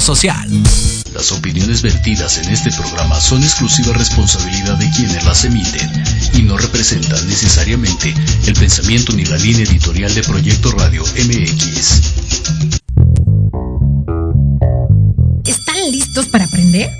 Social. 0.00 0.48
Las 1.14 1.32
opiniones 1.32 1.82
vertidas 1.82 2.38
en 2.38 2.48
este 2.50 2.70
programa 2.72 3.20
son 3.20 3.42
exclusiva 3.42 3.92
responsabilidad 3.92 4.76
de 4.78 4.88
quienes 4.90 5.24
las 5.24 5.44
emiten 5.44 5.90
y 6.34 6.42
no 6.42 6.56
representan 6.56 7.26
necesariamente 7.28 8.14
el 8.46 8.54
pensamiento 8.54 9.12
ni 9.12 9.24
la 9.24 9.36
línea 9.36 9.64
editorial 9.64 10.14
de 10.14 10.22
Proyecto 10.22 10.70
Radio 10.72 11.02
MX. 11.02 12.02
¿Están 15.44 15.90
listos 15.90 16.26
para 16.28 16.44
aprender? 16.44 16.90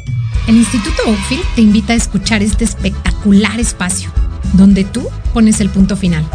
El 0.47 0.57
Instituto 0.57 1.03
Oakfield 1.07 1.45
te 1.55 1.61
invita 1.61 1.93
a 1.93 1.97
escuchar 1.97 2.43
este 2.43 2.65
espectacular 2.65 3.61
espacio, 3.61 4.11
donde 4.55 4.85
tú 4.85 5.07
pones 5.33 5.61
el 5.61 5.71
punto 5.71 5.97
final. 5.97 6.29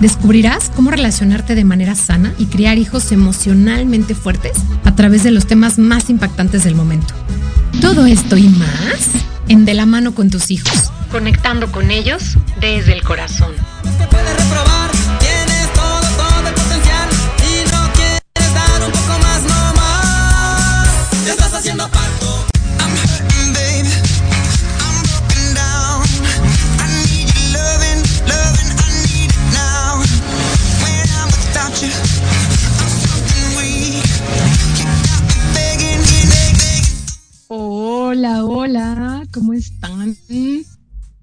Descubrirás 0.00 0.70
cómo 0.74 0.90
relacionarte 0.90 1.54
de 1.54 1.64
manera 1.64 1.94
sana 1.94 2.34
y 2.38 2.46
criar 2.46 2.76
hijos 2.78 3.12
emocionalmente 3.12 4.14
fuertes 4.14 4.58
a 4.84 4.94
través 4.94 5.22
de 5.24 5.30
los 5.30 5.46
temas 5.46 5.78
más 5.78 6.10
impactantes 6.10 6.64
del 6.64 6.74
momento. 6.74 7.14
Todo 7.80 8.06
esto 8.06 8.36
y 8.36 8.48
más 8.48 9.10
en 9.48 9.64
De 9.64 9.74
la 9.74 9.86
mano 9.86 10.14
con 10.14 10.28
tus 10.28 10.50
hijos, 10.50 10.90
conectando 11.10 11.70
con 11.70 11.90
ellos 11.90 12.36
desde 12.60 12.92
el 12.92 13.02
corazón. 13.02 13.52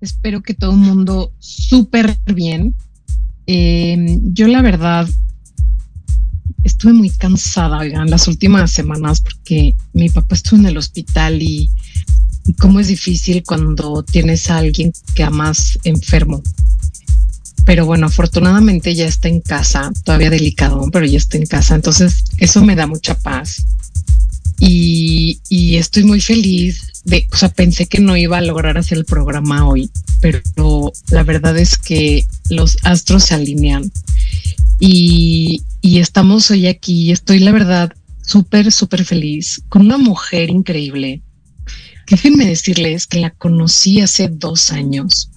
Espero 0.03 0.43
que 0.43 0.53
todo 0.53 0.71
el 0.71 0.79
mundo 0.79 1.31
súper 1.39 2.17
bien. 2.25 2.75
Em, 3.45 4.33
yo 4.33 4.49
la 4.49 4.61
verdad 4.61 5.09
estuve 6.65 6.91
muy 6.91 7.09
cansada, 7.09 7.77
oigan, 7.77 8.09
las 8.09 8.27
últimas 8.27 8.69
semanas 8.69 9.21
porque 9.21 9.77
mi 9.93 10.09
papá 10.09 10.35
estuvo 10.35 10.59
en 10.59 10.65
el 10.65 10.77
hospital 10.77 11.41
y, 11.41 11.71
cómo 12.59 12.81
es 12.81 12.89
difícil 12.89 13.43
cuando 13.45 14.03
tienes 14.03 14.49
a 14.49 14.57
alguien 14.57 14.91
que 15.15 15.23
amas 15.23 15.79
enfermo. 15.85 16.43
Pero 17.63 17.85
bueno, 17.85 18.07
afortunadamente 18.07 18.95
ya 18.95 19.05
está 19.05 19.29
en 19.29 19.39
casa, 19.39 19.89
todavía 20.03 20.29
delicado, 20.29 20.85
pero 20.91 21.05
ya 21.05 21.17
está 21.17 21.37
en 21.37 21.45
casa. 21.45 21.75
Entonces 21.75 22.25
eso 22.39 22.61
me 22.61 22.75
da 22.75 22.87
mucha 22.87 23.17
paz. 23.17 23.65
Y 24.59 25.39
estoy 25.77 26.03
muy 26.03 26.19
feliz 26.19 26.92
de, 27.03 27.27
o 27.31 27.35
sea, 27.35 27.49
pensé 27.49 27.85
que 27.87 27.99
no 27.99 28.15
iba 28.15 28.37
a 28.37 28.41
lograr 28.41 28.77
hacer 28.77 28.97
el 28.97 29.05
programa 29.05 29.67
hoy, 29.67 29.89
pero 30.21 30.91
la 31.09 31.23
verdad 31.23 31.57
es 31.57 31.77
que 31.77 32.23
los 32.49 32.77
astros 32.83 33.25
se 33.25 33.35
alinean 33.35 33.91
y, 34.79 35.63
y 35.81 35.99
estamos 35.99 36.49
hoy 36.51 36.67
aquí. 36.67 37.11
Estoy, 37.11 37.39
la 37.39 37.51
verdad, 37.51 37.93
súper, 38.21 38.71
súper 38.71 39.05
feliz 39.05 39.61
con 39.69 39.83
una 39.83 39.97
mujer 39.97 40.49
increíble. 40.49 41.21
Déjenme 42.09 42.45
decirles 42.45 43.07
que 43.07 43.19
la 43.19 43.31
conocí 43.31 44.01
hace 44.01 44.27
dos 44.27 44.71
años 44.71 45.29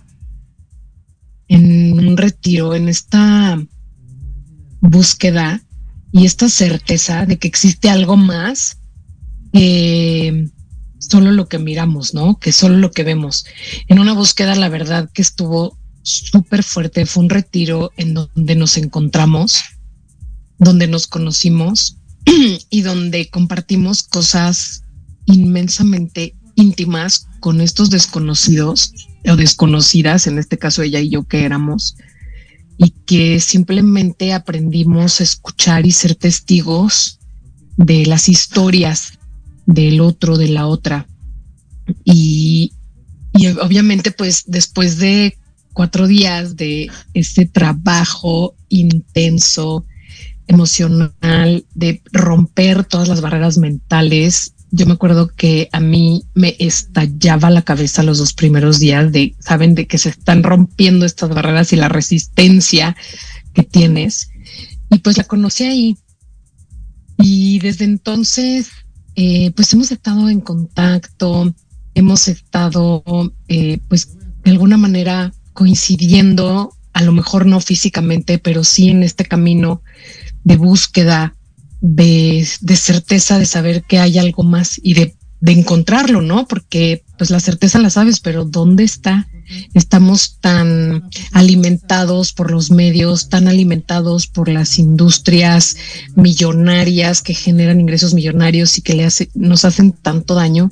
en 1.49 1.99
un 1.99 2.17
retiro, 2.17 2.75
en 2.75 2.89
esta 2.89 3.61
búsqueda 4.81 5.63
y 6.13 6.27
esta 6.27 6.49
certeza 6.49 7.27
de 7.27 7.39
que 7.39 7.49
existe 7.49 7.89
algo 7.89 8.17
más 8.17 8.79
que 9.53 10.49
solo 10.99 11.33
lo 11.33 11.49
que 11.49 11.59
miramos, 11.59 12.15
¿no? 12.15 12.39
Que 12.39 12.53
solo 12.53 12.77
lo 12.79 12.91
que 12.91 13.05
vemos. 13.05 13.45
En 13.89 13.99
una 13.99 14.13
búsqueda, 14.13 14.55
la 14.55 14.69
verdad 14.69 15.11
que 15.13 15.23
estuvo 15.23 15.79
súper 16.03 16.63
fuerte, 16.63 17.07
fue 17.07 17.25
un 17.25 17.31
retiro 17.31 17.91
en 17.97 18.15
donde 18.15 18.55
nos 18.55 18.77
encontramos, 18.77 19.61
donde 20.59 20.87
nos 20.87 21.07
conocimos 21.07 21.97
y 22.71 22.83
donde 22.83 23.29
compartimos 23.29 24.03
cosas 24.03 24.83
inmensamente 25.27 26.37
íntimas 26.55 27.27
con 27.41 27.61
estos 27.61 27.91
desconocidos 27.91 28.93
o 29.29 29.37
desconocidas, 29.37 30.27
en 30.27 30.39
este 30.39 30.59
caso 30.59 30.83
ella 30.83 31.01
y 31.01 31.11
yo 31.11 31.25
que 31.25 31.45
éramos, 31.45 31.97
y 32.79 32.91
que 32.91 33.41
simplemente 33.41 34.33
aprendimos 34.33 35.21
a 35.21 35.25
escuchar 35.25 35.87
y 35.87 35.93
ser 35.93 36.15
testigos 36.15 37.19
de 37.77 38.07
las 38.07 38.29
historias 38.29 39.16
del 39.67 40.01
otro, 40.01 40.39
de 40.39 40.49
la 40.49 40.67
otra. 40.67 41.07
Y, 42.05 42.73
y 43.35 43.49
obviamente, 43.49 44.13
pues 44.13 44.45
después 44.47 44.99
de 44.99 45.37
cuatro 45.73 46.07
días 46.07 46.57
de 46.57 46.91
este 47.13 47.47
trabajo 47.47 48.55
intenso, 48.69 49.85
emocional, 50.47 51.67
de 51.75 52.01
romper 52.13 52.85
todas 52.85 53.09
las 53.09 53.21
barreras 53.21 53.59
mentales, 53.59 54.55
yo 54.71 54.87
me 54.87 54.95
acuerdo 54.95 55.29
que 55.29 55.69
a 55.73 55.81
mí 55.81 56.25
me 56.35 56.57
estallaba 56.59 57.51
la 57.51 57.63
cabeza 57.63 58.03
los 58.03 58.19
dos 58.19 58.33
primeros 58.33 58.79
días 58.79 59.13
de, 59.13 59.35
saben, 59.39 59.75
de 59.75 59.87
que 59.87 59.99
se 59.99 60.11
están 60.11 60.43
rompiendo 60.43 61.07
estas 61.07 61.31
barreras 61.31 61.73
y 61.73 61.77
la 61.77 61.89
resistencia 61.89 62.97
que 63.55 63.63
tienes. 63.63 64.31
Y 64.91 64.99
pues 64.99 65.17
la 65.17 65.25
conocí 65.25 65.65
ahí. 65.65 65.97
Y 67.19 67.59
desde 67.61 67.85
entonces 67.85 68.69
eh, 69.17 69.51
pues 69.53 69.73
hemos 69.73 69.91
estado 69.91 70.29
en 70.29 70.41
contacto, 70.41 71.55
hemos 71.95 72.29
estado, 72.29 73.03
eh, 73.49 73.79
pues 73.89 74.17
de 74.45 74.51
alguna 74.51 74.77
manera 74.77 75.33
coincidiendo, 75.55 76.75
a 76.93 77.03
lo 77.03 77.13
mejor 77.13 77.47
no 77.47 77.61
físicamente, 77.61 78.39
pero 78.39 78.63
sí 78.63 78.91
en 78.91 79.03
este 79.03 79.25
camino 79.25 79.83
de 80.45 80.57
búsqueda, 80.57 81.35
de, 81.81 82.47
de 82.61 82.77
certeza 82.77 83.39
de 83.39 83.47
saber 83.47 83.83
que 83.85 83.99
hay 83.99 84.19
algo 84.19 84.43
más 84.43 84.81
y 84.83 84.95
de, 84.95 85.17
de 85.41 85.53
encontrarlo, 85.53 86.21
¿no? 86.21 86.47
Porque 86.47 87.03
pues 87.17 87.31
la 87.31 87.41
certeza 87.41 87.79
la 87.79 87.91
sabes, 87.91 88.21
pero 88.21 88.45
¿dónde 88.45 88.85
está? 88.85 89.27
Estamos 89.75 90.39
tan 90.41 91.09
alimentados 91.33 92.33
por 92.33 92.51
los 92.51 92.71
medios, 92.71 93.29
tan 93.29 93.49
alimentados 93.49 94.27
por 94.27 94.49
las 94.49 94.79
industrias 94.79 95.77
millonarias 96.15 97.23
que 97.23 97.35
generan 97.35 97.81
ingresos 97.81 98.15
millonarios 98.15 98.79
y 98.79 98.83
que 98.83 98.95
le 98.95 99.05
hace, 99.05 99.31
nos 99.35 99.65
hacen 99.65 99.93
tanto 99.93 100.35
daño 100.35 100.71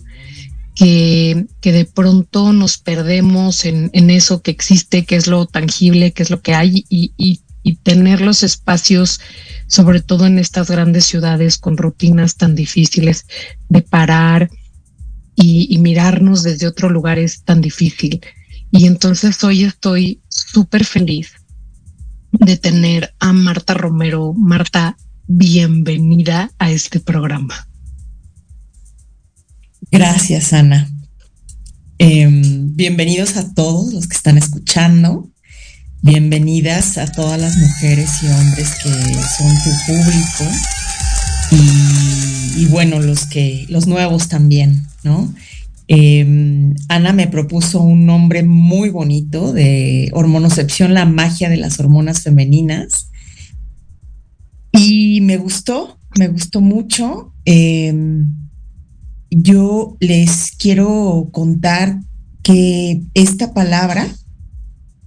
que, 0.75 1.47
que 1.61 1.73
de 1.73 1.85
pronto 1.85 2.53
nos 2.53 2.79
perdemos 2.79 3.65
en, 3.65 3.91
en, 3.93 4.11
eso 4.11 4.43
que 4.43 4.51
existe, 4.51 5.05
que 5.05 5.17
es 5.17 5.27
lo 5.27 5.47
tangible, 5.47 6.13
que 6.13 6.25
es 6.25 6.31
lo 6.31 6.41
que 6.41 6.55
hay 6.55 6.85
y, 6.89 7.13
y, 7.17 7.41
y 7.63 7.77
tener 7.77 8.21
los 8.21 8.43
espacios, 8.43 9.21
sobre 9.69 10.01
todo 10.01 10.27
en 10.27 10.39
estas 10.39 10.71
grandes 10.71 11.05
ciudades 11.05 11.59
con 11.59 11.77
rutinas 11.77 12.37
tan 12.37 12.55
difíciles 12.55 13.27
de 13.69 13.83
parar 13.83 14.51
y, 15.37 15.67
y 15.73 15.79
mirarnos 15.79 16.43
desde 16.43 16.67
otro 16.67 16.91
lugar 16.91 17.19
es 17.19 17.43
tan 17.43 17.61
difícil. 17.61 18.21
Y 18.77 18.89
entonces 18.89 19.45
hoy 19.45 19.63
estoy 19.63 20.21
súper 20.29 20.85
feliz 20.85 21.35
de 22.33 22.57
tener 22.57 23.15
a 23.21 23.33
Marta 23.33 23.73
Romero. 23.73 24.35
Marta, 24.37 24.97
bienvenida 25.29 26.51
a 26.59 26.73
este 26.73 26.99
programa. 26.99 27.69
Gracias, 29.93 30.53
Ana. 30.53 30.91
Eh, 32.01 32.27
bienvenidos 32.29 33.37
a 33.37 33.55
todos 33.55 33.95
los 33.95 34.09
que 34.09 34.17
están 34.17 34.39
escuchando. 34.39 35.31
Bienvenidas 36.03 36.99
a 36.99 37.07
todas 37.07 37.41
las 37.41 37.57
mujeres 37.57 38.11
y 38.25 38.27
hombres 38.27 38.75
que 38.83 38.91
son 38.91 39.55
tu 39.63 39.71
público. 39.87 40.53
Y, 42.57 42.63
y 42.63 42.67
bueno, 42.67 42.99
los 42.99 43.27
que, 43.27 43.67
los 43.69 43.87
nuevos 43.87 44.27
también, 44.27 44.85
¿no? 45.05 45.33
Eh, 45.89 46.75
Ana 46.89 47.13
me 47.13 47.27
propuso 47.27 47.83
un 47.83 48.07
nombre 48.07 48.43
muy 48.43 48.91
bonito 48.91 49.53
de 49.53 50.11
hormonocepción, 50.13 50.95
la 50.95 51.05
magia 51.05 51.49
de 51.49 51.57
las 51.57 51.79
hormonas 51.81 52.23
femeninas. 52.23 53.11
Y 54.73 55.21
me 55.21 55.37
gustó, 55.37 55.99
me 56.19 56.29
gustó 56.29 56.61
mucho. 56.61 57.33
Eh, 57.45 58.25
yo 59.31 59.97
les 60.01 60.53
quiero 60.53 61.29
contar 61.33 62.01
que 62.43 63.03
esta 63.15 63.53
palabra 63.55 64.07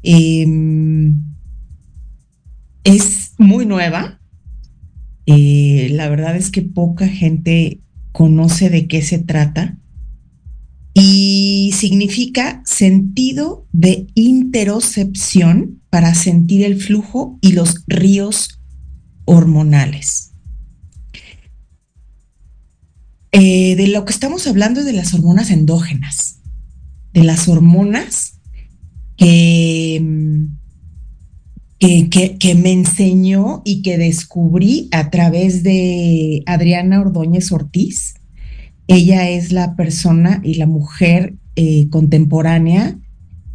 eh, 0.03 0.45
es 2.83 3.31
muy 3.37 3.65
nueva. 3.65 4.19
Eh, 5.25 5.89
la 5.91 6.09
verdad 6.09 6.35
es 6.35 6.49
que 6.49 6.61
poca 6.61 7.07
gente 7.07 7.81
conoce 8.11 8.69
de 8.69 8.87
qué 8.87 9.01
se 9.01 9.19
trata 9.19 9.77
y 10.99 11.73
significa 11.75 12.61
sentido 12.65 13.67
de 13.71 14.07
interocepción 14.15 15.81
para 15.89 16.15
sentir 16.15 16.63
el 16.63 16.81
flujo 16.81 17.37
y 17.41 17.51
los 17.51 17.83
ríos 17.87 18.59
hormonales. 19.25 20.27
eh, 23.39 23.75
de 23.75 23.87
lo 23.87 24.03
que 24.03 24.13
estamos 24.13 24.47
hablando 24.47 24.79
es 24.79 24.85
de 24.87 24.93
las 24.93 25.13
hormonas 25.13 25.51
endógenas, 25.51 26.39
de 27.13 27.23
las 27.23 27.47
hormonas 27.47 28.39
que, 29.15 30.03
que, 31.79 32.37
que, 32.39 32.55
me 32.55 32.71
enseñó 32.71 33.61
y 33.63 33.83
que 33.83 33.99
descubrí 33.99 34.89
a 34.91 35.11
través 35.11 35.61
de 35.61 36.41
Adriana 36.47 37.01
Ordóñez 37.01 37.51
Ortiz. 37.51 38.15
Ella 38.87 39.29
es 39.29 39.51
la 39.51 39.75
persona 39.75 40.41
y 40.43 40.55
la 40.55 40.65
mujer 40.65 41.35
eh, 41.55 41.89
contemporánea 41.89 42.97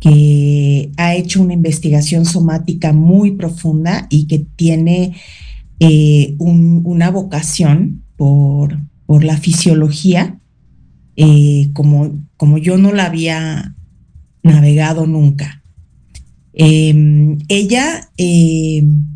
que 0.01 0.91
ha 0.97 1.15
hecho 1.15 1.41
una 1.41 1.55
investigación 1.55 2.25
somática 2.25 2.93
muy 2.93 3.33
profunda 3.33 4.09
y 4.11 4.27
que 4.27 4.41
tiene 4.57 5.15
eh, 5.79 6.35
una 6.39 7.11
vocación 7.11 8.03
por, 8.17 8.79
por 9.07 9.25
la 9.25 9.37
fisiología, 9.37 10.41
eh, 11.17 11.71
como, 11.73 12.25
como 12.37 12.59
yo 12.59 12.79
no 12.79 12.93
la 12.93 13.07
había 13.07 13.77
navegado 14.43 15.07
nunca. 15.07 15.63
Em, 16.53 17.39
ella 17.49 18.11
em, 18.17 19.07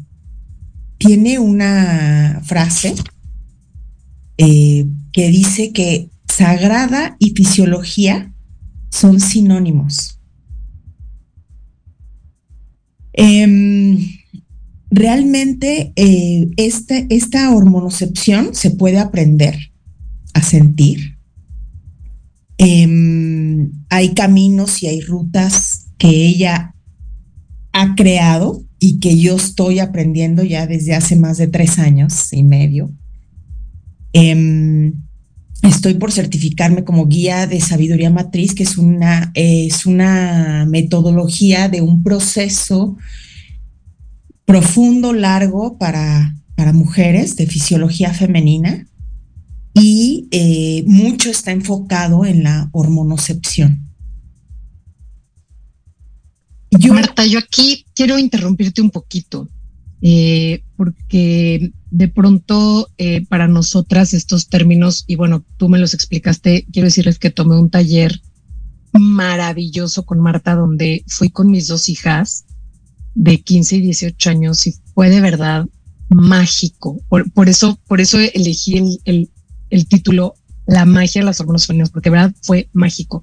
tiene 0.98 1.38
una 1.38 2.40
frase 2.44 2.94
que 5.16 5.30
dice 5.30 5.72
que 5.72 6.10
sagrada 6.28 7.16
y 7.18 7.30
fisiología 7.30 8.34
son 8.90 9.18
sinónimos. 9.18 10.20
Em, 13.14 13.96
realmente 14.90 15.94
eh, 15.96 16.50
este, 16.58 17.06
esta 17.08 17.54
hormonocepción 17.54 18.54
se 18.54 18.72
puede 18.72 18.98
aprender 18.98 19.56
a 20.34 20.42
sentir. 20.42 21.16
Em, 22.58 23.72
hay 23.88 24.12
caminos 24.12 24.82
y 24.82 24.88
hay 24.88 25.00
rutas 25.00 25.86
que 25.96 26.10
ella 26.10 26.74
ha 27.72 27.94
creado 27.94 28.62
y 28.78 29.00
que 29.00 29.18
yo 29.18 29.36
estoy 29.36 29.78
aprendiendo 29.78 30.44
ya 30.44 30.66
desde 30.66 30.94
hace 30.94 31.16
más 31.16 31.38
de 31.38 31.48
tres 31.48 31.78
años 31.78 32.34
y 32.34 32.42
medio. 32.42 32.92
Em, 34.12 35.05
estoy 35.62 35.94
por 35.94 36.12
certificarme 36.12 36.84
como 36.84 37.06
guía 37.06 37.46
de 37.46 37.60
sabiduría 37.60 38.10
matriz, 38.10 38.54
que 38.54 38.62
es 38.62 38.78
una, 38.78 39.30
es 39.34 39.86
una 39.86 40.66
metodología 40.68 41.68
de 41.68 41.80
un 41.80 42.02
proceso 42.02 42.96
profundo, 44.44 45.12
largo 45.12 45.76
para, 45.78 46.34
para 46.54 46.72
mujeres 46.72 47.36
de 47.36 47.46
fisiología 47.46 48.14
femenina 48.14 48.86
y 49.74 50.28
eh, 50.30 50.84
mucho 50.86 51.30
está 51.30 51.50
enfocado 51.52 52.24
en 52.24 52.42
la 52.44 52.70
hormonocepción. 52.72 53.86
Marta, 56.92 57.26
yo 57.26 57.38
aquí 57.38 57.86
quiero 57.94 58.18
interrumpirte 58.18 58.80
un 58.80 58.90
poquito, 58.90 59.48
eh, 60.02 60.62
porque 60.76 61.72
de 61.90 62.08
pronto 62.08 62.88
eh, 62.98 63.24
para 63.26 63.48
nosotras 63.48 64.12
estos 64.12 64.48
términos, 64.48 65.04
y 65.06 65.16
bueno, 65.16 65.44
tú 65.56 65.68
me 65.68 65.78
los 65.78 65.94
explicaste, 65.94 66.66
quiero 66.72 66.86
decirles 66.86 67.18
que 67.18 67.30
tomé 67.30 67.58
un 67.58 67.70
taller 67.70 68.20
maravilloso 68.92 70.04
con 70.04 70.20
Marta, 70.20 70.54
donde 70.54 71.04
fui 71.06 71.30
con 71.30 71.50
mis 71.50 71.66
dos 71.66 71.88
hijas 71.88 72.44
de 73.14 73.40
15 73.40 73.76
y 73.76 73.80
18 73.80 74.30
años 74.30 74.66
y 74.66 74.74
fue 74.94 75.10
de 75.10 75.20
verdad 75.20 75.66
mágico. 76.08 77.00
Por, 77.08 77.48
eso, 77.48 77.80
por 77.86 78.00
eso 78.00 78.18
elegí 78.18 79.00
el, 79.04 79.30
el 79.70 79.88
título 79.88 80.34
La 80.66 80.84
magia 80.84 81.20
de 81.20 81.26
las 81.26 81.40
hormonas 81.40 81.66
femeninas, 81.66 81.90
porque 81.90 82.10
de 82.10 82.16
verdad 82.16 82.34
fue 82.42 82.68
mágico. 82.72 83.22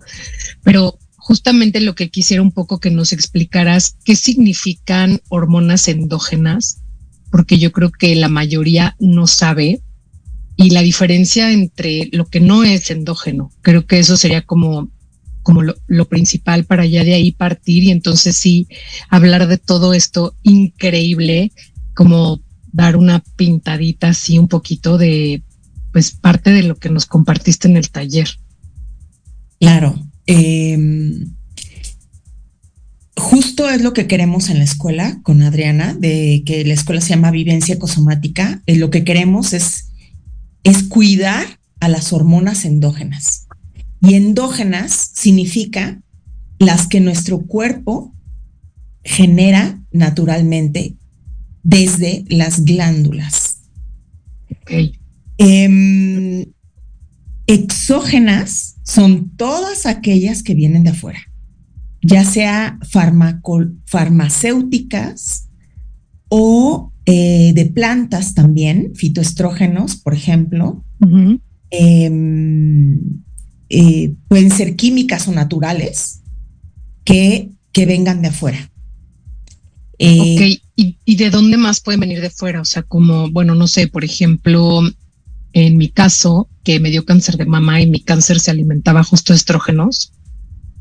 Pero 0.63 0.97
justamente 1.23 1.79
lo 1.79 1.95
que 1.95 2.09
quisiera 2.09 2.43
un 2.43 2.51
poco 2.51 2.79
que 2.79 2.91
nos 2.91 3.13
explicaras 3.13 3.95
qué 4.03 4.15
significan 4.15 5.21
hormonas 5.29 5.87
endógenas, 5.87 6.81
porque 7.33 7.57
yo 7.57 7.71
creo 7.71 7.91
que 7.91 8.15
la 8.15 8.29
mayoría 8.29 8.95
no 8.99 9.25
sabe 9.25 9.81
y 10.55 10.69
la 10.69 10.83
diferencia 10.83 11.51
entre 11.51 12.09
lo 12.11 12.27
que 12.27 12.39
no 12.39 12.63
es 12.63 12.91
endógeno. 12.91 13.51
Creo 13.63 13.87
que 13.87 13.97
eso 13.97 14.17
sería 14.17 14.43
como 14.43 14.91
como 15.41 15.63
lo, 15.63 16.07
principal 16.07 16.65
para 16.65 16.85
ya 16.85 17.03
de 17.03 17.15
ahí 17.15 17.31
partir 17.31 17.85
y 17.85 17.89
entonces 17.89 18.37
sí 18.37 18.67
hablar 19.09 19.47
de 19.47 19.57
todo 19.57 19.95
esto 19.95 20.35
increíble, 20.43 21.51
como 21.95 22.43
dar 22.71 22.97
una 22.97 23.23
pintadita 23.35 24.09
así 24.09 24.37
un 24.37 24.47
poquito 24.47 24.99
de 24.99 25.41
pues 25.91 26.11
parte 26.11 26.51
de 26.51 26.61
lo 26.61 26.75
que 26.75 26.91
nos 26.91 27.07
compartiste 27.07 27.67
en 27.67 27.77
el 27.77 27.89
taller. 27.89 28.29
Claro. 29.59 29.95
Em, 30.27 31.33
justo 33.53 33.69
es 33.69 33.83
lo 33.83 33.93
que 33.93 34.07
queremos 34.07 34.49
en 34.49 34.57
la 34.57 34.63
escuela 34.63 35.19
con 35.21 35.43
Adriana, 35.43 35.93
de 35.93 36.41
que 36.43 36.65
la 36.65 36.73
escuela 36.73 37.01
se 37.01 37.09
llama 37.09 37.29
Vivencia 37.29 37.75
Ecosomática. 37.75 38.63
Eh, 38.65 38.77
lo 38.77 38.89
que 38.89 39.03
queremos 39.03 39.53
es, 39.53 39.91
es 40.63 40.81
cuidar 40.81 41.45
a 41.79 41.87
las 41.87 42.13
hormonas 42.13 42.65
endógenas. 42.65 43.45
Y 44.01 44.15
endógenas 44.15 45.11
significa 45.13 46.01
las 46.57 46.87
que 46.87 46.99
nuestro 46.99 47.45
cuerpo 47.45 48.15
genera 49.03 49.79
naturalmente 49.91 50.95
desde 51.61 52.25
las 52.29 52.65
glándulas. 52.65 53.59
Okay. 54.63 54.99
Em, 55.37 56.45
exógenas 57.45 58.77
son 58.81 59.29
todas 59.37 59.85
aquellas 59.85 60.41
que 60.41 60.55
vienen 60.55 60.83
de 60.83 60.89
afuera, 60.89 61.19
ya 62.03 62.23
sea 62.25 62.77
farmacéuticas 63.85 65.49
o 66.29 66.91
eh, 67.05 67.51
de 67.53 67.65
plantas 67.65 68.33
también, 68.33 68.91
fitoestrógenos, 68.95 69.95
por 69.95 70.13
ejemplo. 70.13 70.83
Em, 71.69 72.99
eh, 73.69 74.13
pueden 74.27 74.51
ser 74.51 74.75
químicas 74.75 75.27
o 75.27 75.31
naturales 75.31 76.21
que, 77.03 77.49
que 77.71 77.85
vengan 77.85 78.21
de 78.21 78.27
afuera. 78.29 78.69
Eh, 79.99 80.19
ok, 80.19 80.41
¿Y, 80.75 80.97
¿Y, 81.05 81.15
de 81.15 81.29
dónde 81.29 81.57
más 81.57 81.79
pueden 81.79 82.01
venir 82.01 82.19
de 82.19 82.29
fuera? 82.29 82.61
O 82.61 82.65
sea, 82.65 82.83
como, 82.83 83.29
bueno, 83.31 83.55
no 83.55 83.67
sé, 83.67 83.87
por 83.87 84.03
ejemplo, 84.03 84.81
en 85.53 85.77
mi 85.77 85.89
caso, 85.89 86.49
que 86.63 86.79
me 86.79 86.89
dio 86.89 87.05
cáncer 87.05 87.37
de 87.37 87.45
mama 87.45 87.79
y 87.81 87.89
mi 87.89 88.01
cáncer 88.01 88.39
se 88.39 88.51
alimentaba 88.51 89.03
justo 89.03 89.33
de 89.33 89.37
estrógenos, 89.37 90.13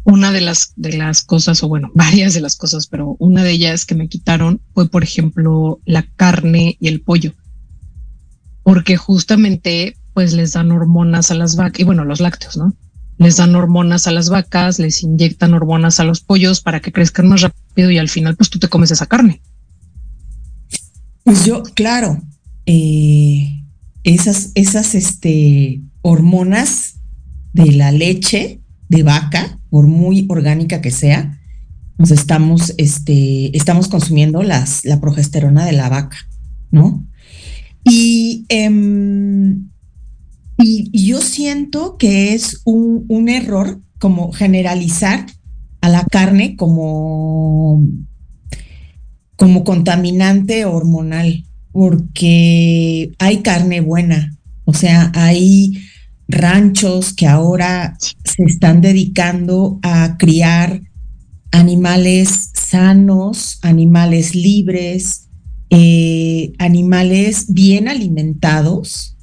una 0.05 0.33
de 0.33 0.41
las, 0.41 0.73
de 0.77 0.95
las 0.95 1.23
cosas, 1.23 1.63
o 1.63 1.69
bueno, 1.69 1.91
varias 1.95 2.35
de 2.35 2.41
las 2.41 2.57
cosas, 2.57 2.87
pero 2.87 3.17
una 3.19 3.43
de 3.43 3.53
ellas 3.53 3.85
que 3.85 3.95
me 3.95 4.09
quitaron 4.09 4.61
fue, 4.75 4.89
por 4.89 5.03
ejemplo, 5.03 5.81
la 5.85 6.03
carne 6.17 6.77
y 6.81 6.89
el 6.89 7.03
pollo. 7.03 7.35
Porque 8.63 8.97
justamente, 8.97 9.97
pues 10.15 10.33
les 10.33 10.53
dan 10.53 10.71
hormonas 10.71 11.31
a 11.31 11.35
las 11.35 11.57
vacas, 11.57 11.81
y 11.81 11.85
bueno, 11.85 12.05
los 12.05 12.21
lácteos, 12.21 12.57
¿no? 12.57 12.75
Les 13.19 13.37
dan 13.37 13.55
hormonas 13.55 14.07
a 14.07 14.13
las 14.13 14.31
vacas, 14.31 14.79
les 14.79 15.03
inyectan 15.03 15.55
hormonas 15.55 16.01
a 16.01 16.05
los 16.05 16.21
pollos 16.21 16.61
para 16.61 16.81
que 16.81 16.93
crezcan 16.93 17.29
más 17.29 17.43
rápido 17.43 17.91
y 17.91 17.99
al 17.99 18.09
final, 18.09 18.37
pues 18.37 18.51
tú 18.51 18.59
te 18.59 18.69
comes 18.69 18.91
esa 18.91 19.07
carne. 19.07 19.43
Pues 21.25 21.45
yo, 21.45 21.63
claro, 21.63 22.21
eh, 22.67 23.63
esas, 24.03 24.51
esas 24.55 24.95
este, 24.95 25.81
hormonas 26.01 26.95
de 27.53 27.73
la 27.73 27.93
leche 27.93 28.61
de 28.89 29.03
vaca, 29.03 29.59
por 29.73 29.87
muy 29.87 30.27
orgánica 30.29 30.83
que 30.83 30.91
sea, 30.91 31.41
nos 31.97 32.11
estamos, 32.11 32.75
este, 32.77 33.57
estamos 33.57 33.89
consumiendo 33.89 34.43
la 34.43 34.67
progesterona 35.01 35.65
de 35.65 35.73
la 35.73 35.89
vaca, 35.89 36.19
¿no? 36.71 37.07
Y, 37.83 38.45
em, 38.51 39.71
y, 40.59 41.07
yo 41.07 41.23
siento 41.23 41.97
que 41.97 42.35
es 42.35 42.61
un, 42.67 43.07
un 43.09 43.31
error 43.31 43.81
como 43.99 44.31
generalizar 44.33 45.25
a 45.81 45.89
la 45.89 46.05
carne 46.05 46.55
como, 46.55 47.83
como 49.37 49.65
contaminante 49.65 50.67
hormonal 50.67 51.47
porque 51.73 53.13
hay 53.19 53.39
carne 53.39 53.81
buena, 53.81 54.37
o 54.67 54.75
sea, 54.75 55.11
hay 55.15 55.79
ranchos 56.33 57.13
que 57.13 57.27
ahora 57.27 57.97
se 58.01 58.45
están 58.45 58.81
dedicando 58.81 59.79
a 59.83 60.17
criar 60.19 60.83
animales 61.53 62.51
sanos, 62.55 63.59
animales 63.63 64.35
libres, 64.35 65.29
eh, 65.71 66.53
animales 66.59 67.47
bien 67.53 67.89
alimentados. 67.89 69.17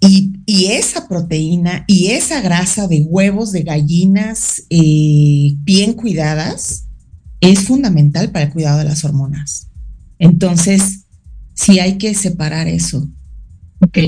Y, 0.00 0.30
esa 0.46 1.08
proteína 1.08 1.84
y 1.86 2.08
esa 2.08 2.40
grasa 2.40 2.86
de 2.86 3.00
huevos 3.02 3.52
de 3.52 3.62
gallinas 3.62 4.64
eh, 4.68 5.54
bien 5.58 5.94
cuidadas 5.94 6.88
es 7.40 7.60
fundamental 7.60 8.30
para 8.30 8.46
el 8.46 8.52
cuidado 8.52 8.78
de 8.78 8.84
las 8.84 9.04
hormonas. 9.04 9.70
Entonces, 10.18 11.06
sí 11.54 11.78
hay 11.78 11.96
que 11.98 12.14
separar 12.14 12.68
eso. 12.68 13.08
Ok. 13.80 13.98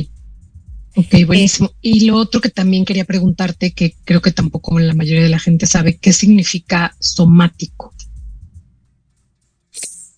Ok, 0.97 1.27
buenísimo. 1.27 1.73
y 1.81 2.07
lo 2.07 2.17
otro 2.17 2.41
que 2.41 2.51
también 2.51 2.85
quería 2.85 3.05
preguntarte, 3.05 3.73
que 3.73 3.97
creo 4.05 4.23
que 4.23 4.31
tampoco 4.31 4.79
la 4.79 4.95
mayoría 4.95 5.25
de 5.25 5.29
la 5.29 5.41
gente 5.41 5.67
sabe, 5.67 5.97
¿qué 5.97 6.13
significa 6.13 6.95
somático? 7.01 7.93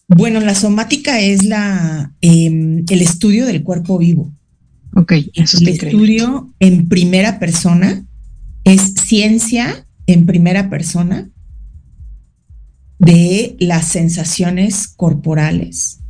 Bueno, 0.09 0.41
la 0.41 0.55
somática 0.55 1.21
es 1.21 1.45
la 1.45 2.13
em, 2.21 2.85
el 2.89 3.03
estudio 3.03 3.47
del 3.47 3.63
cuerpo 3.63 3.99
vivo. 3.99 4.33
Ok, 4.95 5.13
eso 5.35 5.59
el 5.59 5.69
estudio 5.69 6.55
en 6.61 6.89
primera 6.89 7.39
persona 7.39 8.07
es 8.65 8.95
ciencia 8.95 9.87
en 10.07 10.27
primera 10.27 10.71
persona 10.71 11.31
de 12.99 13.57
las 13.59 13.89
sensaciones 13.89 14.89
corporales, 14.89 16.01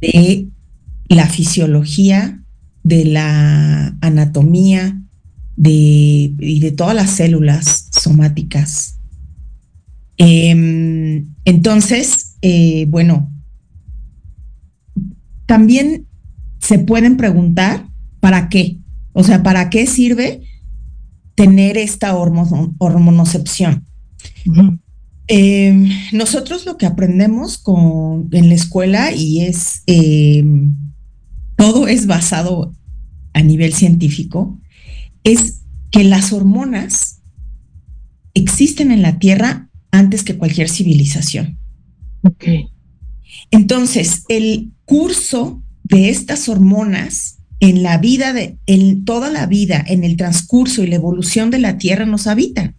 de 0.00 0.48
la 1.08 1.26
fisiología, 1.26 2.43
de 2.84 3.04
la 3.06 3.96
anatomía 4.00 5.02
de, 5.56 6.34
y 6.38 6.60
de 6.60 6.70
todas 6.70 6.94
las 6.94 7.10
células 7.10 7.88
somáticas. 7.90 9.00
Em, 10.16 11.26
entonces, 11.44 12.36
eh, 12.42 12.86
bueno, 12.88 13.32
también 15.46 16.06
se 16.60 16.78
pueden 16.78 17.16
preguntar 17.16 17.88
para 18.20 18.48
qué, 18.48 18.78
o 19.12 19.24
sea, 19.24 19.42
para 19.42 19.70
qué 19.70 19.86
sirve 19.86 20.42
tener 21.34 21.76
esta 21.76 22.16
hormonocepción. 22.16 23.84
Em, 25.26 25.88
nosotros 26.12 26.66
lo 26.66 26.76
que 26.76 26.86
aprendemos 26.86 27.58
con, 27.58 28.28
en 28.32 28.48
la 28.48 28.54
escuela 28.54 29.12
y 29.12 29.40
es, 29.40 29.82
em, 29.86 30.76
todo 31.56 31.88
es 31.88 32.06
basado 32.06 32.74
a 33.32 33.42
nivel 33.42 33.72
científico, 33.72 34.60
es 35.24 35.62
que 35.90 36.04
las 36.04 36.32
hormonas 36.32 37.22
existen 38.34 38.90
en 38.90 39.02
la 39.02 39.18
Tierra 39.18 39.70
antes 39.90 40.22
que 40.22 40.36
cualquier 40.36 40.68
civilización. 40.68 41.58
Ok. 42.22 42.44
Entonces, 43.50 44.24
el 44.28 44.72
curso 44.84 45.62
de 45.84 46.10
estas 46.10 46.48
hormonas 46.48 47.38
en 47.60 47.82
la 47.82 47.98
vida 47.98 48.32
de, 48.32 48.58
en 48.66 49.04
toda 49.04 49.30
la 49.30 49.46
vida, 49.46 49.82
en 49.86 50.04
el 50.04 50.16
transcurso 50.16 50.82
y 50.82 50.86
la 50.86 50.96
evolución 50.96 51.50
de 51.50 51.58
la 51.58 51.78
Tierra 51.78 52.06
nos 52.06 52.26
habitan. 52.26 52.76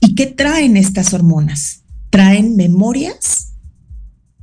¿Y 0.00 0.14
qué 0.14 0.26
traen 0.26 0.76
estas 0.76 1.12
hormonas? 1.12 1.84
Traen 2.10 2.56
memorias 2.56 3.54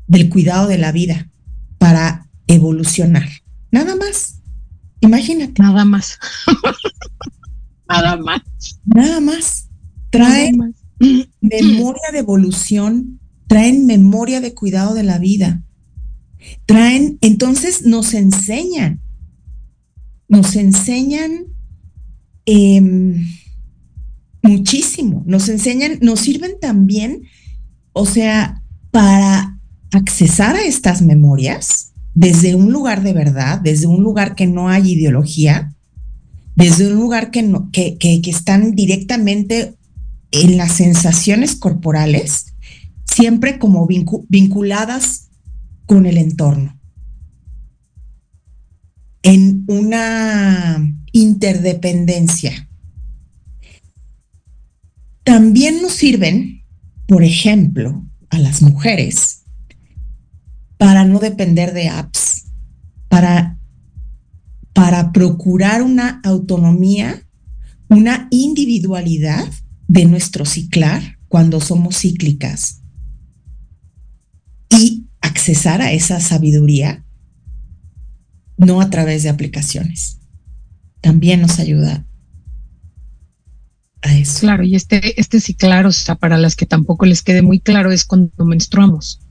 del 0.08 0.30
cuidado 0.30 0.68
de 0.68 0.78
la 0.78 0.92
vida 0.92 1.30
para 1.78 2.29
evolucionar. 2.50 3.30
Nada 3.72 3.96
más. 3.96 4.42
Imagínate. 5.00 5.62
Nada 5.62 5.86
más. 5.86 6.20
Nada 7.88 8.18
más. 8.18 8.42
Nada 8.86 9.22
más. 9.22 9.70
Traen 10.10 10.76
memoria 11.40 12.12
de 12.12 12.20
evolución, 12.20 13.20
traen 13.48 13.86
memoria 13.86 14.42
de 14.42 14.54
cuidado 14.54 14.94
de 14.94 15.04
la 15.04 15.20
vida. 15.20 15.64
Traen, 16.66 17.18
entonces 17.22 17.86
nos 17.86 18.14
enseñan, 18.14 19.02
nos 20.28 20.56
enseñan 20.56 21.46
eh, 22.46 23.16
Muchísimo. 24.42 25.24
Nos 25.26 25.50
enseñan, 25.50 26.00
nos 26.02 26.22
sirven 26.22 26.60
también, 26.60 27.24
o 27.94 28.06
sea, 28.06 28.64
para 28.92 29.60
accesar 29.92 30.56
a 30.56 30.64
estas 30.64 31.02
memorias 31.02 31.89
desde 32.14 32.56
un 32.56 32.72
lugar 32.72 33.04
de 33.04 33.14
verdad, 33.14 33.60
desde 33.62 33.88
un 33.88 34.04
lugar 34.04 34.36
que 34.36 34.48
no 34.48 34.70
hay 34.70 34.94
ideología, 34.94 35.74
desde 36.56 36.88
un 36.88 37.00
lugar 37.00 37.32
que, 37.32 37.44
no, 37.44 37.70
que, 37.72 37.98
que, 37.98 38.22
están 38.26 38.76
directamente 38.76 39.76
en 40.32 40.58
las 40.58 40.74
sensaciones 40.74 41.56
corporales, 41.56 42.54
siempre 43.06 43.60
como 43.60 43.88
vinculadas 43.88 45.30
con 45.86 46.06
el 46.06 46.18
entorno, 46.18 46.78
en 49.24 49.64
una 49.68 50.94
interdependencia. 51.14 52.68
También 55.24 55.82
nos 55.82 55.94
sirven, 55.94 56.64
por 57.08 57.24
ejemplo, 57.24 58.06
a 58.30 58.40
las 58.40 58.62
mujeres 58.62 59.39
para 60.80 61.06
no 61.06 61.20
depender 61.20 61.74
de 61.74 61.90
apps, 61.90 62.46
para, 63.08 63.60
para 64.74 65.12
procurar 65.12 65.84
una 65.84 66.20
autonomía, 66.24 67.24
una 67.88 68.28
individualidad 68.32 69.46
de 69.88 70.06
nuestro 70.06 70.46
ciclar 70.46 71.20
cuando 71.28 71.60
somos 71.60 72.00
cíclicas 72.00 72.82
y 74.70 75.06
accesar 75.22 75.84
a 75.84 75.92
esa 75.92 76.20
sabiduría 76.20 77.06
no 78.58 78.82
a 78.82 78.90
través 78.90 79.22
de 79.22 79.30
aplicaciones. 79.30 80.20
También 81.02 81.42
nos 81.42 81.60
ayuda 81.60 82.08
Claro, 84.40 84.64
y 84.64 84.76
este, 84.76 85.20
este 85.20 85.40
sí, 85.40 85.54
claro, 85.54 85.90
o 85.90 85.92
sea, 85.92 86.16
para 86.16 86.38
las 86.38 86.56
que 86.56 86.66
tampoco 86.66 87.06
les 87.06 87.22
quede 87.22 87.42
muy 87.42 87.60
claro 87.60 87.92
es 87.92 88.06
cuando 88.06 88.46
menstruamos, 88.46 89.22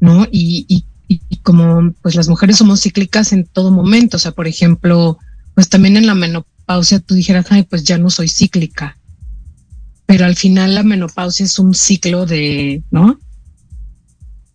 ¿no? 0.00 0.26
Y, 0.30 0.86
y, 1.08 1.20
como 1.42 1.92
pues 2.02 2.14
las 2.14 2.28
mujeres 2.28 2.56
somos 2.56 2.80
cíclicas 2.80 3.32
en 3.32 3.44
todo 3.46 3.70
momento, 3.70 4.16
o 4.16 4.20
sea, 4.20 4.32
por 4.32 4.46
ejemplo, 4.46 5.18
pues 5.54 5.68
también 5.68 5.96
en 5.96 6.06
la 6.06 6.14
menopausia 6.14 7.00
tú 7.00 7.14
dijeras, 7.14 7.46
ay, 7.50 7.64
pues 7.64 7.84
ya 7.84 7.98
no 7.98 8.10
soy 8.10 8.28
cíclica, 8.28 8.98
pero 10.06 10.24
al 10.24 10.36
final 10.36 10.74
la 10.74 10.82
menopausia 10.82 11.44
es 11.44 11.58
un 11.58 11.74
ciclo 11.74 12.26
de, 12.26 12.82
¿no? 12.90 13.18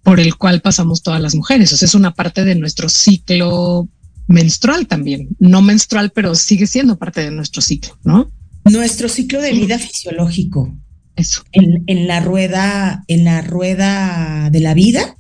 Por 0.04 0.20
el 0.20 0.36
cual 0.36 0.62
pasamos 0.62 1.04
todas 1.04 1.22
las 1.22 1.36
mujeres, 1.36 1.72
o 1.74 1.78
sea, 1.78 1.86
es 1.86 1.96
una 1.96 2.14
parte 2.14 2.44
de 2.46 2.56
nuestro 2.56 2.90
ciclo 2.90 3.88
menstrual 4.28 4.88
también, 4.88 5.30
no 5.40 5.62
menstrual, 5.62 6.12
pero 6.12 6.36
sigue 6.36 6.68
siendo 6.68 6.98
parte 6.98 7.22
de 7.22 7.32
nuestro 7.32 7.62
ciclo, 7.62 7.98
¿no? 8.04 8.32
Nuestro 8.64 9.10
ciclo 9.10 9.42
de 9.42 9.52
vida 9.52 9.80
fisiológico. 9.80 10.74
Eso. 11.16 11.44
En, 11.52 12.08
la 12.08 12.22
rueda, 12.22 13.04
en 13.08 13.26
la 13.26 13.42
rueda 13.42 14.50
de 14.52 14.60
la 14.62 14.74
vida, 14.74 15.18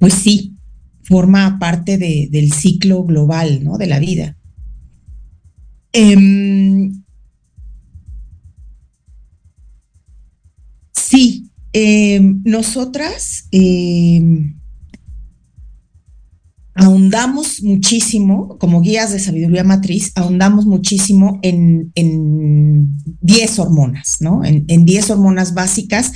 pues 0.00 0.14
sí, 0.14 0.56
forma 1.02 1.58
parte 1.58 1.98
del 1.98 2.52
ciclo 2.52 3.04
global, 3.04 3.62
¿no? 3.62 3.76
De 3.76 3.86
la 3.86 3.98
vida. 3.98 4.36
Em, 5.92 7.02
sí, 10.92 11.50
em, 11.72 12.40
nosotras 12.44 13.46
em, 13.52 14.56
ahondamos 16.74 17.62
muchísimo, 17.62 18.56
como 18.58 18.80
guías 18.80 19.12
de 19.12 19.18
sabiduría 19.18 19.64
matriz, 19.64 20.12
ahondamos 20.14 20.64
muchísimo 20.64 21.38
en 21.42 21.92
10 23.20 23.58
hormonas, 23.58 24.16
¿no? 24.20 24.42
En 24.44 24.86
10 24.86 25.10
hormonas 25.10 25.52
básicas 25.52 26.12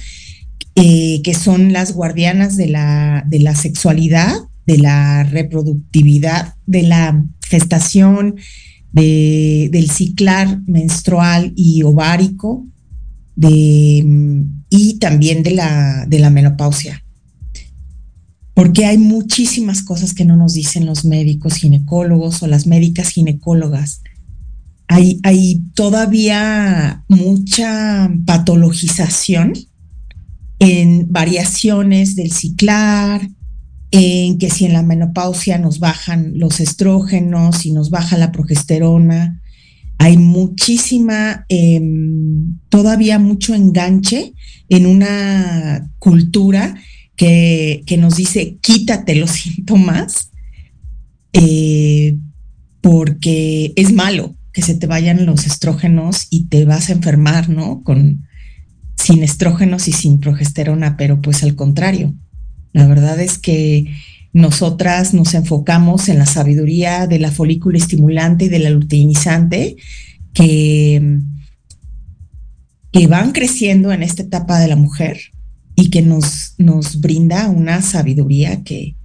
eh, 0.74 1.20
que 1.22 1.34
son 1.34 1.72
las 1.72 1.92
guardianas 1.92 2.56
de 2.56 2.68
la, 2.68 3.24
de 3.26 3.40
la 3.40 3.54
sexualidad, 3.54 4.34
de 4.66 4.78
la 4.78 5.24
reproductividad, 5.24 6.54
de 6.66 6.82
la 6.82 7.24
gestación, 7.46 8.36
de, 8.92 9.68
del 9.72 9.90
ciclar 9.90 10.60
menstrual 10.66 11.52
y 11.56 11.82
ovárico, 11.82 12.66
de, 13.36 14.44
y 14.70 14.98
también 14.98 15.42
de 15.42 15.50
la, 15.50 16.06
de 16.06 16.18
la 16.18 16.30
menopausia 16.30 17.04
porque 18.54 18.86
hay 18.86 18.98
muchísimas 18.98 19.82
cosas 19.82 20.14
que 20.14 20.24
no 20.24 20.36
nos 20.36 20.54
dicen 20.54 20.86
los 20.86 21.04
médicos 21.04 21.56
ginecólogos 21.56 22.42
o 22.42 22.46
las 22.46 22.66
médicas 22.66 23.08
ginecólogas. 23.08 24.00
Hay, 24.86 25.18
hay 25.24 25.62
todavía 25.74 27.04
mucha 27.08 28.10
patologización 28.24 29.54
en 30.64 31.12
variaciones 31.12 32.16
del 32.16 32.32
ciclar, 32.32 33.28
en 33.90 34.38
que 34.38 34.50
si 34.50 34.64
en 34.64 34.72
la 34.72 34.82
menopausia 34.82 35.58
nos 35.58 35.78
bajan 35.78 36.38
los 36.38 36.58
estrógenos 36.58 37.66
y 37.66 37.72
nos 37.72 37.90
baja 37.90 38.16
la 38.16 38.32
progesterona, 38.32 39.40
hay 39.98 40.16
muchísima, 40.16 41.44
em, 41.48 42.58
todavía 42.70 43.18
mucho 43.18 43.54
enganche 43.54 44.32
en 44.70 44.86
una 44.86 45.90
cultura 45.98 46.74
que, 47.14 47.84
nos 47.98 48.16
dice 48.16 48.58
quítate 48.60 49.14
los 49.14 49.30
síntomas 49.30 50.30
eh, 51.32 52.16
porque 52.80 53.72
es 53.76 53.92
malo 53.92 54.34
que 54.52 54.62
se 54.62 54.74
te 54.74 54.86
vayan 54.86 55.26
los 55.26 55.46
estrógenos 55.46 56.26
y 56.30 56.46
te 56.46 56.64
vas 56.64 56.88
a 56.88 56.92
enfermar, 56.92 57.48
¿no? 57.48 57.82
Sin 58.96 59.22
estrógenos 59.22 59.88
y 59.88 59.92
sin 59.92 60.20
progesterona, 60.20 60.96
pero 60.96 61.20
pues 61.20 61.42
al 61.42 61.54
contrario. 61.54 62.14
La 62.72 62.86
verdad 62.86 63.20
es 63.20 63.38
que 63.38 63.86
nosotras 64.32 65.14
nos 65.14 65.34
enfocamos 65.34 66.08
en 66.08 66.18
la 66.18 66.26
sabiduría 66.26 67.06
de 67.06 67.20
la 67.20 67.30
folícula 67.30 67.78
estimulante 67.78 68.46
y 68.46 68.48
de 68.48 68.58
la 68.58 68.70
luteinizante 68.70 69.76
que, 70.32 71.20
que 72.90 73.06
van 73.06 73.32
creciendo 73.32 73.92
en 73.92 74.02
esta 74.02 74.22
etapa 74.22 74.58
de 74.58 74.68
la 74.68 74.76
mujer 74.76 75.20
y 75.76 75.90
que 75.90 76.02
nos, 76.02 76.54
nos 76.58 77.00
brinda 77.00 77.48
una 77.48 77.80
sabiduría 77.82 78.62
que 78.64 78.96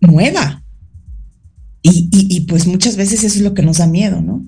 nueva. 0.00 0.64
Y, 1.82 2.08
y, 2.10 2.40
pues 2.40 2.66
muchas 2.66 2.96
veces 2.96 3.24
eso 3.24 3.36
es 3.38 3.42
lo 3.42 3.54
que 3.54 3.62
nos 3.62 3.78
da 3.78 3.86
miedo, 3.86 4.20
¿no? 4.20 4.44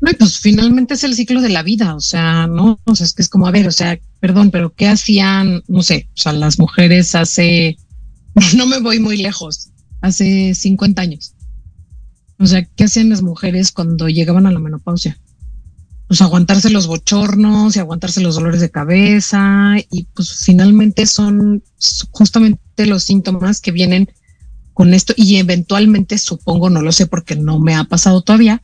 No, 0.00 0.10
pues 0.18 0.38
finalmente 0.38 0.94
es 0.94 1.04
el 1.04 1.14
ciclo 1.14 1.40
de 1.40 1.48
la 1.48 1.62
vida, 1.62 1.94
o 1.94 2.00
sea, 2.00 2.46
no, 2.46 2.78
es 3.00 3.12
que 3.14 3.22
es 3.22 3.28
como, 3.28 3.46
a 3.46 3.50
ver, 3.50 3.68
o 3.68 3.72
sea, 3.72 3.98
perdón, 4.20 4.50
pero 4.50 4.74
¿qué 4.74 4.88
hacían, 4.88 5.62
no 5.68 5.82
sé, 5.82 6.08
o 6.16 6.20
sea, 6.20 6.32
las 6.32 6.58
mujeres 6.58 7.14
hace, 7.14 7.76
no 8.56 8.66
me 8.66 8.80
voy 8.80 8.98
muy 8.98 9.16
lejos, 9.16 9.70
hace 10.00 10.54
50 10.54 11.02
años? 11.02 11.34
O 12.38 12.46
sea, 12.46 12.64
¿qué 12.64 12.84
hacían 12.84 13.10
las 13.10 13.22
mujeres 13.22 13.70
cuando 13.70 14.08
llegaban 14.08 14.46
a 14.46 14.52
la 14.52 14.58
menopausia? 14.58 15.20
Pues 16.08 16.20
aguantarse 16.20 16.70
los 16.70 16.88
bochornos 16.88 17.76
y 17.76 17.78
aguantarse 17.78 18.20
los 18.20 18.34
dolores 18.34 18.60
de 18.60 18.70
cabeza 18.70 19.76
y 19.90 20.04
pues 20.14 20.42
finalmente 20.44 21.06
son 21.06 21.62
justamente 22.10 22.86
los 22.86 23.04
síntomas 23.04 23.60
que 23.60 23.70
vienen 23.70 24.10
con 24.74 24.92
esto 24.94 25.14
y 25.16 25.36
eventualmente 25.36 26.18
supongo, 26.18 26.68
no 26.70 26.82
lo 26.82 26.92
sé 26.92 27.06
porque 27.06 27.36
no 27.36 27.60
me 27.60 27.74
ha 27.74 27.84
pasado 27.84 28.22
todavía, 28.22 28.62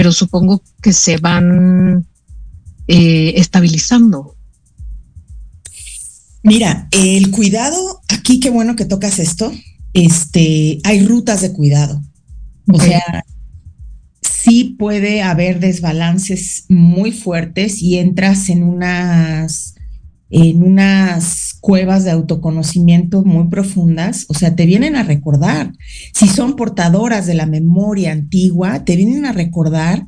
pero 0.00 0.12
supongo 0.12 0.62
que 0.80 0.94
se 0.94 1.18
van 1.18 2.06
eh, 2.88 3.34
estabilizando. 3.36 4.34
Mira, 6.42 6.88
el 6.90 7.30
cuidado, 7.30 8.00
aquí 8.08 8.40
qué 8.40 8.48
bueno 8.48 8.76
que 8.76 8.86
tocas 8.86 9.18
esto, 9.18 9.52
este, 9.92 10.80
hay 10.84 11.04
rutas 11.04 11.42
de 11.42 11.52
cuidado. 11.52 12.02
O 12.72 12.80
sea, 12.80 13.26
sí 14.22 14.74
puede 14.78 15.20
haber 15.20 15.60
desbalances 15.60 16.64
muy 16.70 17.12
fuertes 17.12 17.82
y 17.82 17.98
entras 17.98 18.48
en 18.48 18.62
unas 18.62 19.74
en 20.30 20.62
unas 20.62 21.54
cuevas 21.60 22.04
de 22.04 22.12
autoconocimiento 22.12 23.24
muy 23.24 23.48
profundas, 23.48 24.26
o 24.28 24.34
sea, 24.34 24.54
te 24.54 24.64
vienen 24.64 24.94
a 24.94 25.02
recordar, 25.02 25.72
si 26.14 26.28
son 26.28 26.54
portadoras 26.54 27.26
de 27.26 27.34
la 27.34 27.46
memoria 27.46 28.12
antigua, 28.12 28.84
te 28.84 28.94
vienen 28.94 29.26
a 29.26 29.32
recordar 29.32 30.06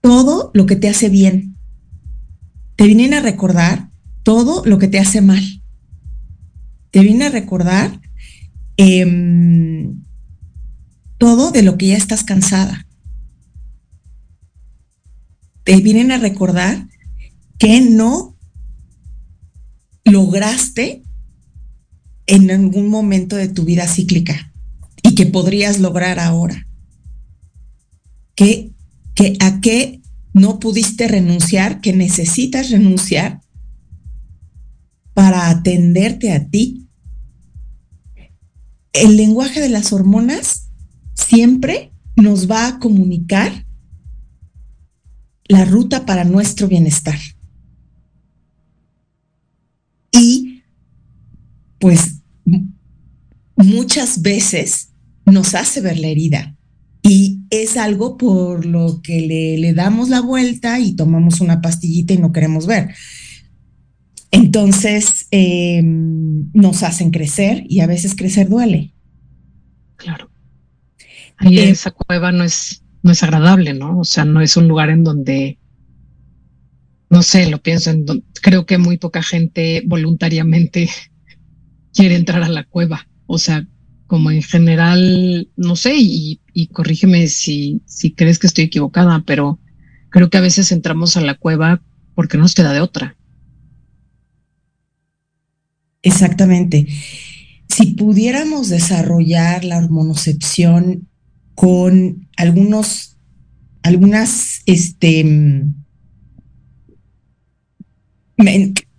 todo 0.00 0.50
lo 0.54 0.66
que 0.66 0.76
te 0.76 0.88
hace 0.88 1.08
bien, 1.08 1.56
te 2.74 2.84
vienen 2.86 3.14
a 3.14 3.20
recordar 3.20 3.90
todo 4.24 4.64
lo 4.64 4.78
que 4.78 4.88
te 4.88 4.98
hace 4.98 5.20
mal, 5.20 5.42
te 6.90 7.00
vienen 7.00 7.22
a 7.22 7.30
recordar 7.30 8.00
em, 8.76 10.02
todo 11.16 11.52
de 11.52 11.62
lo 11.62 11.78
que 11.78 11.88
ya 11.88 11.96
estás 11.96 12.24
cansada 12.24 12.85
te 15.66 15.80
vienen 15.80 16.12
a 16.12 16.18
recordar 16.18 16.86
que 17.58 17.80
no 17.80 18.38
lograste 20.04 21.02
en 22.28 22.52
algún 22.52 22.88
momento 22.88 23.34
de 23.34 23.48
tu 23.48 23.64
vida 23.64 23.88
cíclica 23.88 24.52
y 25.02 25.16
que 25.16 25.26
podrías 25.26 25.80
lograr 25.80 26.20
ahora. 26.20 26.68
Que, 28.36 28.70
que 29.16 29.36
a 29.40 29.60
qué 29.60 30.00
no 30.32 30.60
pudiste 30.60 31.08
renunciar, 31.08 31.80
que 31.80 31.92
necesitas 31.92 32.70
renunciar 32.70 33.40
para 35.14 35.50
atenderte 35.50 36.30
a 36.30 36.46
ti. 36.48 36.86
El 38.92 39.16
lenguaje 39.16 39.60
de 39.60 39.68
las 39.68 39.92
hormonas 39.92 40.68
siempre 41.14 41.90
nos 42.14 42.48
va 42.48 42.68
a 42.68 42.78
comunicar 42.78 43.65
la 45.48 45.64
ruta 45.64 46.06
para 46.06 46.24
nuestro 46.24 46.68
bienestar. 46.68 47.18
Y 50.12 50.62
pues 51.78 52.22
muchas 53.56 54.22
veces 54.22 54.90
nos 55.24 55.54
hace 55.54 55.80
ver 55.80 55.98
la 55.98 56.08
herida 56.08 56.56
y 57.02 57.42
es 57.50 57.76
algo 57.76 58.16
por 58.16 58.66
lo 58.66 59.00
que 59.02 59.56
le, 59.60 59.72
damos 59.74 60.08
la 60.08 60.20
vuelta 60.20 60.80
y 60.80 60.94
tomamos 60.94 61.40
una 61.40 61.60
pastillita 61.60 62.14
y 62.14 62.18
no 62.18 62.32
queremos 62.32 62.66
ver. 62.66 62.94
Entonces 64.32 65.26
em, 65.30 66.50
nos 66.52 66.82
hacen 66.82 67.10
crecer 67.10 67.64
y 67.68 67.80
a 67.80 67.86
veces 67.86 68.16
crecer 68.16 68.48
duele. 68.48 68.92
Claro. 69.96 70.30
Ahí 71.36 71.58
eh, 71.58 71.70
esa 71.70 71.90
cueva 71.90 72.32
no 72.32 72.42
es 72.42 72.82
no 73.06 73.12
es 73.12 73.22
agradable, 73.22 73.72
¿no? 73.72 74.00
O 74.00 74.04
sea, 74.04 74.24
no 74.24 74.40
es 74.40 74.56
un 74.56 74.66
lugar 74.66 74.90
en 74.90 75.04
donde, 75.04 75.58
no 77.08 77.22
sé, 77.22 77.48
lo 77.48 77.62
pienso, 77.62 77.90
en 77.90 78.04
creo 78.42 78.66
que 78.66 78.78
muy 78.78 78.98
poca 78.98 79.22
gente 79.22 79.82
voluntariamente 79.86 80.90
quiere 81.94 82.16
entrar 82.16 82.42
a 82.42 82.48
la 82.48 82.64
cueva. 82.64 83.08
O 83.26 83.38
sea, 83.38 83.66
como 84.06 84.30
en 84.30 84.42
general, 84.42 85.48
no 85.56 85.76
sé, 85.76 85.94
y, 85.96 86.40
y 86.52 86.66
corrígeme 86.66 87.28
si, 87.28 87.80
si 87.86 88.12
crees 88.12 88.38
que 88.38 88.48
estoy 88.48 88.64
equivocada, 88.64 89.22
pero 89.24 89.60
creo 90.10 90.28
que 90.28 90.38
a 90.38 90.42
veces 90.42 90.72
entramos 90.72 91.16
a 91.16 91.20
la 91.20 91.34
cueva 91.34 91.82
porque 92.14 92.36
no 92.36 92.42
nos 92.42 92.54
queda 92.54 92.72
de 92.72 92.80
otra. 92.80 93.16
Exactamente. 96.02 96.86
Si 97.68 97.94
pudiéramos 97.94 98.68
desarrollar 98.68 99.64
la 99.64 99.78
hormonocepción 99.78 101.08
con 101.56 102.28
algunos, 102.36 103.16
algunas, 103.82 104.60
este, 104.66 105.64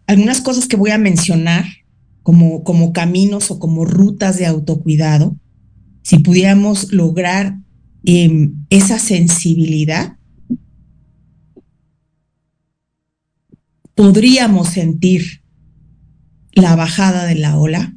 algunas 0.07 0.41
cosas 0.41 0.67
que 0.67 0.75
voy 0.75 0.89
a 0.89 0.97
mencionar 0.97 1.65
como, 2.23 2.63
como 2.63 2.91
caminos 2.93 3.51
o 3.51 3.59
como 3.59 3.85
rutas 3.85 4.37
de 4.37 4.47
autocuidado, 4.47 5.37
si 6.01 6.19
pudiéramos 6.19 6.91
lograr 6.91 7.59
em, 8.03 8.55
esa 8.71 8.97
sensibilidad, 8.97 10.17
podríamos 13.93 14.69
sentir 14.69 15.43
la 16.53 16.75
bajada 16.75 17.25
de 17.25 17.35
la 17.35 17.57
ola, 17.57 17.93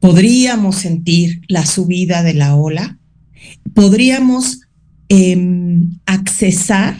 podríamos 0.00 0.76
sentir 0.76 1.42
la 1.48 1.66
subida 1.66 2.22
de 2.22 2.32
la 2.32 2.56
ola, 2.56 2.99
podríamos 3.74 4.60
em, 5.08 5.98
accesar 6.06 6.98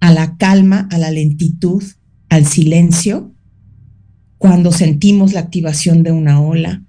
a 0.00 0.12
la 0.12 0.36
calma, 0.36 0.88
a 0.90 0.98
la 0.98 1.10
lentitud, 1.10 1.82
al 2.28 2.46
silencio, 2.46 3.34
cuando 4.38 4.72
sentimos 4.72 5.32
la 5.32 5.40
activación 5.40 6.02
de 6.02 6.12
una 6.12 6.40
ola. 6.40 6.82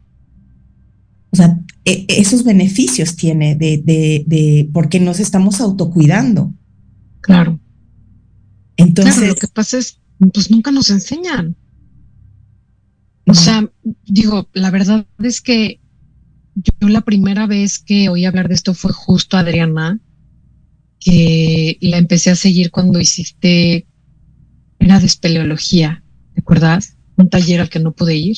O 1.32 1.36
sea, 1.38 1.60
e, 1.86 2.06
esos 2.10 2.44
beneficios 2.44 3.16
tiene 3.16 3.56
de, 3.56 3.82
de, 3.86 4.70
porque 4.74 5.00
nos 5.00 5.20
estamos 5.20 5.62
autocuidando. 5.62 6.54
Claro. 7.22 7.60
Entonces. 8.78 9.28
lo 9.28 9.36
que 9.36 9.48
pasa 9.48 9.78
es, 9.78 10.02
pues 10.34 10.52
nunca 10.52 10.72
nos 10.72 10.90
enseñan. 10.90 11.56
O 13.28 13.34
sea, 13.34 13.70
digo, 14.06 14.50
la 14.54 14.70
verdad 14.70 15.08
es 15.24 15.42
que 15.42 15.80
yo 16.56 16.88
la 16.88 17.02
primera 17.02 17.48
vez 17.48 17.80
que 17.80 18.10
oí 18.10 18.26
hablar 18.26 18.48
de 18.48 18.56
esto 18.56 18.74
fue 18.74 18.94
justo 18.94 19.38
Adriana, 19.38 20.00
que 21.00 21.78
la 21.82 21.98
empecé 21.98 22.32
a 22.32 22.36
seguir 22.36 22.72
cuando 22.72 23.00
hiciste, 23.00 23.86
era 24.80 25.00
de 25.00 25.06
espeleología, 25.06 26.04
¿te 26.34 26.42
acuerdas? 26.42 26.98
Un 27.18 27.30
taller 27.30 27.62
al 27.62 27.70
que 27.70 27.80
no 27.80 27.94
pude 27.94 28.16
ir, 28.16 28.38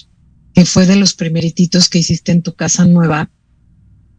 que 0.53 0.65
fue 0.65 0.85
de 0.85 0.95
los 0.95 1.13
primerititos 1.13 1.89
que 1.89 1.99
hiciste 1.99 2.31
en 2.31 2.41
tu 2.41 2.53
casa 2.55 2.85
nueva. 2.85 3.29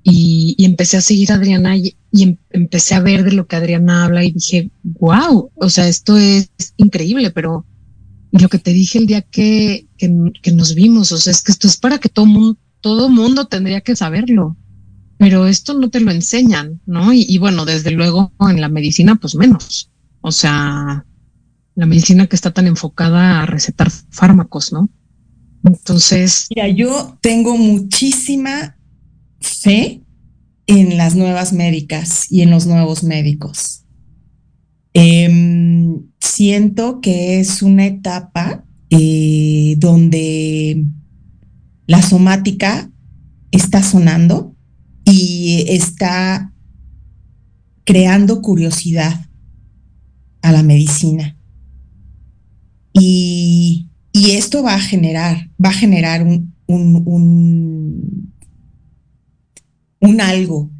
Y, 0.04 0.56
empecé 0.64 0.96
a 0.96 1.02
seguir 1.02 1.32
a 1.32 1.34
Adriana 1.34 1.76
y, 1.76 1.96
em, 2.12 2.36
empecé 2.50 2.94
a 2.94 3.00
ver 3.00 3.24
de 3.24 3.32
lo 3.32 3.46
que 3.46 3.56
Adriana 3.56 4.04
habla 4.04 4.24
y 4.24 4.32
dije, 4.32 4.70
wow, 4.82 5.50
o 5.54 5.68
sea, 5.68 5.88
esto 5.88 6.16
es, 6.16 6.50
increíble, 6.76 7.30
pero 7.30 7.66
lo 8.30 8.48
que 8.48 8.58
te 8.58 8.72
dije 8.72 8.98
el 8.98 9.06
día 9.06 9.22
que, 9.22 9.86
que, 9.98 10.10
que, 10.40 10.52
nos 10.52 10.74
vimos, 10.74 11.12
o 11.12 11.18
sea, 11.18 11.32
es 11.32 11.42
que 11.42 11.52
esto 11.52 11.66
es 11.66 11.76
para 11.76 11.98
que 11.98 12.08
todo 12.08 12.24
mundo 12.24 12.58
todo 12.80 13.08
mundo 13.08 13.46
tendría 13.46 13.80
que 13.80 13.96
saberlo, 13.96 14.56
pero 15.18 15.46
esto 15.46 15.74
no 15.74 15.90
te 15.90 16.00
lo 16.00 16.10
enseñan, 16.10 16.80
¿no? 16.86 17.12
Y, 17.12 17.38
bueno, 17.38 17.64
desde 17.64 17.90
luego 17.90 18.32
en 18.40 18.60
la 18.60 18.68
medicina, 18.68 19.16
pues 19.16 19.34
menos. 19.34 19.90
O 20.20 20.30
sea, 20.30 21.04
la 21.74 21.86
medicina 21.86 22.26
que 22.26 22.36
está 22.36 22.52
tan 22.52 22.66
enfocada 22.66 23.42
a 23.42 23.46
recetar 23.46 23.90
fármacos, 24.10 24.72
¿no? 24.72 24.88
Entonces. 25.64 26.46
Mira, 26.54 26.68
yo 26.68 27.18
tengo 27.20 27.56
muchísima 27.56 28.76
fe 29.40 30.02
en 30.66 30.96
las 30.96 31.16
nuevas 31.16 31.52
médicas 31.52 32.30
y 32.30 32.42
en 32.42 32.50
los 32.50 32.66
nuevos 32.66 33.02
médicos. 33.02 33.84
Em, 34.92 36.02
siento 36.20 37.00
que 37.00 37.40
es 37.40 37.62
una 37.62 37.86
etapa 37.86 38.64
eh, 38.90 39.74
donde 39.78 40.84
la 41.88 42.02
somática 42.02 42.90
está 43.50 43.82
sonando 43.82 44.54
y 45.06 45.64
está 45.68 46.52
creando 47.84 48.42
curiosidad 48.42 49.26
a 50.42 50.52
la 50.52 50.62
medicina. 50.62 51.36
Y, 52.92 53.86
esto 54.12 54.62
va 54.62 54.74
a 54.74 54.80
generar, 54.80 55.50
va 55.64 55.70
a 55.70 55.72
generar 55.72 56.22
un, 56.22 56.54
un, 56.66 58.34
un 60.00 60.20
algo. 60.20 60.70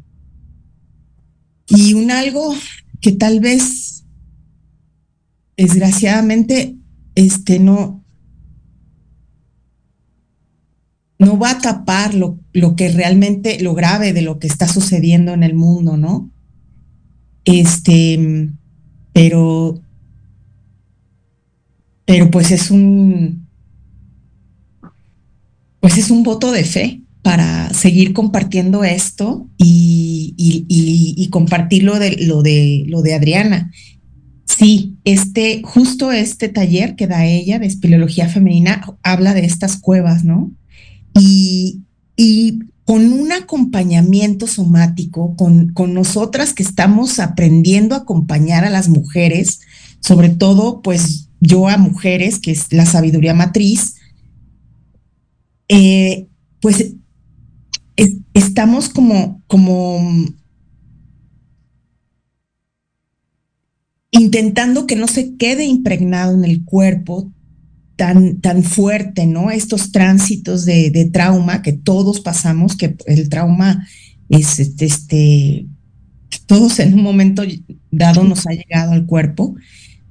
Y 1.67 1.95
un 1.95 2.11
algo 2.11 2.53
que 3.01 3.11
tal 3.13 3.39
vez, 3.39 4.05
desgraciadamente, 5.57 6.77
este 7.15 7.59
no, 7.59 7.98
no 11.19 11.37
va 11.37 11.51
a 11.51 11.59
tapar 11.59 12.13
lo, 12.13 12.39
lo, 12.53 12.77
que 12.77 12.89
realmente, 12.89 13.59
lo 13.59 13.75
grave 13.75 14.13
de 14.13 14.21
lo 14.21 14.39
que 14.39 14.47
está 14.47 14.67
sucediendo 14.67 15.33
en 15.33 15.43
el 15.43 15.53
mundo, 15.53 15.97
¿no? 15.97 16.31
Este, 17.43 18.49
pero, 19.11 19.81
pero 22.05 22.31
pues 22.31 22.51
es 22.51 22.71
un, 22.71 23.47
pues 25.81 25.97
es 25.97 26.09
un 26.09 26.23
voto 26.23 26.51
de 26.53 26.63
fe 26.63 27.01
para 27.21 27.73
seguir 27.73 28.13
compartiendo 28.13 28.85
esto 28.85 29.49
y, 29.57 30.33
y, 30.37 31.27
compartir 31.29 31.83
lo 31.83 31.99
de, 31.99 32.15
lo, 32.25 32.41
de, 32.41 32.85
lo 32.87 33.01
de 33.01 33.13
Adriana. 33.13 33.71
Sí, 34.45 34.97
este, 35.03 35.61
justo 35.63 36.11
este 36.11 36.49
taller 36.49 36.95
que 36.95 37.07
da 37.07 37.25
ella 37.25 37.59
de 37.59 37.67
espeleología 37.67 38.29
femenina 38.29 38.81
habla 39.03 39.33
de 39.33 39.45
estas 39.45 39.77
cuevas, 39.77 40.23
¿no? 40.23 40.51
Y, 41.19 41.83
con 42.85 43.13
un 43.13 43.31
acompañamiento 43.31 44.47
somático, 44.47 45.35
con, 45.35 45.73
con 45.73 45.93
nosotras 45.93 46.53
que 46.53 46.63
estamos 46.63 47.19
aprendiendo 47.19 47.93
a 47.93 47.99
acompañar 47.99 48.65
a 48.65 48.71
las 48.71 48.89
mujeres, 48.89 49.59
sobre 49.99 50.29
todo, 50.29 50.81
pues 50.81 51.29
yo 51.39 51.67
a 51.67 51.77
mujeres, 51.77 52.39
que 52.39 52.49
es 52.51 52.73
la 52.73 52.87
sabiduría 52.87 53.35
matriz, 53.35 53.95
eh, 55.67 56.27
pues 56.61 56.95
estamos 58.33 58.89
como, 58.89 59.41
como 59.47 59.99
intentando 64.11 64.87
que 64.87 64.95
no 64.95 65.07
se 65.07 65.35
quede 65.35 65.65
impregnado 65.65 66.33
en 66.33 66.45
el 66.45 66.63
cuerpo 66.65 67.31
tan, 67.99 68.39
tan 68.39 68.63
fuerte, 68.63 69.27
¿no? 69.27 69.51
Estos 69.51 69.91
tránsitos 69.91 70.63
de, 70.63 71.09
trauma 71.11 71.61
que 71.61 71.73
todos 71.73 72.21
pasamos, 72.21 72.77
que 72.77 72.95
el 73.07 73.27
trauma 73.27 73.85
es 74.29 74.57
este, 74.57 74.85
este, 74.85 75.65
todos 76.45 76.79
en 76.79 76.93
un 76.93 77.03
momento 77.03 77.43
dado 77.91 78.23
nos 78.23 78.47
ha 78.47 78.51
llegado 78.51 78.93
al 78.93 79.05
cuerpo. 79.05 79.55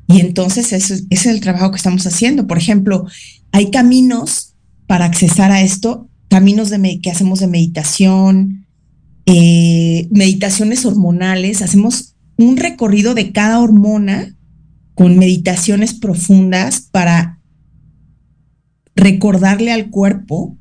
Y 0.07 0.21
entonces 0.21 0.75
ese 0.75 1.03
es 1.09 1.25
el 1.25 1.41
trabajo 1.41 1.71
que 1.71 1.79
estamos 1.79 2.07
haciendo. 2.07 2.47
Por 2.47 2.59
ejemplo, 2.59 3.07
hay 3.53 3.71
caminos 3.71 4.55
para 4.87 5.07
accesar 5.07 5.51
a 5.51 5.63
esto 5.63 6.11
caminos 6.29 6.71
que 7.03 7.11
hacemos 7.11 7.41
de 7.41 7.47
meditación, 7.47 8.67
eh, 9.25 10.09
meditaciones 10.11 10.85
hormonales, 10.85 11.63
hacemos 11.63 12.17
un 12.37 12.59
recorrido 12.59 13.15
de 13.15 13.33
cada 13.33 13.61
hormona 13.61 14.37
con 14.95 15.19
meditaciones 15.19 15.95
profundas 15.95 16.81
para 16.81 17.38
recordarle 18.99 19.73
al 19.73 19.91
cuerpo 19.91 20.59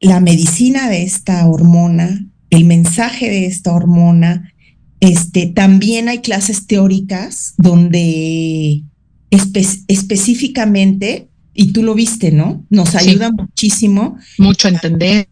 la 0.00 0.18
medicina 0.18 0.88
de 0.88 1.02
esta 1.02 1.46
hormona, 1.46 2.26
el 2.48 2.64
mensaje 2.64 3.28
de 3.28 3.44
esta 3.46 3.72
hormona. 3.74 4.52
Este, 5.00 5.46
también 5.46 6.08
hay 6.08 6.18
clases 6.20 6.66
teóricas 6.66 7.54
donde 7.58 8.82
específicamente 9.30 11.28
y 11.52 11.72
tú 11.72 11.82
lo 11.82 11.94
viste, 11.94 12.32
¿no? 12.32 12.64
Nos 12.70 12.94
ayuda 12.94 13.30
muchísimo. 13.30 14.16
Mucho 14.38 14.68
a 14.68 14.70
entender 14.70 15.28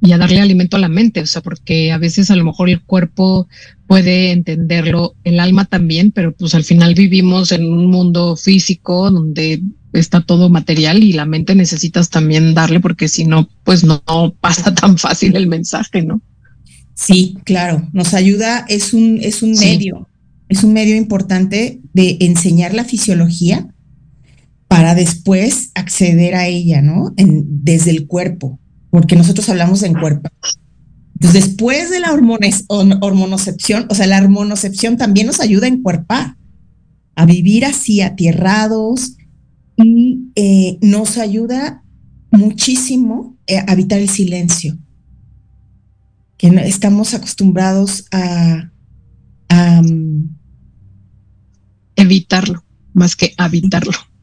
y 0.00 0.12
a 0.12 0.18
darle 0.18 0.40
alimento 0.40 0.76
a 0.76 0.80
la 0.80 0.88
mente, 0.88 1.20
o 1.20 1.26
sea, 1.26 1.42
porque 1.42 1.92
a 1.92 1.98
veces 1.98 2.30
a 2.30 2.36
lo 2.36 2.44
mejor 2.44 2.68
el 2.68 2.82
cuerpo 2.82 3.48
puede 3.86 4.32
entenderlo, 4.32 5.14
el 5.24 5.40
alma 5.40 5.64
también, 5.66 6.12
pero 6.12 6.34
pues 6.34 6.54
al 6.54 6.64
final 6.64 6.94
vivimos 6.94 7.52
en 7.52 7.66
un 7.66 7.86
mundo 7.86 8.36
físico 8.36 9.10
donde 9.10 9.62
está 9.94 10.20
todo 10.20 10.50
material 10.50 11.02
y 11.02 11.12
la 11.12 11.24
mente 11.24 11.54
necesitas 11.54 12.10
también 12.10 12.54
darle 12.54 12.80
porque 12.80 13.08
si 13.08 13.24
no, 13.24 13.48
pues 13.64 13.84
no, 13.84 14.02
pasa 14.40 14.74
tan 14.74 14.98
fácil 14.98 15.36
el 15.36 15.46
mensaje, 15.46 16.02
¿no? 16.02 16.20
Sí, 16.94 17.36
claro, 17.44 17.88
nos 17.92 18.14
ayuda, 18.14 18.64
es 18.68 18.92
un, 18.92 19.18
es 19.20 19.42
un 19.42 19.52
medio, 19.52 20.08
es 20.48 20.62
un 20.62 20.72
medio 20.72 20.94
importante 20.94 21.80
de 21.92 22.18
enseñar 22.20 22.72
la 22.72 22.84
fisiología, 22.84 23.74
para 24.74 24.96
después 24.96 25.70
acceder 25.76 26.34
a 26.34 26.48
ella, 26.48 26.82
¿no? 26.82 27.14
desde 27.16 27.92
el 27.92 28.08
cuerpo, 28.08 28.58
porque 28.90 29.14
nosotros 29.14 29.48
hablamos 29.48 29.84
en 29.84 29.94
cuerpo. 29.94 30.28
Entonces, 31.14 31.44
después 31.44 31.90
de 31.90 32.00
la 32.00 32.12
hormonocepción, 32.12 33.86
o 33.88 33.94
sea, 33.94 34.08
la 34.08 34.18
hormonocepción 34.18 34.96
también 34.96 35.28
nos 35.28 35.38
ayuda 35.38 35.68
en 35.68 35.80
cuerpar, 35.80 36.34
a 37.14 37.24
vivir 37.24 37.64
así, 37.64 38.00
atierrados, 38.00 39.16
y 39.76 40.30
eh, 40.34 40.78
nos 40.82 41.18
ayuda 41.18 41.82
muchísimo 42.30 43.36
eh, 43.46 43.58
a 43.58 43.72
evitar 43.72 44.00
el 44.00 44.08
silencio, 44.08 44.78
que 46.36 46.48
estamos 46.48 47.14
acostumbrados 47.14 48.06
a, 48.10 48.70
mm, 49.82 50.24
evitarlo, 51.96 52.64
más 52.92 53.16
que 53.16 53.34
habitarlo 53.36 53.92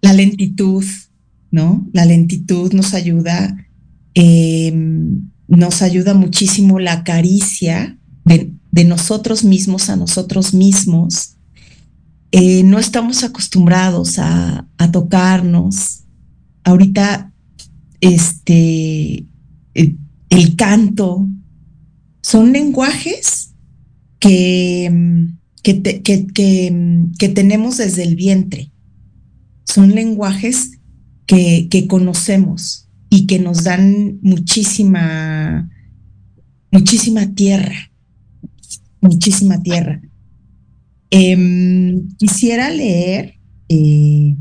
la 0.00 0.12
lentitud, 0.12 0.84
¿no? 1.50 1.88
La 1.92 2.04
lentitud 2.04 2.72
nos 2.72 2.94
ayuda, 2.94 3.56
em, 4.14 5.30
nos 5.48 5.82
ayuda 5.82 6.14
muchísimo 6.14 6.78
la 6.78 7.04
caricia 7.04 7.98
de, 8.24 8.54
nosotros 8.84 9.42
mismos 9.42 9.90
a 9.90 9.96
nosotros 9.96 10.54
mismos. 10.54 11.37
Eh, 12.30 12.62
no 12.62 12.78
estamos 12.78 13.24
acostumbrados 13.24 14.18
a, 14.18 14.66
tocarnos. 14.92 16.04
Ahorita, 16.64 17.32
este, 18.00 19.26
el, 19.74 20.56
canto, 20.56 21.26
son 22.22 22.52
lenguajes 22.52 23.54
que, 24.18 25.28
que 25.62 27.28
tenemos 27.34 27.76
desde 27.76 28.02
el 28.02 28.16
vientre 28.16 28.72
son 29.68 29.94
lenguajes 29.94 30.80
que, 31.26 31.86
conocemos 31.88 32.88
y 33.10 33.26
que 33.26 33.38
nos 33.38 33.64
dan 33.64 34.18
muchísima, 34.22 35.70
muchísima 36.72 37.34
tierra, 37.34 37.90
muchísima 39.00 39.62
tierra. 39.62 40.00
Em, 41.10 42.08
quisiera 42.18 42.70
leer 42.70 43.34
eh, 43.68 44.36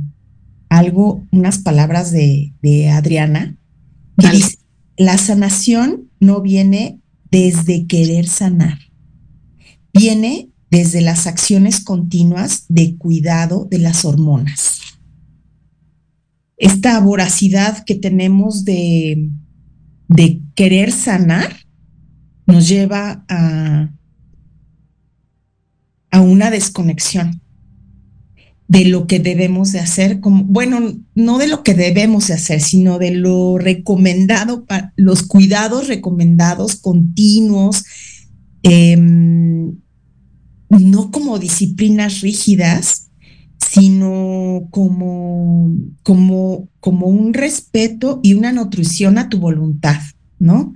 algo, 0.70 1.26
unas 1.32 1.60
palabras 1.60 2.12
de, 2.12 2.54
Adriana, 2.92 3.58
que 4.18 4.30
dice, 4.30 4.58
la 4.98 5.18
sanación 5.18 6.10
no 6.20 6.42
viene 6.42 7.00
desde 7.32 7.88
querer 7.88 8.28
sanar, 8.28 8.80
viene 9.94 10.50
desde 10.70 11.02
las 11.02 11.28
acciones 11.28 11.80
continuas 11.80 12.66
de 12.68 12.98
cuidado 12.98 13.66
de 13.70 13.80
las 13.80 14.04
hormonas 14.04 14.78
esta 16.58 17.00
voracidad 17.00 17.84
que 17.86 17.96
tenemos 17.96 18.66
de, 18.66 19.30
de 20.08 20.42
querer 20.56 20.92
sanar 20.92 21.56
nos 22.48 22.68
lleva 22.68 23.24
a, 23.30 23.92
a 26.12 26.22
una 26.22 26.50
desconexión 26.50 27.42
de 28.68 28.86
lo 28.86 29.08
que 29.08 29.20
debemos 29.20 29.72
de 29.72 29.80
hacer, 29.80 30.20
como, 30.20 30.44
bueno, 30.44 31.00
no 31.16 31.38
de 31.38 31.48
lo 31.48 31.64
que 31.64 31.74
debemos 31.74 32.28
de 32.28 32.34
hacer, 32.34 32.60
sino 32.60 33.00
de 33.00 33.12
lo 33.12 33.58
recomendado, 33.58 34.66
para, 34.66 34.94
los 34.98 35.24
cuidados 35.24 35.88
recomendados 35.88 36.76
continuos, 36.76 37.86
em, 38.64 39.78
no 40.70 41.12
como 41.12 41.40
disciplinas 41.40 42.20
rígidas, 42.20 43.10
sino 43.58 44.68
como, 44.70 45.74
como, 46.04 46.70
como 46.82 47.08
un 47.08 47.34
respeto 47.34 48.20
y 48.22 48.34
una 48.34 48.52
nutrición 48.52 49.18
a 49.18 49.30
tu 49.30 49.40
voluntad, 49.40 50.02
¿no? 50.40 50.74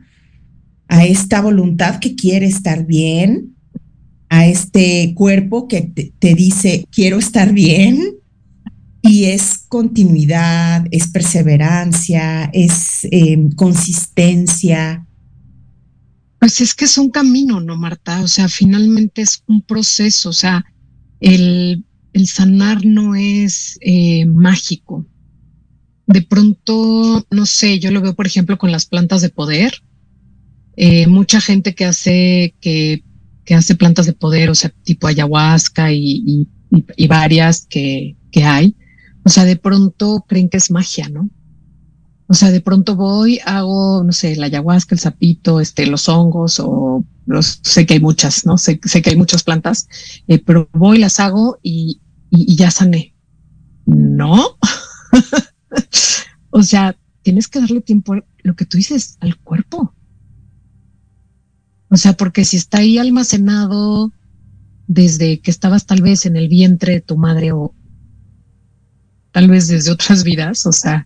A 0.87 1.05
esta 1.05 1.41
voluntad 1.41 1.99
que 1.99 2.15
quiere 2.15 2.45
estar 2.45 2.85
bien, 2.85 3.55
a 4.31 4.45
este 4.45 5.13
cuerpo 5.13 5.67
que 5.67 5.81
te, 5.81 6.35
dice, 6.35 6.87
quiero 6.89 7.19
estar 7.19 7.51
bien, 7.51 8.15
y 9.01 9.25
es 9.25 9.65
continuidad, 9.67 10.85
es 10.91 11.09
perseverancia, 11.09 12.45
es 12.53 13.05
eh, 13.11 13.37
consistencia. 13.57 15.05
Pues 16.39 16.61
es 16.61 16.73
que 16.73 16.85
es 16.85 16.97
un 16.97 17.09
camino, 17.09 17.59
¿no, 17.59 17.75
Marta? 17.75 18.21
O 18.21 18.27
sea, 18.29 18.47
finalmente 18.47 19.21
es 19.21 19.43
un 19.47 19.63
proceso, 19.63 20.29
o 20.29 20.33
sea, 20.33 20.63
el, 21.19 21.83
sanar 22.25 22.85
no 22.85 23.15
es 23.15 23.77
eh, 23.81 24.25
mágico. 24.27 25.05
De 26.07 26.21
pronto, 26.21 27.27
no 27.29 27.45
sé, 27.45 27.79
yo 27.79 27.91
lo 27.91 27.99
veo, 27.99 28.15
por 28.15 28.27
ejemplo, 28.27 28.57
con 28.57 28.71
las 28.71 28.85
plantas 28.85 29.21
de 29.21 29.29
poder. 29.29 29.73
Eh, 30.77 31.07
mucha 31.07 31.41
gente 31.41 31.75
que 31.75 31.83
hace, 31.83 32.55
que, 32.61 33.03
que, 33.45 33.55
hace 33.55 33.75
plantas 33.75 34.05
de 34.05 34.13
poder, 34.13 34.49
o 34.49 34.55
sea, 34.55 34.73
tipo 34.83 35.07
ayahuasca 35.07 35.91
y, 35.91 36.47
y 36.69 37.07
varias 37.07 37.65
que, 37.65 38.15
que 38.31 38.43
hay, 38.43 38.75
o 39.23 39.29
sea, 39.29 39.45
de 39.45 39.55
pronto 39.55 40.25
creen 40.27 40.49
que 40.49 40.57
es 40.57 40.71
magia, 40.71 41.09
¿no? 41.09 41.29
O 42.27 42.33
sea, 42.33 42.49
de 42.49 42.61
pronto 42.61 42.95
voy, 42.95 43.39
hago, 43.45 44.03
no 44.03 44.13
sé, 44.13 44.35
la 44.37 44.45
ayahuasca, 44.45 44.95
el 44.95 44.99
sapito, 44.99 45.59
este, 45.59 45.85
los 45.85 46.07
hongos, 46.07 46.59
o 46.59 47.05
los, 47.25 47.59
sé 47.61 47.85
que 47.85 47.95
hay 47.95 47.99
muchas, 47.99 48.45
¿no? 48.45 48.57
Sé, 48.57 48.79
sé 48.83 49.01
que 49.01 49.09
hay 49.09 49.17
muchas 49.17 49.43
plantas, 49.43 49.87
eh, 50.27 50.39
pero 50.39 50.69
voy, 50.71 50.97
las 50.97 51.19
hago 51.19 51.59
y, 51.61 52.01
y, 52.29 52.55
ya 52.55 52.71
sané. 52.71 53.13
No. 53.85 54.57
o 56.51 56.63
sea, 56.63 56.97
tienes 57.21 57.47
que 57.49 57.59
darle 57.59 57.81
tiempo, 57.81 58.15
lo 58.43 58.55
que 58.55 58.65
tú 58.65 58.77
dices, 58.77 59.17
al 59.19 59.37
cuerpo. 59.37 59.93
O 61.91 61.97
sea, 61.97 62.13
porque 62.13 62.45
si 62.45 62.55
está 62.55 62.79
ahí 62.79 62.97
almacenado 62.97 64.13
desde 64.87 65.41
que 65.41 65.51
estabas 65.51 65.85
tal 65.85 66.01
vez 66.01 66.25
en 66.25 66.37
el 66.37 66.47
vientre 66.47 66.93
de 66.93 67.01
tu 67.01 67.17
madre 67.17 67.51
o, 67.51 67.75
tal 69.31 69.49
vez 69.49 69.67
desde 69.67 69.91
otras 69.91 70.23
vidas, 70.23 70.65
o 70.65 70.71
sea, 70.71 71.05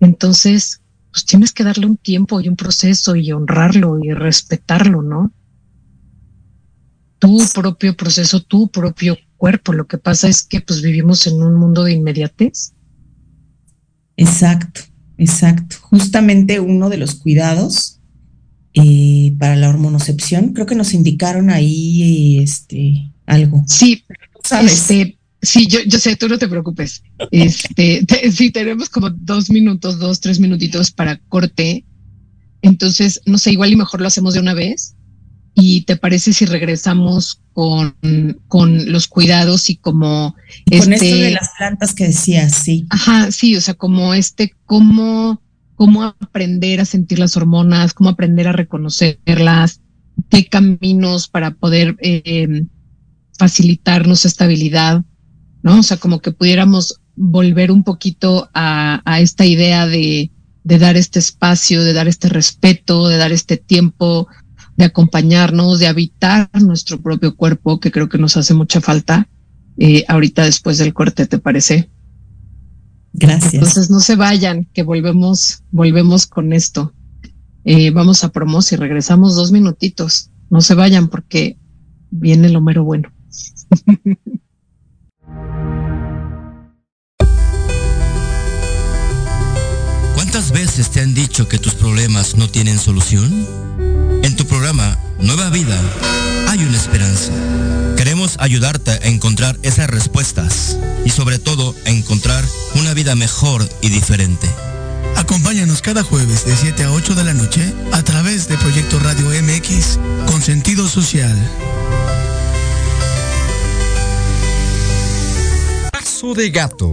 entonces, 0.00 0.80
pues 1.12 1.26
tienes 1.26 1.52
que 1.52 1.64
darle 1.64 1.84
un 1.84 1.98
tiempo 1.98 2.40
y 2.40 2.48
un 2.48 2.56
proceso 2.56 3.14
y 3.14 3.30
honrarlo 3.30 3.98
y 4.02 4.12
respetarlo, 4.12 5.02
¿no? 5.02 5.34
Tu 7.18 7.38
propio 7.54 7.94
proceso, 7.94 8.40
tu 8.40 8.70
propio 8.70 9.18
cuerpo. 9.36 9.74
Lo 9.74 9.86
que 9.86 9.98
pasa 9.98 10.28
es 10.28 10.42
que 10.46 10.62
pues 10.62 10.80
vivimos 10.80 11.26
en 11.26 11.42
un 11.42 11.56
mundo 11.56 11.84
de 11.84 11.92
inmediatez. 11.92 12.72
Exacto, 14.16 14.80
exacto. 15.18 15.76
Justamente 15.82 16.58
uno 16.60 16.88
de 16.88 16.96
los 16.96 17.16
cuidados 17.16 17.99
eh, 18.74 19.34
para 19.38 19.56
la 19.56 19.68
hormonocepción, 19.68 20.52
creo 20.52 20.66
que 20.66 20.74
nos 20.74 20.94
indicaron 20.94 21.50
ahí 21.50 22.38
este 22.38 23.12
algo. 23.26 23.64
Sí, 23.66 24.04
¿sabes? 24.42 24.72
Este, 24.72 25.20
Sí, 25.42 25.66
yo, 25.66 25.78
yo 25.86 25.98
sé, 25.98 26.16
tú 26.16 26.28
no 26.28 26.38
te 26.38 26.48
preocupes. 26.48 27.02
Este, 27.30 28.04
sí, 28.32 28.50
tenemos 28.50 28.88
como 28.90 29.10
dos 29.10 29.50
minutos, 29.50 29.98
dos, 29.98 30.20
tres 30.20 30.38
minutitos 30.38 30.90
para 30.90 31.18
corte. 31.28 31.84
Entonces, 32.62 33.22
no 33.24 33.38
sé, 33.38 33.52
igual 33.52 33.72
y 33.72 33.76
mejor 33.76 34.00
lo 34.00 34.06
hacemos 34.06 34.34
de 34.34 34.40
una 34.40 34.54
vez. 34.54 34.96
¿Y 35.54 35.82
te 35.82 35.96
parece 35.96 36.32
si 36.32 36.44
regresamos 36.44 37.40
con, 37.52 37.96
con 38.48 38.92
los 38.92 39.08
cuidados 39.08 39.68
y 39.70 39.76
como... 39.76 40.34
con 40.70 40.92
esto 40.92 41.16
de 41.16 41.32
las 41.32 41.50
plantas 41.56 41.94
que 41.94 42.08
decías, 42.08 42.54
sí. 42.54 42.86
Ajá, 42.90 43.32
sí, 43.32 43.56
o 43.56 43.60
sea, 43.60 43.74
como 43.74 44.14
este, 44.14 44.54
cómo, 44.64 45.42
cómo 45.80 46.04
aprender 46.04 46.78
a 46.78 46.84
sentir 46.84 47.18
las 47.18 47.38
hormonas, 47.38 47.94
cómo 47.94 48.10
aprender 48.10 48.46
a 48.46 48.52
reconocerlas, 48.52 49.80
qué 50.28 50.44
caminos 50.46 51.26
para 51.26 51.52
poder 51.52 51.96
eh, 52.02 52.66
facilitarnos 53.38 54.26
estabilidad 54.26 55.02
¿no? 55.62 55.78
O 55.78 55.82
sea, 55.82 55.96
como 55.96 56.20
que 56.20 56.32
pudiéramos 56.32 57.00
volver 57.16 57.70
un 57.70 57.82
poquito 57.82 58.50
a, 58.52 59.00
esta 59.20 59.46
idea 59.46 59.86
de, 59.86 60.30
dar 60.64 60.98
este 60.98 61.18
espacio, 61.18 61.82
de 61.82 61.94
dar 61.94 62.08
este 62.08 62.28
respeto, 62.28 63.08
de 63.08 63.16
dar 63.16 63.32
este 63.32 63.56
tiempo, 63.56 64.28
de 64.76 64.84
acompañarnos, 64.84 65.78
de 65.78 65.88
habitar 65.88 66.50
nuestro 66.60 67.00
propio 67.00 67.36
cuerpo, 67.36 67.80
que 67.80 67.90
creo 67.90 68.10
que 68.10 68.18
nos 68.18 68.36
hace 68.36 68.52
mucha 68.52 68.82
falta 68.82 69.28
eh, 69.78 70.04
ahorita 70.08 70.44
después 70.44 70.76
del 70.76 70.92
corte, 70.92 71.26
¿te 71.26 71.38
parece? 71.38 71.90
Gracias. 73.12 73.54
Entonces 73.54 73.90
no 73.90 74.00
se 74.00 74.16
vayan, 74.16 74.66
que 74.72 74.82
volvemos, 74.82 75.62
volvemos 75.70 76.26
con 76.26 76.52
esto. 76.52 76.92
Eh, 77.64 77.90
vamos 77.90 78.24
a 78.24 78.32
promos 78.32 78.72
y 78.72 78.76
regresamos 78.76 79.34
dos 79.34 79.52
minutitos. 79.52 80.30
No 80.48 80.60
se 80.60 80.74
vayan 80.74 81.08
porque 81.08 81.58
viene 82.10 82.48
lo 82.48 82.60
mero 82.60 82.84
bueno. 82.84 83.12
¿Cuántas 90.14 90.52
veces 90.52 90.90
te 90.90 91.00
han 91.00 91.14
dicho 91.14 91.48
que 91.48 91.58
tus 91.58 91.74
problemas 91.74 92.36
no 92.36 92.48
tienen 92.48 92.78
solución? 92.78 93.46
En 94.22 94.36
tu 94.36 94.44
programa 94.44 94.96
Nueva 95.18 95.50
Vida 95.50 95.80
hay 96.48 96.62
una 96.64 96.76
esperanza. 96.76 97.32
Ayudarte 98.40 98.90
a 98.90 99.06
encontrar 99.06 99.56
esas 99.62 99.88
respuestas 99.88 100.76
y 101.04 101.10
sobre 101.10 101.38
todo 101.38 101.74
a 101.86 101.90
encontrar 101.90 102.44
una 102.74 102.92
vida 102.94 103.14
mejor 103.14 103.68
y 103.80 103.90
diferente. 103.90 104.48
Acompáñanos 105.16 105.82
cada 105.82 106.02
jueves 106.02 106.44
de 106.44 106.56
7 106.56 106.82
a 106.82 106.90
8 106.90 107.14
de 107.14 107.24
la 107.24 107.34
noche 107.34 107.72
a 107.92 108.02
través 108.02 108.48
de 108.48 108.56
Proyecto 108.56 108.98
Radio 108.98 109.26
MX 109.42 110.00
con 110.26 110.42
sentido 110.42 110.88
social. 110.88 111.36
Paso 115.92 116.34
de 116.34 116.50
gato 116.50 116.90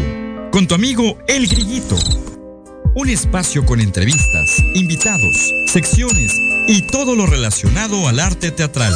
con 0.51 0.67
tu 0.67 0.75
amigo 0.75 1.17
El 1.27 1.47
Grillito 1.47 1.97
un 2.97 3.09
espacio 3.09 3.63
con 3.63 3.79
entrevistas, 3.79 4.57
invitados, 4.73 5.53
secciones 5.67 6.33
y 6.67 6.81
todo 6.87 7.15
lo 7.15 7.27
relacionado 7.27 8.07
al 8.07 8.19
arte 8.19 8.49
teatral. 8.49 8.95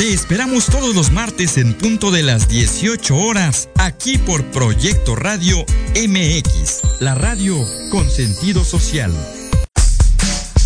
Te 0.00 0.14
esperamos 0.14 0.64
todos 0.64 0.94
los 0.94 1.12
martes 1.12 1.58
en 1.58 1.76
punto 1.76 2.10
de 2.10 2.22
las 2.22 2.48
18 2.48 3.14
horas 3.14 3.68
aquí 3.76 4.16
por 4.16 4.42
Proyecto 4.46 5.14
Radio 5.14 5.58
MX, 5.94 7.00
la 7.00 7.14
radio 7.14 7.62
con 7.90 8.10
sentido 8.10 8.64
social. 8.64 9.12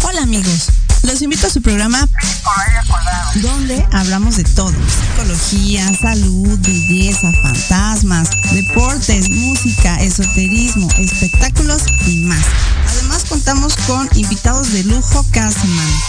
Hola 0.04 0.22
amigos. 0.22 0.68
Los 1.02 1.20
invito 1.20 1.48
a 1.48 1.50
su 1.50 1.60
programa 1.60 2.08
donde 3.42 3.84
hablamos 3.90 4.36
de 4.36 4.44
todo. 4.44 4.70
Psicología, 4.70 5.92
salud, 6.00 6.56
belleza, 6.60 7.32
fantasmas, 7.42 8.30
deportes, 8.52 9.30
música, 9.30 9.96
esoterismo, 9.96 10.88
espectáculos 10.96 11.82
y 12.06 12.18
más. 12.20 12.44
Además 12.88 13.24
contamos 13.24 13.74
con 13.88 14.08
invitados 14.14 14.70
de 14.70 14.84
lujo 14.84 15.26
cada 15.32 15.50
semana. 15.50 16.00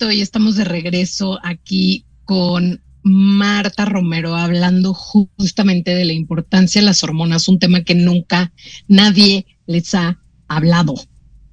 Y 0.01 0.21
estamos 0.21 0.55
de 0.55 0.63
regreso 0.63 1.39
aquí 1.43 2.05
con 2.23 2.81
Marta 3.03 3.83
Romero 3.83 4.33
hablando 4.33 4.93
justamente 4.93 5.93
de 5.93 6.05
la 6.05 6.13
importancia 6.13 6.79
de 6.79 6.85
las 6.85 7.03
hormonas, 7.03 7.49
un 7.49 7.59
tema 7.59 7.83
que 7.83 7.95
nunca 7.95 8.53
nadie 8.87 9.45
les 9.67 9.93
ha 9.95 10.17
hablado. 10.47 10.95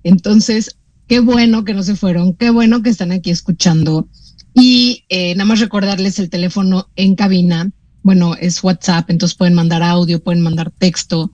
Entonces, 0.05 0.79
qué 1.09 1.19
bueno 1.19 1.65
que 1.65 1.75
no 1.75 1.83
se 1.83 1.97
fueron, 1.97 2.35
qué 2.35 2.51
bueno 2.51 2.83
que 2.83 2.91
están 2.91 3.11
aquí 3.11 3.31
escuchando. 3.31 4.09
Y 4.55 5.05
eh, 5.09 5.35
nada 5.35 5.47
más 5.47 5.59
recordarles 5.59 6.21
el 6.21 6.31
teléfono 6.31 6.89
en 6.95 7.17
cabina. 7.17 7.73
Bueno, 8.03 8.37
es 8.37 8.63
WhatsApp, 8.63 9.11
entonces 9.11 9.37
pueden 9.37 9.55
mandar 9.55 9.83
audio, 9.83 10.23
pueden 10.23 10.41
mandar 10.41 10.71
texto. 10.71 11.33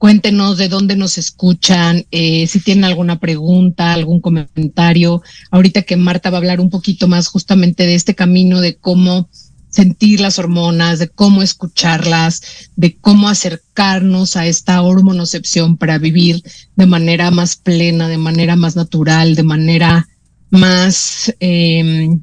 Cuéntenos 0.00 0.56
de 0.56 0.70
dónde 0.70 0.96
nos 0.96 1.18
escuchan, 1.18 2.06
eh, 2.10 2.46
si 2.46 2.60
tienen 2.60 2.84
alguna 2.84 3.20
pregunta, 3.20 3.92
algún 3.92 4.22
comentario. 4.22 5.20
Ahorita 5.50 5.82
que 5.82 5.98
Marta 5.98 6.30
va 6.30 6.38
a 6.38 6.40
hablar 6.40 6.58
un 6.58 6.70
poquito 6.70 7.06
más 7.06 7.28
justamente 7.28 7.84
de 7.84 7.96
este 7.96 8.14
camino 8.14 8.62
de 8.62 8.76
cómo 8.76 9.28
sentir 9.68 10.20
las 10.20 10.38
hormonas, 10.38 11.00
de 11.00 11.10
cómo 11.10 11.42
escucharlas, 11.42 12.40
de 12.76 12.96
cómo 12.96 13.28
acercarnos 13.28 14.36
a 14.36 14.46
esta 14.46 14.80
hormonocepción 14.80 15.76
para 15.76 15.98
vivir 15.98 16.42
de 16.76 16.86
manera 16.86 17.30
más 17.30 17.56
plena, 17.56 18.08
de 18.08 18.16
manera 18.16 18.56
más 18.56 18.76
natural, 18.76 19.34
de 19.34 19.42
manera 19.42 20.08
más, 20.48 21.30
em, 21.40 22.22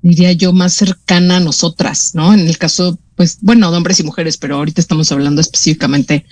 diría 0.00 0.30
yo, 0.30 0.52
más 0.52 0.74
cercana 0.74 1.38
a 1.38 1.40
nosotras, 1.40 2.14
¿no? 2.14 2.32
En 2.32 2.46
el 2.46 2.56
caso, 2.56 3.00
pues, 3.16 3.38
bueno, 3.40 3.68
de 3.72 3.78
hombres 3.78 3.98
y 3.98 4.04
mujeres, 4.04 4.36
pero 4.36 4.58
ahorita 4.58 4.80
estamos 4.80 5.10
hablando 5.10 5.40
específicamente 5.40 6.24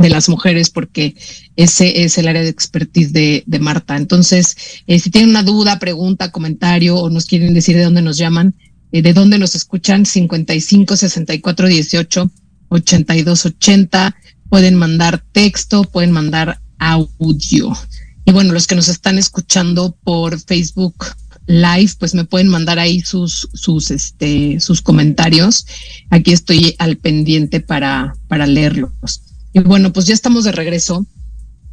de 0.00 0.08
las 0.08 0.30
mujeres 0.30 0.70
porque 0.70 1.14
ese 1.56 2.04
es 2.04 2.16
el 2.16 2.26
área 2.26 2.42
de 2.42 2.48
expertise 2.48 3.12
de, 3.12 3.44
de 3.46 3.58
Marta. 3.58 3.96
Entonces, 3.96 4.56
eh, 4.86 4.98
si 4.98 5.10
tienen 5.10 5.30
una 5.30 5.42
duda, 5.42 5.78
pregunta, 5.78 6.32
comentario 6.32 6.96
o 6.96 7.10
nos 7.10 7.26
quieren 7.26 7.52
decir 7.52 7.76
de 7.76 7.84
dónde 7.84 8.00
nos 8.00 8.16
llaman, 8.16 8.54
eh, 8.92 9.02
de 9.02 9.12
dónde 9.12 9.38
nos 9.38 9.54
escuchan, 9.54 10.06
55 10.06 10.96
64 10.96 11.68
18 11.68 12.30
82 12.70 13.46
80. 13.46 14.16
Pueden 14.48 14.74
mandar 14.76 15.22
texto, 15.32 15.84
pueden 15.84 16.12
mandar 16.12 16.60
audio. 16.78 17.76
Y 18.24 18.32
bueno, 18.32 18.54
los 18.54 18.66
que 18.66 18.76
nos 18.76 18.88
están 18.88 19.18
escuchando 19.18 19.96
por 20.02 20.40
Facebook 20.40 21.04
Live, 21.46 21.92
pues 21.98 22.14
me 22.14 22.24
pueden 22.24 22.48
mandar 22.48 22.78
ahí 22.78 23.00
sus, 23.00 23.48
sus, 23.52 23.90
este, 23.90 24.60
sus 24.60 24.80
comentarios. 24.80 25.66
Aquí 26.08 26.32
estoy 26.32 26.74
al 26.78 26.96
pendiente 26.96 27.60
para, 27.60 28.14
para 28.28 28.46
leerlos. 28.46 29.29
Y 29.52 29.60
bueno, 29.60 29.92
pues 29.92 30.06
ya 30.06 30.14
estamos 30.14 30.44
de 30.44 30.52
regreso. 30.52 31.06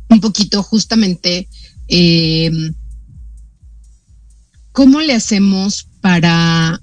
Un 0.09 0.19
poquito 0.21 0.63
justamente, 0.63 1.47
eh, 1.87 2.51
¿cómo 4.71 5.01
le 5.01 5.13
hacemos 5.13 5.87
para 6.01 6.81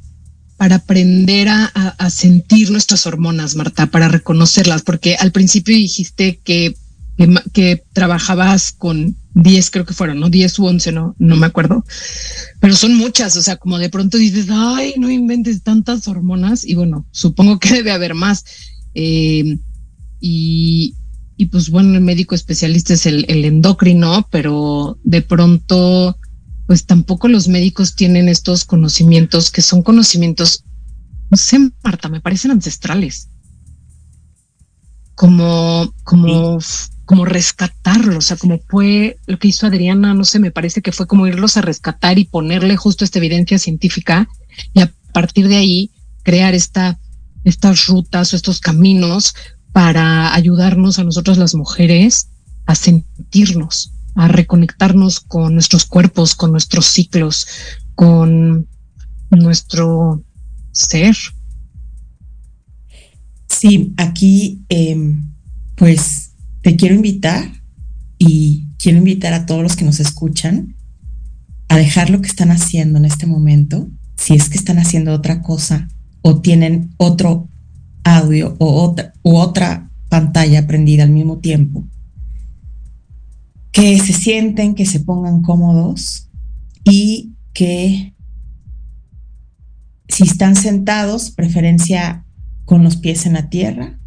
para 0.57 0.77
aprender 0.77 1.49
a, 1.49 2.11
sentir 2.11 2.71
nuestras 2.71 3.07
hormonas, 3.07 3.57
Marta, 3.57 3.87
para 3.87 4.09
reconocerlas, 4.09 4.83
porque 4.83 5.17
al 5.17 5.33
principio 5.33 5.77
dijiste 5.77 6.41
que, 6.45 6.77
que, 7.53 7.83
trabajabas 7.93 8.73
con 8.73 9.17
10, 9.35 9.71
creo 9.71 9.85
que 9.85 9.95
fueron, 9.95 10.21
¿no? 10.21 10.31
10 10.31 10.59
u 10.61 10.67
11, 10.67 10.93
no, 10.93 11.17
no 11.19 11.37
me 11.37 11.47
acuerdo, 11.47 11.85
pero 12.61 12.77
son 12.77 12.95
muchas, 12.95 13.37
o 13.37 13.43
sea, 13.43 13.57
como 13.57 13.79
de 13.79 13.91
pronto 13.91 14.17
dices, 14.17 14.47
ay, 14.51 14.95
no 14.97 15.11
inventes 15.11 15.63
tantas 15.63 16.07
hormonas, 16.07 16.65
y 16.65 16.77
bueno, 16.77 17.05
supongo 17.11 17.59
que 17.59 17.69
debe 17.75 17.91
haber 17.91 18.15
más. 18.15 18.45
Eh, 18.95 19.59
y, 20.27 20.95
y 21.37 21.47
pues 21.47 21.69
bueno, 21.69 21.95
el 21.97 22.01
médico 22.01 22.35
especialista 22.35 22.95
es 22.95 23.05
el, 23.05 23.27
el 23.29 23.45
endocrino, 23.45 24.27
pero 24.31 24.99
de 25.05 25.21
pronto 25.21 26.17
pues 26.67 26.87
tampoco 26.87 27.29
los 27.29 27.47
médicos 27.47 27.95
tienen 27.95 28.31
estos 28.31 28.65
conocimientos 28.65 29.51
que 29.51 29.61
son 29.61 29.83
conocimientos, 29.83 30.65
no 31.31 31.37
sé, 31.37 31.59
Marta, 31.83 32.09
me 32.09 32.23
parecen 32.23 32.53
ancestrales. 32.53 33.29
Como, 35.15 35.93
como, 36.05 36.59
como 37.05 37.27
rescatarlos, 37.27 38.17
o 38.17 38.21
sea, 38.23 38.39
como 38.39 38.61
fue 38.67 39.19
lo 39.27 39.39
que 39.39 39.49
hizo 39.49 39.67
Adriana, 39.67 40.15
no 40.15 40.25
sé, 40.25 40.39
me 40.39 40.53
parece 40.53 40.81
que 40.81 40.91
fue 40.91 41.07
como 41.07 41.27
irlos 41.27 41.59
a 41.59 41.63
rescatar 41.63 42.19
y 42.19 42.25
ponerle 42.25 42.77
justo 42.77 43.05
esta 43.05 43.19
evidencia 43.19 43.59
científica 43.59 44.27
y 44.73 44.81
a 44.81 44.91
partir 45.13 45.49
de 45.49 45.57
ahí 45.57 45.91
crear 46.23 46.55
esta, 46.55 46.99
estas 47.45 47.87
rutas 47.89 48.33
o 48.33 48.37
estos 48.37 48.59
caminos 48.59 49.35
para 49.75 50.33
ayudarnos 50.33 51.01
a 51.01 51.05
nosotros 51.05 51.37
las 51.37 51.57
mujeres 51.57 52.29
a 52.65 52.77
sentirnos, 52.77 53.93
a 54.15 54.29
reconectarnos 54.29 55.19
con 55.19 55.55
nuestros 55.55 55.85
cuerpos, 55.85 56.37
con 56.37 56.53
nuestros 56.53 56.87
ciclos, 56.87 57.49
con 57.97 58.69
nuestro 59.31 60.23
ser. 60.71 61.17
Sí, 63.49 63.93
aquí 63.97 64.63
em, 64.69 65.35
pues 65.75 66.35
te 66.63 66.77
quiero 66.77 66.95
invitar 66.95 67.51
y 68.17 68.69
quiero 68.79 68.99
invitar 68.99 69.33
a 69.33 69.45
todos 69.45 69.65
los 69.65 69.75
que 69.75 69.85
nos 69.85 69.99
escuchan 69.99 70.77
a 71.67 71.79
dejar 71.79 72.11
lo 72.11 72.21
que 72.21 72.29
están 72.29 72.53
haciendo 72.53 73.01
en 73.01 73.07
este 73.07 73.27
momento, 73.27 73.89
si 74.17 74.35
es 74.35 74.49
que 74.49 74.57
están 74.57 74.79
haciendo 74.79 75.13
otra 75.13 75.43
cosa 75.43 75.89
o 76.23 76.41
tienen 76.41 76.95
otro 76.97 77.49
audio 78.05 78.55
o 78.59 78.83
otra, 78.83 79.13
u 79.23 79.37
otra 79.37 79.91
pantalla 80.09 80.67
prendida 80.67 81.03
al 81.03 81.11
mismo 81.11 81.39
tiempo 81.39 81.85
que 83.73 83.99
se 83.99 84.13
sienten, 84.13 84.77
que 84.77 84.87
se 84.87 85.01
pongan 85.01 85.43
cómodos 85.43 86.31
y 86.85 87.33
que 87.53 88.15
si 90.09 90.23
están 90.23 90.55
sentados, 90.55 91.33
preferencia 91.33 92.25
con 92.65 92.85
los 92.85 92.97
pies 92.97 93.27
en 93.27 93.33
la 93.33 93.51
tierra, 93.51 93.99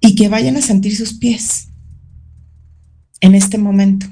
y 0.00 0.14
que 0.14 0.28
vayan 0.28 0.56
a 0.56 0.62
sentir 0.62 0.94
sus 0.94 1.14
pies 1.14 1.68
en 3.20 3.34
este 3.34 3.56
momento. 3.56 4.06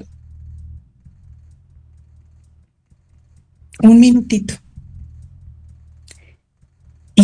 Un 3.83 3.99
minutito. 3.99 4.55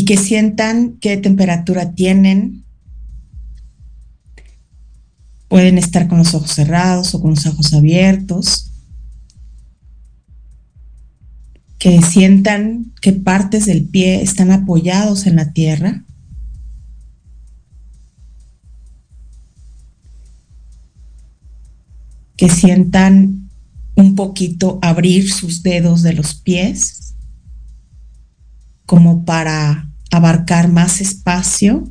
Que 0.06 0.18
sientan 0.18 0.98
qué 1.00 1.18
temperatura 1.18 1.94
tienen, 1.94 2.64
Pueden 5.54 5.78
estar 5.78 6.08
con 6.08 6.18
los 6.18 6.34
ojos 6.34 6.50
cerrados 6.50 7.14
o 7.14 7.22
con 7.22 7.30
los 7.30 7.46
ojos 7.46 7.76
abiertos. 7.76 8.72
Que 11.78 12.02
sientan 12.02 12.92
qué 13.00 13.14
partes 13.14 13.68
del 13.68 13.86
pie 13.86 14.24
están 14.24 14.50
apoyados 14.50 15.28
en 15.28 15.36
la 15.36 15.54
tierra. 15.54 16.06
Que 22.36 22.50
sientan 22.50 23.52
un 23.94 24.16
poquito 24.16 24.80
abrir 24.82 25.32
sus 25.32 25.62
dedos 25.62 26.02
de 26.02 26.14
los 26.14 26.34
pies 26.34 27.14
como 28.88 29.24
para 29.24 29.93
abarcar 30.12 30.70
más 30.70 31.02
espacio 31.02 31.90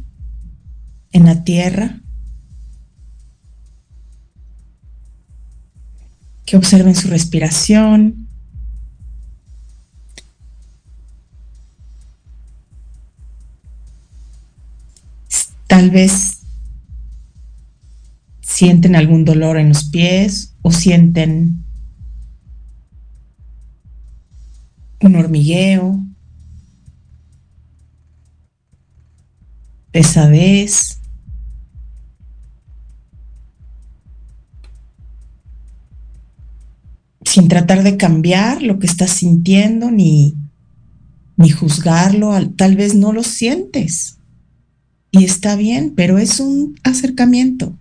en 1.12 1.26
la 1.26 1.44
tierra. 1.44 2.02
que 6.52 6.58
observen 6.58 6.94
su 6.94 7.08
respiración. 7.08 8.28
Tal 15.66 15.90
vez 15.90 16.40
sienten 18.42 18.96
algún 18.96 19.24
dolor 19.24 19.56
en 19.56 19.70
los 19.70 19.84
pies 19.84 20.54
o 20.60 20.70
sienten 20.70 21.64
un 25.00 25.16
hormigueo, 25.16 26.01
pesadez. 29.93 30.99
sin 37.24 37.49
tratar 37.49 37.82
de 37.82 37.97
cambiar 37.97 38.62
lo 38.62 38.78
que 38.78 38.86
estás 38.86 39.11
sintiendo 39.11 39.90
ni, 39.90 40.34
ni 41.38 41.49
juzgarlo, 41.49 42.38
tal 42.57 42.76
vez 42.76 42.95
no 42.95 43.14
lo 43.14 43.22
sientes. 43.22 44.18
Y 45.11 45.24
está 45.24 45.57
bien, 45.57 45.95
pero 45.97 46.18
es 46.18 46.40
un 46.40 46.78
acercamiento. 46.82 47.74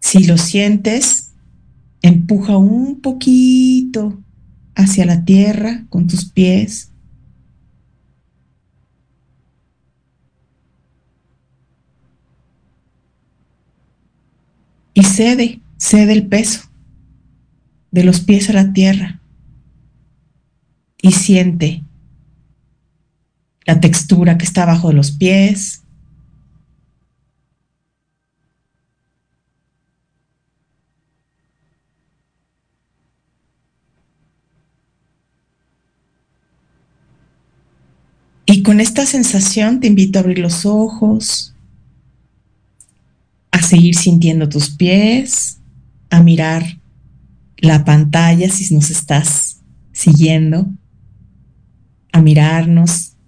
Si 0.00 0.24
lo 0.24 0.36
sientes, 0.36 1.30
empuja 2.02 2.56
un 2.56 3.00
poquito 3.00 4.18
hacia 4.78 5.04
la 5.04 5.24
tierra 5.24 5.84
con 5.90 6.06
tus 6.06 6.24
pies. 6.30 6.92
Y 14.94 15.02
cede, 15.02 15.60
cede 15.76 16.12
el 16.12 16.26
peso 16.28 16.70
de 17.90 18.04
los 18.04 18.20
pies 18.20 18.48
a 18.50 18.52
la 18.52 18.72
tierra. 18.72 19.20
Y 21.02 21.12
siente 21.12 21.82
la 23.66 23.80
textura 23.80 24.38
que 24.38 24.44
está 24.44 24.62
abajo 24.62 24.88
de 24.88 24.94
los 24.94 25.10
pies, 25.10 25.82
Y 38.50 38.62
con 38.62 38.80
esta 38.80 39.04
sensación 39.04 39.78
te 39.78 39.88
invito 39.88 40.18
a 40.18 40.22
abrir 40.22 40.38
los 40.38 40.64
ojos, 40.64 41.54
a 43.50 43.60
seguir 43.60 43.94
sintiendo 43.94 44.48
tus 44.48 44.70
pies, 44.70 45.58
a 46.08 46.22
mirar 46.22 46.64
la 47.58 47.84
pantalla 47.84 48.48
si 48.48 48.74
nos 48.74 48.88
estás 48.88 49.60
siguiendo, 49.92 50.66
a 52.10 52.22
mirarnos, 52.22 53.18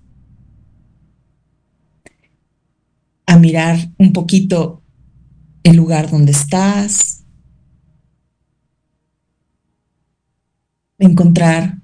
a 3.27 3.39
mirar 3.39 3.91
un 3.99 4.15
poquito 4.15 4.83
el 5.65 5.77
lugar 5.77 6.11
donde 6.11 6.33
estás, 6.33 7.25
encontrar 10.99 11.77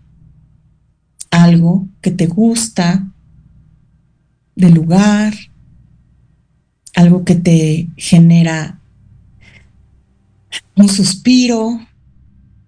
algo 1.30 1.86
que 2.00 2.12
te 2.12 2.28
gusta, 2.28 3.12
del 4.56 4.74
lugar, 4.74 5.34
algo 6.94 7.24
que 7.24 7.34
te 7.34 7.88
genera 7.96 8.80
un 10.74 10.88
suspiro 10.88 11.78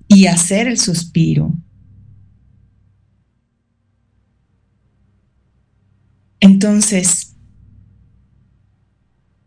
y 0.07 0.27
hacer 0.27 0.69
el 0.69 0.79
suspiro. 0.79 1.53
Entonces, 6.41 7.35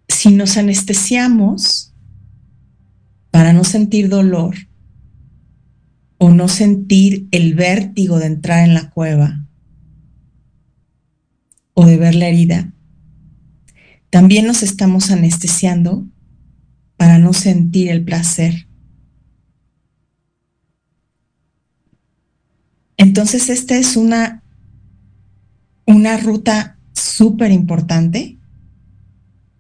si 0.08 0.30
nos 0.32 0.58
anestesiamos 0.58 1.94
para 3.32 3.54
no 3.54 3.64
sentir 3.64 4.10
dolor 4.10 4.56
o 6.18 6.32
no 6.32 6.48
sentir 6.48 7.28
el 7.32 7.56
vértigo 7.56 8.20
de 8.20 8.28
entrar 8.28 8.68
en 8.68 8.74
la 8.74 8.90
cueva, 8.90 9.48
o 11.82 11.86
de 11.88 11.98
ver 11.98 12.14
la 12.14 12.28
herida, 12.28 12.72
también 14.12 14.46
nos 14.46 14.62
estamos 14.62 15.10
anestesiando 15.10 16.08
para 16.96 17.18
no 17.18 17.34
sentir 17.34 17.90
el 17.90 18.04
placer. 18.04 18.68
Entonces, 22.98 23.50
esta 23.50 23.76
es 23.78 23.98
una, 23.98 24.44
una 25.88 26.18
ruta 26.18 26.78
súper 26.94 27.52
importante. 27.52 28.38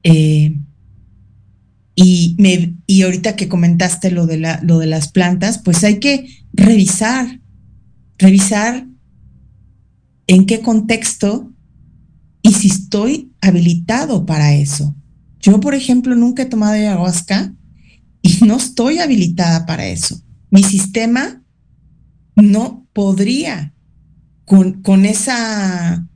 Eh, 0.03 0.59
y, 1.95 2.35
me, 2.37 2.75
y 2.85 3.01
ahorita 3.01 3.35
que 3.35 3.49
comentaste 3.49 4.11
lo 4.11 4.27
de, 4.27 4.37
la, 4.37 4.59
lo 4.61 4.77
de 4.77 4.85
las 4.85 5.11
plantas, 5.11 5.57
pues 5.57 5.83
hay 5.83 5.99
que 5.99 6.27
revisar, 6.53 7.39
revisar 8.19 8.85
en 10.27 10.45
qué 10.45 10.61
contexto 10.61 11.50
si 12.61 12.67
estoy 12.67 13.33
habilitado 13.41 14.25
para 14.25 14.53
eso. 14.53 14.95
Yo, 15.39 15.59
por 15.59 15.73
ejemplo, 15.73 16.15
nunca 16.15 16.43
he 16.43 16.45
tomado 16.45 16.73
ayahuasca 16.73 17.55
y 18.21 18.45
no 18.45 18.57
estoy 18.57 18.99
habilitada 18.99 19.65
para 19.65 19.87
eso. 19.87 20.21
Mi 20.51 20.61
sistema 20.61 21.43
no 22.35 22.87
podría 22.93 23.73
con, 24.45 24.83
con 24.83 25.05
esa, 25.05 26.07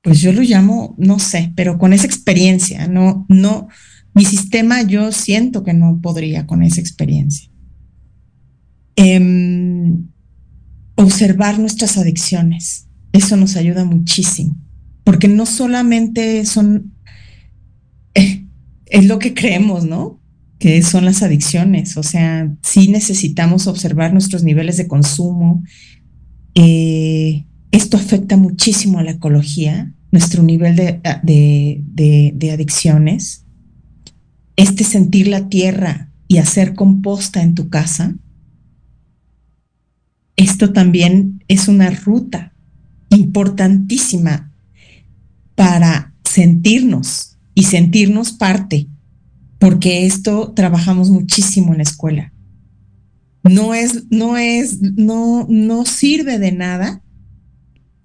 pues 0.00 0.20
yo 0.20 0.32
lo 0.32 0.40
llamo, 0.40 0.94
no 0.96 1.18
sé, 1.18 1.52
pero 1.54 1.76
con 1.76 1.92
esa 1.92 2.06
experiencia, 2.06 2.86
no, 2.88 3.26
no, 3.28 3.68
mi 4.14 4.24
sistema 4.24 4.82
yo 4.82 5.12
siento 5.12 5.64
que 5.64 5.74
no 5.74 6.00
podría 6.00 6.46
con 6.46 6.62
esa 6.62 6.80
experiencia. 6.80 7.50
Em, 8.96 9.47
observar 10.98 11.60
nuestras 11.60 11.96
adicciones. 11.96 12.88
Eso 13.12 13.36
nos 13.36 13.56
ayuda 13.56 13.84
muchísimo, 13.84 14.56
porque 15.04 15.28
no 15.28 15.46
solamente 15.46 16.44
son, 16.44 16.92
eh, 18.14 18.44
es 18.86 19.06
lo 19.06 19.18
que 19.20 19.32
creemos, 19.32 19.84
¿no? 19.84 20.20
Que 20.58 20.82
son 20.82 21.04
las 21.04 21.22
adicciones, 21.22 21.96
o 21.96 22.02
sea, 22.02 22.52
sí 22.62 22.88
necesitamos 22.88 23.68
observar 23.68 24.12
nuestros 24.12 24.42
niveles 24.42 24.76
de 24.76 24.88
consumo. 24.88 25.62
Eh, 26.54 27.46
esto 27.70 27.96
afecta 27.96 28.36
muchísimo 28.36 28.98
a 28.98 29.04
la 29.04 29.12
ecología, 29.12 29.94
nuestro 30.10 30.42
nivel 30.42 30.74
de, 30.74 31.00
de, 31.22 32.32
de 32.34 32.50
adicciones. 32.50 33.44
Este 34.56 34.82
sentir 34.82 35.28
la 35.28 35.48
tierra 35.48 36.10
y 36.26 36.38
hacer 36.38 36.74
composta 36.74 37.40
en 37.42 37.54
tu 37.54 37.68
casa, 37.68 38.16
esto 40.38 40.72
también 40.72 41.42
es 41.48 41.66
una 41.66 41.90
ruta 41.90 42.54
importantísima 43.10 44.52
para 45.56 46.14
sentirnos 46.24 47.36
y 47.54 47.64
sentirnos 47.64 48.32
parte, 48.32 48.86
porque 49.58 50.06
esto 50.06 50.52
trabajamos 50.54 51.10
muchísimo 51.10 51.72
en 51.72 51.78
la 51.78 51.82
escuela. 51.82 52.32
No 53.42 53.74
es, 53.74 54.04
no 54.10 54.36
es, 54.36 54.80
no, 54.80 55.44
no 55.50 55.84
sirve 55.84 56.38
de 56.38 56.52
nada 56.52 57.02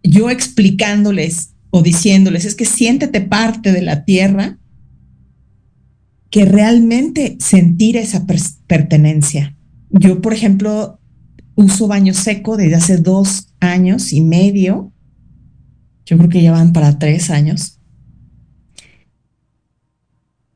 yo 0.02 0.32
explicándoles 0.32 1.54
o 1.70 1.84
diciéndoles, 1.84 2.46
es 2.46 2.56
que 2.56 2.66
siéntete 2.66 3.22
parte 3.22 3.72
de 3.72 3.84
la 3.84 4.06
tierra, 4.06 4.58
que 6.32 6.46
realmente 6.46 7.38
sentir 7.40 7.96
esa 7.96 8.26
pertenencia. 8.66 9.56
Yo, 9.92 10.20
por 10.20 10.34
ejemplo, 10.34 11.00
uso 11.56 11.88
baño 11.88 12.14
seco 12.14 12.58
desde 12.58 12.76
hace 12.76 12.98
dos 12.98 13.48
años 13.60 14.12
y 14.14 14.22
medio. 14.22 14.92
Yo 16.06 16.18
creo 16.18 16.30
que 16.30 16.42
ya 16.42 16.52
van 16.52 16.74
para 16.74 17.00
tres 17.00 17.30
años. 17.30 17.80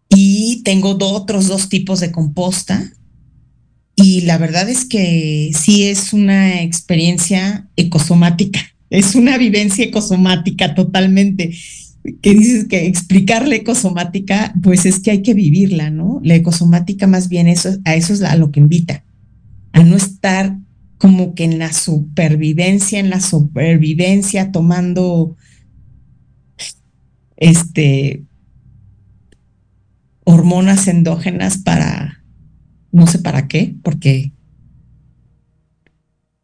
Y 0.09 0.61
tengo 0.63 0.97
otros 0.99 1.47
dos 1.47 1.69
tipos 1.69 1.99
de 1.99 2.11
composta. 2.11 2.91
Y 3.95 4.21
la 4.21 4.37
verdad 4.37 4.69
es 4.69 4.85
que 4.85 5.51
sí 5.57 5.83
es 5.85 6.13
una 6.13 6.61
experiencia 6.61 7.67
ecosomática, 7.75 8.59
es 8.91 9.15
una 9.15 9.37
vivencia 9.37 9.85
ecosomática 9.85 10.75
totalmente. 10.75 11.55
Que 12.21 12.33
dices 12.33 12.67
que 12.67 12.85
explicar 12.85 13.47
la 13.47 13.55
ecosomática, 13.55 14.53
pues 14.63 14.85
es 14.85 14.99
que 14.99 15.11
hay 15.11 15.21
que 15.23 15.33
vivirla, 15.33 15.89
¿no? 15.89 16.21
La 16.23 16.35
ecosomática 16.35 17.05
más 17.07 17.27
bien 17.27 17.47
eso, 17.47 17.77
a 17.85 17.95
eso 17.95 18.13
es 18.13 18.21
a 18.21 18.35
lo 18.35 18.51
que 18.51 18.59
invita, 18.59 19.03
a 19.73 19.83
no 19.83 19.97
estar 19.97 20.57
como 20.97 21.35
que 21.35 21.43
en 21.43 21.59
la 21.59 21.73
supervivencia, 21.73 22.99
en 22.99 23.09
la 23.09 23.19
supervivencia, 23.19 24.51
tomando 24.51 25.35
este 27.35 28.23
hormonas 30.23 30.87
endógenas 30.87 31.59
para 31.59 32.23
no 32.91 33.07
sé 33.07 33.19
para 33.19 33.47
qué, 33.47 33.75
porque 33.83 34.33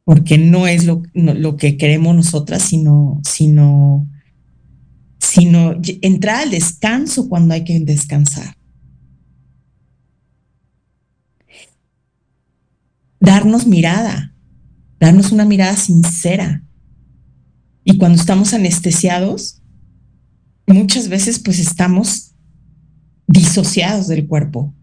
porque 0.03 0.37
no 0.37 0.67
es 0.67 0.85
lo, 0.85 1.01
lo 1.13 1.55
que 1.57 1.77
queremos 1.77 2.15
nosotras, 2.15 2.61
sino, 2.63 3.21
sino, 3.23 4.07
sino 5.17 5.75
entrar 6.01 6.43
al 6.43 6.51
descanso 6.51 7.29
cuando 7.29 7.53
hay 7.53 7.63
que 7.63 7.79
descansar. 7.79 8.55
Darnos 13.19 13.65
mirada, 13.65 14.32
darnos 15.03 15.33
una 15.33 15.43
mirada 15.43 15.75
sincera. 15.75 16.63
Y 17.83 17.97
cuando 17.97 18.19
estamos 18.19 18.53
anestesiados, 18.53 19.61
muchas 20.65 21.09
veces 21.09 21.39
pues 21.39 21.59
estamos 21.59 22.31
disociados 23.27 24.07
del 24.07 24.25
cuerpo. 24.27 24.73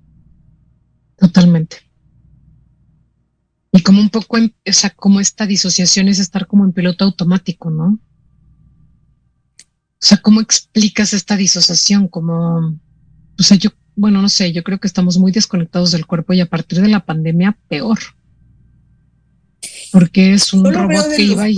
Totalmente. 1.17 1.79
Y 3.73 3.83
como 3.83 4.01
un 4.01 4.11
poco, 4.11 4.37
o 4.37 4.73
sea, 4.73 4.91
como 4.91 5.21
esta 5.21 5.47
disociación 5.47 6.09
es 6.09 6.19
estar 6.19 6.47
como 6.47 6.65
en 6.65 6.73
piloto 6.73 7.07
automático, 7.07 7.71
¿no? 7.71 7.99
O 9.57 10.03
sea, 10.03 10.19
¿cómo 10.19 10.43
explicas 10.43 11.15
esta 11.15 11.37
disociación? 11.37 12.09
Como, 12.09 12.79
o 13.39 13.43
sea, 13.43 13.57
yo, 13.57 13.71
bueno, 13.97 14.21
no 14.21 14.29
sé, 14.29 14.53
yo 14.53 14.63
creo 14.65 14.81
que 14.81 14.89
estamos 14.89 15.17
muy 15.17 15.33
desconectados 15.33 15.93
del 15.93 16.07
cuerpo 16.07 16.35
y 16.35 16.41
a 16.41 16.51
partir 16.51 16.83
de 16.83 16.89
la 16.89 17.07
pandemia, 17.07 17.59
peor. 17.69 17.99
Porque 19.93 20.35
es 20.35 20.53
un 20.53 20.65
robot 20.65 21.09
que 21.17 21.23
iba 21.23 21.49
y... 21.49 21.57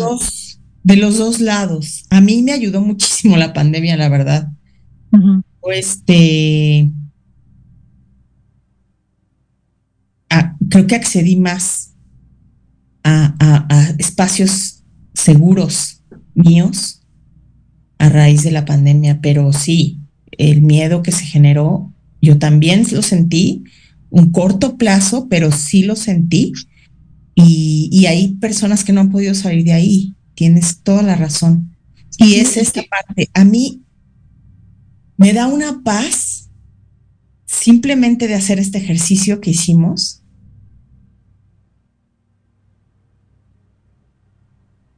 de 0.83 0.97
los 0.97 1.18
dos 1.18 1.41
lados. 1.41 2.05
A 2.11 2.20
mí 2.20 2.43
me 2.43 2.53
ayudó 2.53 2.80
muchísimo 2.80 3.37
la 3.37 3.53
pandemia, 3.53 3.97
la 3.97 4.09
verdad. 4.09 4.49
Este. 5.70 6.91
creo 10.72 10.87
que 10.87 10.97
accedí 10.97 11.37
más 11.37 11.93
a, 13.05 13.95
espacios 13.99 14.83
seguros 15.12 16.03
míos 16.35 17.03
a 17.99 18.09
raíz 18.09 18.43
de 18.43 18.53
la 18.53 18.64
pandemia, 18.64 19.20
pero 19.20 19.53
sí, 19.53 20.01
el 20.33 20.62
miedo 20.62 21.03
que 21.03 21.12
se 21.12 21.24
generó, 21.24 21.93
yo 22.20 22.39
también 22.39 22.87
lo 22.91 23.03
sentí, 23.03 23.64
un 24.11 24.33
corto 24.33 24.76
plazo, 24.76 25.28
pero 25.28 25.53
sí 25.53 25.85
lo 25.85 25.95
sentí. 25.95 26.53
Y, 27.35 27.89
y, 27.91 28.07
hay 28.07 28.35
personas 28.35 28.85
que 28.85 28.93
no 28.93 29.01
han 29.01 29.11
podido 29.11 29.35
salir 29.35 29.64
de 29.64 29.72
ahí. 29.72 30.14
Tienes 30.35 30.83
toda 30.83 31.03
la 31.03 31.16
razón. 31.16 31.76
Y 32.18 32.35
es 32.35 32.57
esta 32.57 32.83
parte. 32.83 33.30
A 33.33 33.45
mí 33.45 33.83
me 35.16 35.33
da 35.33 35.47
una 35.47 35.83
paz 35.83 36.51
simplemente 37.47 38.28
de 38.28 38.35
hacer 38.35 38.59
este 38.59 38.78
ejercicio 38.78 39.41
que 39.41 39.51
hicimos 39.51 40.22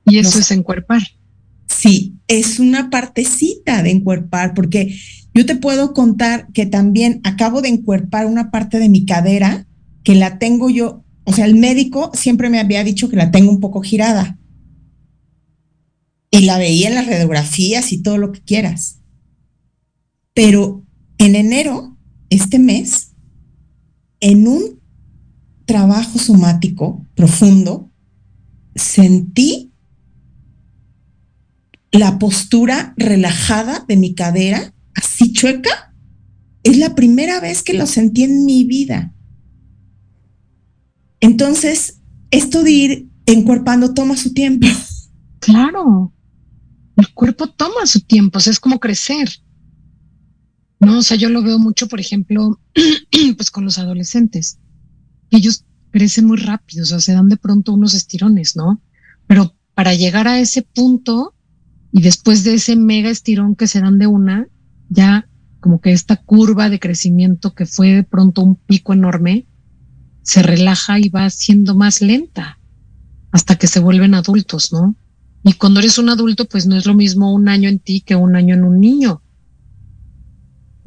Y 0.07 0.19
eso 0.19 0.39
es 0.39 0.51
encuerpar. 0.51 1.03
Sí, 1.67 2.17
es 2.29 2.59
una 2.59 2.91
partecita 2.91 3.83
de 3.83 3.91
encuerpar, 3.91 4.55
porque 4.55 4.97
yo 5.33 5.47
te 5.47 5.57
puedo 5.57 5.93
contar 5.93 6.49
que 6.53 6.67
también 6.67 7.21
acabo 7.25 7.63
de 7.63 7.69
encuerpar 7.69 8.27
una 8.27 8.51
parte 8.51 8.79
de 8.79 8.89
mi 8.89 9.07
cadera 9.07 9.67
que 10.03 10.15
la 10.15 10.39
tengo 10.39 10.69
yo, 10.69 11.04
o 11.25 11.33
sea, 11.33 11.47
el 11.47 11.55
médico 11.55 12.11
siempre 12.15 12.51
me 12.51 12.61
había 12.61 12.85
dicho 12.85 13.09
que 13.09 13.17
la 13.17 13.31
tengo 13.31 13.51
un 13.51 13.61
poco 13.61 13.81
girada. 13.81 14.39
Y 16.31 16.41
la 16.41 16.59
veía 16.59 16.89
en 16.89 16.95
las 16.97 17.07
radiografías 17.07 17.93
y 17.93 18.03
todo 18.03 18.19
lo 18.19 18.33
que 18.33 18.43
quieras. 18.43 19.01
Pero 20.35 20.85
en 21.19 21.37
enero, 21.37 21.97
este 22.29 22.59
mes, 22.59 23.13
en 24.21 24.49
un 24.49 24.81
trabajo 25.65 26.19
somático 26.19 27.07
profundo, 27.15 27.91
sentí 28.75 29.73
la 31.93 32.19
postura 32.19 32.93
relajada 32.97 33.85
de 33.87 33.97
mi 33.97 34.15
cadera, 34.15 34.75
así 34.95 35.33
chueca, 35.33 35.95
es 36.65 36.77
la 36.77 36.95
primera 36.95 37.41
vez 37.41 37.63
que 37.63 37.75
lo 37.75 37.87
sentí 37.87 38.25
en 38.25 38.45
mi 38.45 38.65
vida. 38.65 39.14
Entonces, 41.25 42.03
esto 42.31 42.63
de 42.63 42.71
ir 42.71 43.09
encuerpando 43.25 43.95
toma 43.95 44.15
su 44.15 44.35
tiempo. 44.35 44.67
Claro, 45.39 46.13
el 46.99 47.15
cuerpo 47.15 47.47
toma 47.47 47.87
su 47.87 48.01
tiempo, 48.01 48.37
o 48.37 48.41
sea, 48.43 48.51
es 48.51 48.61
como 48.61 48.79
crecer. 48.79 49.31
No, 50.81 50.99
o 50.99 51.03
sea, 51.03 51.17
yo 51.17 51.31
lo 51.31 51.43
veo 51.43 51.59
mucho, 51.59 51.89
por 51.89 51.99
ejemplo, 51.99 52.61
pues 53.39 53.51
con 53.51 53.65
los 53.65 53.79
adolescentes. 53.79 54.59
Ellos 55.31 55.65
crecen 55.93 56.27
muy 56.27 56.37
rápido, 56.37 56.83
o 56.83 56.87
sea, 56.87 57.01
se 57.01 57.15
dan 57.15 57.31
de 57.31 57.39
pronto 57.39 57.73
unos 57.73 57.95
estirones, 57.95 58.55
¿no? 58.55 58.83
Pero 59.27 59.57
para 59.73 59.95
llegar 59.95 60.29
a 60.29 60.41
ese 60.41 60.61
punto, 60.61 61.35
y 61.91 62.03
después 62.03 62.45
de 62.45 62.53
ese 62.53 62.77
mega 62.77 63.09
estirón 63.09 63.57
que 63.57 63.67
se 63.67 63.81
dan 63.81 63.99
de 63.99 64.09
una, 64.09 64.47
ya 64.91 65.27
como 65.61 65.81
que 65.81 65.93
esta 65.93 66.17
curva 66.17 66.69
de 66.69 66.81
crecimiento 66.81 67.55
que 67.55 67.65
fue 67.65 67.95
de 67.95 68.05
pronto 68.05 68.43
un 68.43 68.57
pico 68.57 68.93
enorme, 68.93 69.47
se 70.25 70.43
relaja 70.43 70.99
y 70.99 71.11
va 71.11 71.31
siendo 71.31 71.77
más 71.77 72.01
lenta 72.01 72.59
hasta 73.31 73.57
que 73.57 73.69
se 73.69 73.79
vuelven 73.79 74.15
adultos, 74.15 74.73
¿no? 74.73 74.97
Y 75.45 75.53
cuando 75.53 75.81
eres 75.81 75.99
un 75.99 76.09
adulto, 76.09 76.47
pues 76.47 76.67
no 76.67 76.77
es 76.77 76.87
lo 76.87 76.95
mismo 76.95 77.33
un 77.33 77.49
año 77.49 77.69
en 77.69 77.79
ti 77.79 78.01
que 78.01 78.17
un 78.17 78.35
año 78.35 78.55
en 78.55 78.65
un 78.65 78.81
niño. 78.81 79.23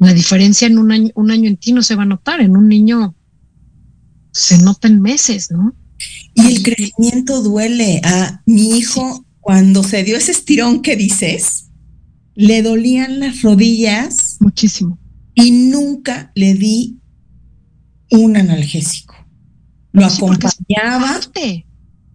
La 0.00 0.12
diferencia 0.12 0.66
en 0.66 0.78
un 0.78 0.90
año, 0.90 1.10
un 1.14 1.30
año 1.30 1.48
en 1.48 1.56
ti 1.56 1.72
no 1.72 1.82
se 1.82 1.94
va 1.94 2.02
a 2.02 2.06
notar, 2.06 2.40
en 2.40 2.56
un 2.56 2.68
niño 2.68 3.14
se 4.32 4.58
nota 4.58 4.88
en 4.88 5.00
meses, 5.00 5.50
¿no? 5.50 5.74
Y 6.34 6.46
el 6.46 6.62
crecimiento 6.62 7.42
duele. 7.42 8.00
A 8.04 8.42
mi 8.46 8.78
hijo 8.78 9.24
cuando 9.40 9.82
se 9.82 10.02
dio 10.04 10.16
ese 10.16 10.32
estirón 10.32 10.82
que 10.82 10.96
dices, 10.96 11.68
le 12.34 12.62
dolían 12.62 13.20
las 13.20 13.42
rodillas. 13.42 14.36
Muchísimo. 14.40 14.98
Y 15.34 15.50
nunca 15.50 16.32
le 16.34 16.54
di 16.54 16.98
un 18.10 18.36
analgésico. 18.36 19.17
Lo 19.98 20.06
acompañaba. 20.06 21.20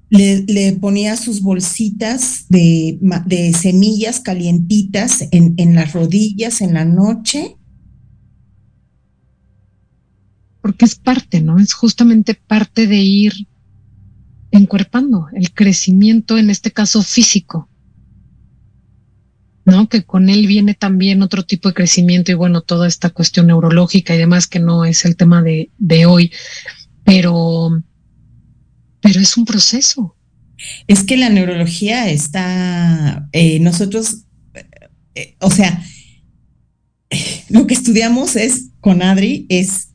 Le, 0.09 0.43
le, 0.43 0.73
ponía 0.73 1.17
sus 1.17 1.41
bolsitas 1.41 2.45
de, 2.47 2.99
de 3.25 3.53
semillas 3.53 4.19
calientitas 4.19 5.27
en, 5.31 5.55
en 5.57 5.73
las 5.73 5.93
rodillas 5.93 6.61
en 6.61 6.75
la 6.75 6.86
noche. 6.86 7.57
Porque 10.61 10.86
es 10.86 10.95
parte, 10.95 11.41
¿no? 11.41 11.57
Es 11.57 11.73
justamente 11.73 12.36
parte 12.36 12.86
de 12.86 12.97
ir 12.97 13.47
encuerpando 14.53 15.27
el 15.34 15.51
crecimiento, 15.51 16.38
en 16.38 16.51
este 16.51 16.71
caso 16.71 17.01
físico, 17.01 17.67
¿no? 19.65 19.89
Que 19.89 20.03
con 20.03 20.29
él 20.29 20.45
viene 20.45 20.75
también 20.75 21.23
otro 21.23 21.43
tipo 21.43 21.69
de 21.69 21.73
crecimiento 21.73 22.31
y 22.31 22.36
bueno, 22.36 22.61
toda 22.61 22.88
esta 22.88 23.09
cuestión 23.09 23.47
neurológica 23.47 24.13
y 24.13 24.19
demás 24.19 24.47
que 24.47 24.59
no 24.59 24.86
es 24.86 25.05
el 25.05 25.15
tema 25.15 25.41
de, 25.41 25.71
de 25.79 26.05
hoy, 26.05 26.31
pero, 27.03 27.83
pero 29.01 29.19
es 29.19 29.37
un 29.37 29.45
proceso. 29.45 30.15
Es 30.87 31.03
que 31.03 31.17
la 31.17 31.29
neurología 31.29 32.09
está, 32.09 33.27
eh, 33.31 33.59
nosotros, 33.59 34.23
eh, 35.15 35.35
o 35.39 35.51
sea, 35.51 35.83
lo 37.49 37.67
que 37.67 37.73
estudiamos 37.73 38.35
es 38.35 38.69
con 38.79 39.01
Adri 39.01 39.45
es 39.49 39.89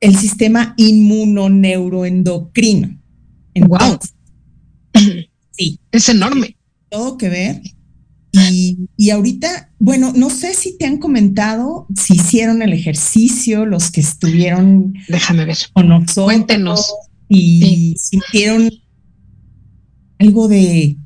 el 0.00 0.16
sistema 0.16 0.74
inmunoneuroendocrino. 0.76 3.00
wow. 3.66 3.98
Sí. 5.52 5.80
Es 5.90 6.08
enorme. 6.08 6.56
Todo 6.88 7.18
que 7.18 7.28
ver. 7.28 7.60
Y, 8.30 8.88
y, 8.96 9.10
ahorita, 9.10 9.70
bueno, 9.78 10.12
no 10.14 10.28
sé 10.28 10.54
si 10.54 10.76
te 10.76 10.84
han 10.84 10.98
comentado 10.98 11.86
si 11.96 12.14
hicieron 12.14 12.62
el 12.62 12.72
ejercicio, 12.72 13.64
los 13.64 13.90
que 13.90 14.00
estuvieron. 14.00 14.94
Déjame 15.08 15.46
ver. 15.46 15.56
Con 15.72 15.88
nosotros. 15.88 16.26
Cuéntenos. 16.26 16.94
Y 17.28 17.94
sintieron 17.98 18.70
algo 20.18 20.48
de. 20.48 20.96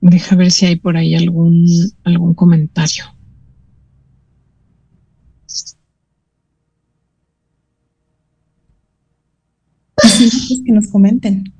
Deja 0.00 0.36
ver 0.36 0.50
si 0.50 0.66
hay 0.66 0.76
por 0.76 0.96
ahí 0.96 1.14
algún, 1.14 1.66
algún 2.04 2.34
comentario. 2.34 3.04
que 10.64 10.72
nos 10.72 10.88
comenten. 10.88 11.53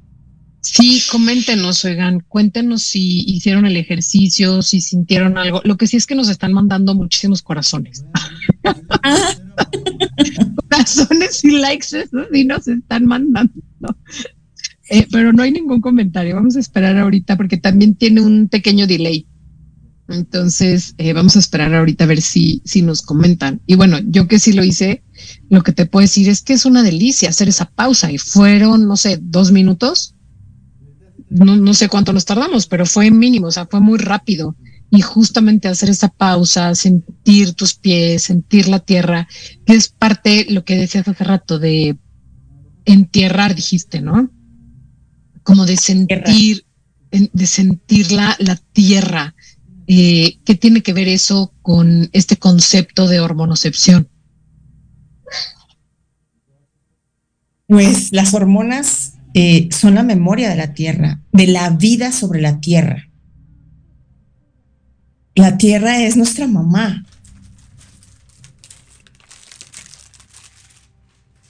Sí, 0.64 1.02
coméntenos, 1.10 1.84
oigan, 1.84 2.20
cuéntenos 2.20 2.82
si 2.82 3.20
hicieron 3.26 3.66
el 3.66 3.76
ejercicio, 3.76 4.62
si 4.62 4.80
sintieron 4.80 5.36
algo. 5.36 5.60
Lo 5.62 5.76
que 5.76 5.86
sí 5.86 5.98
es 5.98 6.06
que 6.06 6.14
nos 6.14 6.30
están 6.30 6.54
mandando 6.54 6.94
muchísimos 6.94 7.42
corazones. 7.42 8.06
corazones 10.70 11.44
y 11.44 11.50
likes, 11.50 11.88
eso 11.92 12.16
sí 12.32 12.44
nos 12.46 12.66
están 12.66 13.04
mandando. 13.04 13.52
Eh, 14.88 15.06
pero 15.12 15.34
no 15.34 15.42
hay 15.42 15.52
ningún 15.52 15.82
comentario. 15.82 16.34
Vamos 16.34 16.56
a 16.56 16.60
esperar 16.60 16.96
ahorita 16.96 17.36
porque 17.36 17.58
también 17.58 17.94
tiene 17.94 18.22
un 18.22 18.48
pequeño 18.48 18.86
delay. 18.86 19.26
Entonces, 20.08 20.94
eh, 20.96 21.12
vamos 21.12 21.36
a 21.36 21.40
esperar 21.40 21.74
ahorita 21.74 22.04
a 22.04 22.08
ver 22.08 22.22
si, 22.22 22.62
si 22.64 22.80
nos 22.80 23.02
comentan. 23.02 23.60
Y 23.66 23.74
bueno, 23.74 23.98
yo 24.06 24.28
que 24.28 24.38
sí 24.38 24.54
lo 24.54 24.64
hice, 24.64 25.02
lo 25.50 25.62
que 25.62 25.72
te 25.72 25.84
puedo 25.84 26.02
decir 26.02 26.30
es 26.30 26.40
que 26.40 26.54
es 26.54 26.64
una 26.64 26.82
delicia 26.82 27.28
hacer 27.28 27.48
esa 27.48 27.70
pausa 27.70 28.10
y 28.10 28.16
fueron, 28.16 28.88
no 28.88 28.96
sé, 28.96 29.18
dos 29.20 29.52
minutos. 29.52 30.14
No, 31.35 31.57
no 31.57 31.74
sé 31.74 31.89
cuánto 31.89 32.12
nos 32.12 32.24
tardamos, 32.24 32.68
pero 32.68 32.87
fue 32.87 33.11
mínimo, 33.11 33.49
o 33.49 33.51
sea, 33.51 33.66
fue 33.66 33.80
muy 33.80 33.99
rápido. 33.99 34.55
Y 34.91 35.01
justamente 35.01 35.66
hacer 35.66 35.91
esa 35.91 36.09
pausa, 36.09 36.76
sentir 36.76 37.55
tus 37.55 37.74
pies, 37.74 38.22
sentir 38.22 38.68
la 38.68 38.78
tierra, 38.78 39.26
que 39.66 39.74
es 39.74 39.89
parte, 39.89 40.47
lo 40.49 40.64
que 40.64 40.76
decías 40.76 41.09
hace 41.09 41.24
rato, 41.24 41.59
de 41.59 41.97
entierrar, 42.85 43.57
dijiste, 43.57 44.01
¿no? 44.01 44.30
Como 45.43 45.66
de 45.66 45.76
sentir, 45.76 46.66
de 47.11 47.47
sentir 47.47 48.12
la, 48.12 48.37
la 48.39 48.55
tierra, 48.55 49.35
eh, 49.89 50.39
¿qué 50.45 50.55
tiene 50.55 50.82
que 50.82 50.93
ver 50.93 51.09
eso 51.09 51.53
con 51.62 52.09
este 52.12 52.37
concepto 52.37 53.09
de 53.09 53.18
hormonocepción? 53.18 54.09
Pues 57.66 58.12
las 58.12 58.35
hormonas 58.35 59.13
eh, 59.37 59.68
son 59.72 59.97
la 59.97 60.05
memoria 60.05 60.49
de 60.49 60.55
la 60.55 60.74
Tierra, 60.74 61.20
de 61.32 61.49
la 61.49 61.68
vida 61.70 62.12
sobre 62.12 62.41
la 62.41 62.61
Tierra. 62.61 63.09
La 65.35 65.59
Tierra 65.59 66.01
es 66.05 66.16
nuestra 66.16 66.47
mamá. 66.47 67.05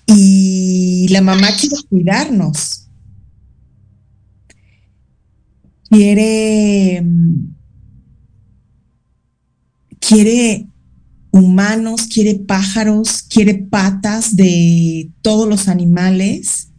Y 0.07 1.09
la 1.11 1.20
mamá 1.20 1.49
quiere 1.61 1.76
cuidarnos. 1.91 2.89
Quiere, 5.91 7.05
quiere 10.01 10.68
humanos, 11.30 12.07
quiere 12.07 12.37
pájaros, 12.37 13.22
quiere 13.22 13.55
patas 13.55 14.35
de 14.35 15.11
todos 15.20 15.47
los 15.47 15.68
animales 15.68 16.70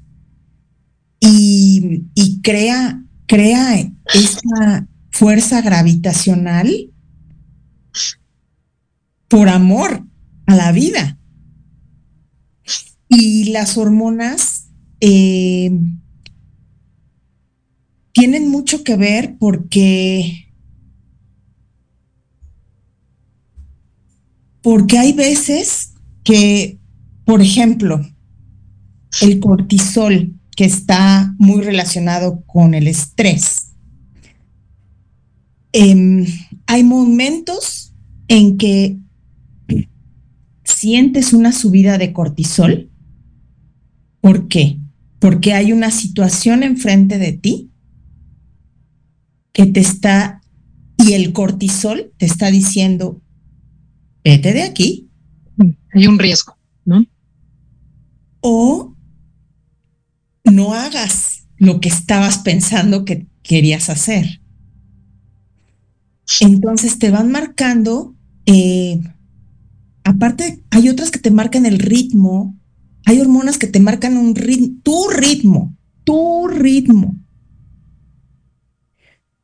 y, 2.13 2.41
crea, 2.41 3.03
crea 3.27 3.79
esta 4.13 4.87
fuerza 5.11 5.61
gravitacional 5.61 6.91
por 9.27 9.49
amor 9.49 10.05
a 10.47 10.55
la 10.55 10.71
vida. 10.71 11.17
Y 13.07 13.45
las 13.51 13.77
hormonas 13.77 14.69
eh, 14.99 15.71
tienen 18.11 18.49
mucho 18.49 18.83
que 18.83 18.95
ver 18.95 19.35
porque, 19.37 20.47
porque 24.61 24.97
hay 24.97 25.13
veces 25.13 25.93
que, 26.23 26.79
por 27.25 27.41
ejemplo, 27.41 28.01
el 29.21 29.39
cortisol, 29.39 30.33
que 30.55 30.65
está 30.65 31.35
muy 31.37 31.61
relacionado 31.61 32.41
con 32.45 32.73
el 32.73 32.87
estrés. 32.87 33.73
Em, 35.73 36.25
hay 36.67 36.83
momentos 36.83 37.93
en 38.27 38.57
que 38.57 38.97
sientes 40.63 41.33
una 41.33 41.51
subida 41.51 41.97
de 41.97 42.13
cortisol 42.13 42.89
¿Por 44.25 44.47
qué? 44.47 44.79
Porque 45.19 45.53
hay 45.53 45.71
una 45.71 45.91
situación 45.91 46.63
enfrente 46.63 47.19
de 47.19 47.31
ti 47.33 47.69
que 49.53 49.67
te 49.67 49.81
está, 49.81 50.41
y 50.97 51.13
el 51.13 51.31
cortisol 51.31 52.11
te 52.17 52.25
está 52.25 52.49
diciendo, 52.49 53.21
vete 54.23 54.53
de 54.53 54.63
aquí. 54.63 55.11
Hay 55.93 56.07
un 56.07 56.17
riesgo, 56.17 56.57
¿no? 56.85 57.05
O 58.39 58.94
no 60.45 60.73
hagas 60.73 61.47
lo 61.57 61.79
que 61.79 61.89
estabas 61.89 62.39
pensando 62.39 63.05
que 63.05 63.27
querías 63.43 63.89
hacer. 63.89 64.41
Entonces 66.39 66.99
te 66.99 67.11
van 67.11 67.31
marcando, 67.31 68.15
eh, 68.45 68.99
aparte 70.03 70.63
hay 70.71 70.89
otras 70.89 71.11
que 71.11 71.19
te 71.19 71.31
marcan 71.31 71.65
el 71.65 71.79
ritmo 71.79 72.55
hay 73.05 73.21
hormonas 73.21 73.57
que 73.57 73.67
te 73.67 73.79
marcan 73.79 74.17
un 74.17 74.35
ritmo, 74.35 74.79
tu 74.83 75.07
ritmo, 75.09 75.77
tu 76.03 76.47
ritmo. 76.47 77.15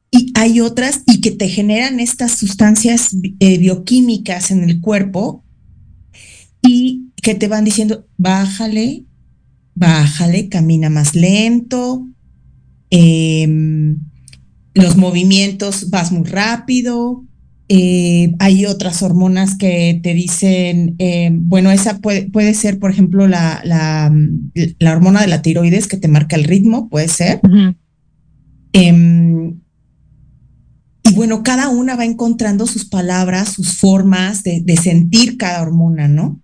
Y 0.10 0.34
hay 0.36 0.60
otras 0.60 1.04
y 1.06 1.22
que 1.22 1.32
te 1.32 1.48
generan 1.48 2.00
estas 2.00 2.32
sustancias 2.32 3.16
eh, 3.40 3.58
bioquímicas 3.60 4.52
en 4.52 4.64
el 4.64 4.82
cuerpo 4.82 5.46
y 6.62 7.12
que 7.22 7.36
te 7.36 7.48
van 7.48 7.64
diciendo, 7.64 8.08
bájale, 8.18 9.06
bájale, 9.82 10.48
camina 10.48 10.90
más 10.90 11.16
lento, 11.16 12.08
em, 12.92 13.98
los 14.76 14.96
movimientos 14.96 15.90
vas 15.90 16.12
muy 16.12 16.24
rápido, 16.24 17.26
eh, 17.68 18.36
hay 18.40 18.66
otras 18.66 19.02
hormonas 19.02 19.58
que 19.58 20.00
te 20.04 20.14
dicen, 20.14 20.96
eh, 21.00 21.32
bueno, 21.34 21.72
esa 21.72 22.00
puede, 22.00 22.30
puede, 22.30 22.54
ser, 22.54 22.80
por 22.80 22.92
ejemplo, 22.92 23.28
la, 23.28 23.62
la, 23.64 24.12
hormona 24.92 25.22
de 25.22 25.28
la 25.28 25.42
tiroides 25.42 25.88
que 25.88 25.98
te 25.98 26.10
marca 26.10 26.36
el 26.36 26.44
ritmo, 26.44 26.90
puede 26.90 27.08
ser. 27.08 27.40
Em, 28.74 29.62
y 31.04 31.14
bueno, 31.16 31.44
cada 31.44 31.70
una 31.70 31.96
va 31.96 32.06
encontrando 32.06 32.68
sus 32.68 32.86
palabras, 32.86 33.54
sus 33.54 33.78
formas 33.78 34.44
de, 34.44 34.78
sentir 34.82 35.38
cada 35.38 35.62
hormona, 35.62 36.08
¿no? 36.10 36.41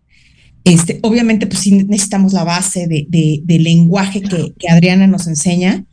Este, 0.68 1.00
obviamente, 1.02 1.48
pues 1.48 1.62
sí 1.62 1.72
necesitamos 1.72 2.34
la 2.34 2.44
base 2.44 2.88
de, 2.88 3.08
de 3.44 3.60
lenguaje 3.60 4.22
que, 4.22 4.54
que 4.60 4.70
Adriana 4.70 5.08
nos 5.08 5.28
enseña, 5.28 5.86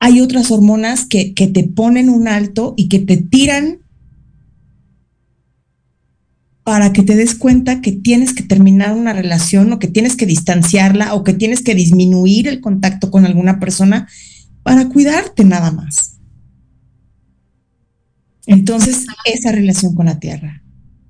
hay 0.00 0.20
otras 0.20 0.50
hormonas 0.50 1.06
que, 1.06 1.32
te 1.34 1.64
ponen 1.64 2.08
un 2.08 2.28
alto 2.28 2.74
y 2.76 2.88
que 2.88 2.98
te 2.98 3.16
tiran 3.16 3.80
para 6.62 6.92
que 6.92 7.02
te 7.02 7.16
des 7.16 7.34
cuenta 7.34 7.80
que 7.80 7.92
tienes 7.92 8.34
que 8.34 8.42
terminar 8.42 8.94
una 8.94 9.12
relación 9.12 9.72
o 9.72 9.78
que 9.78 9.88
tienes 9.88 10.16
que 10.16 10.26
distanciarla 10.26 11.14
o 11.14 11.24
que 11.24 11.32
tienes 11.32 11.62
que 11.62 11.74
disminuir 11.74 12.46
el 12.46 12.60
contacto 12.60 13.10
con 13.10 13.24
alguna 13.24 13.58
persona 13.58 14.08
para 14.62 14.88
cuidarte 14.88 15.44
nada 15.44 15.72
más. 15.72 16.18
Entonces, 18.46 19.06
esa 19.24 19.52
relación 19.52 19.94
con 19.94 20.06
la 20.06 20.20
tierra. 20.20 20.62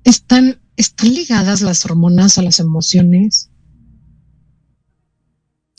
¿Están, 0.03 0.59
están 0.79 1.13
ligadas 1.13 1.61
las 1.61 1.85
hormonas 1.85 2.37
a 2.37 2.41
las 2.41 2.59
emociones? 2.59 3.49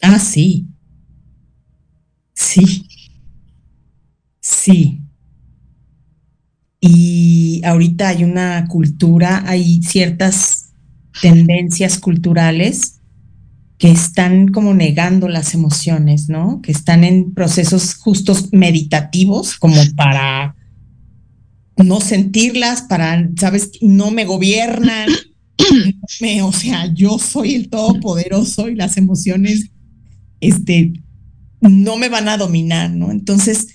Ah, 0.02 0.18
sí. 0.18 0.66
Sí. 2.34 2.86
Sí. 4.40 5.00
Y 6.80 7.62
ahorita 7.64 8.08
hay 8.08 8.24
una 8.24 8.66
cultura, 8.68 9.42
hay 9.46 9.82
ciertas 9.82 10.72
tendencias 11.20 11.98
culturales 11.98 13.00
que 13.78 13.90
están 13.90 14.48
como 14.48 14.74
negando 14.74 15.28
las 15.28 15.54
emociones, 15.54 16.28
¿no? 16.28 16.60
Que 16.62 16.72
están 16.72 17.04
en 17.04 17.32
procesos 17.32 17.94
justos 17.94 18.52
meditativos 18.52 19.56
como 19.56 19.80
para 19.96 20.56
no 21.84 22.00
sentirlas, 22.00 22.82
para, 22.82 23.28
¿sabes? 23.38 23.72
No 23.80 24.10
me 24.10 24.24
gobiernan. 24.24 25.08
o 26.42 26.52
sea, 26.52 26.92
yo 26.92 27.18
soy 27.18 27.54
el 27.54 27.68
todopoderoso 27.68 28.68
y 28.68 28.74
las 28.74 28.96
emociones, 28.96 29.70
este, 30.40 30.92
no 31.60 31.96
me 31.96 32.08
van 32.08 32.28
a 32.28 32.36
dominar, 32.36 32.90
¿no? 32.90 33.10
Entonces, 33.10 33.68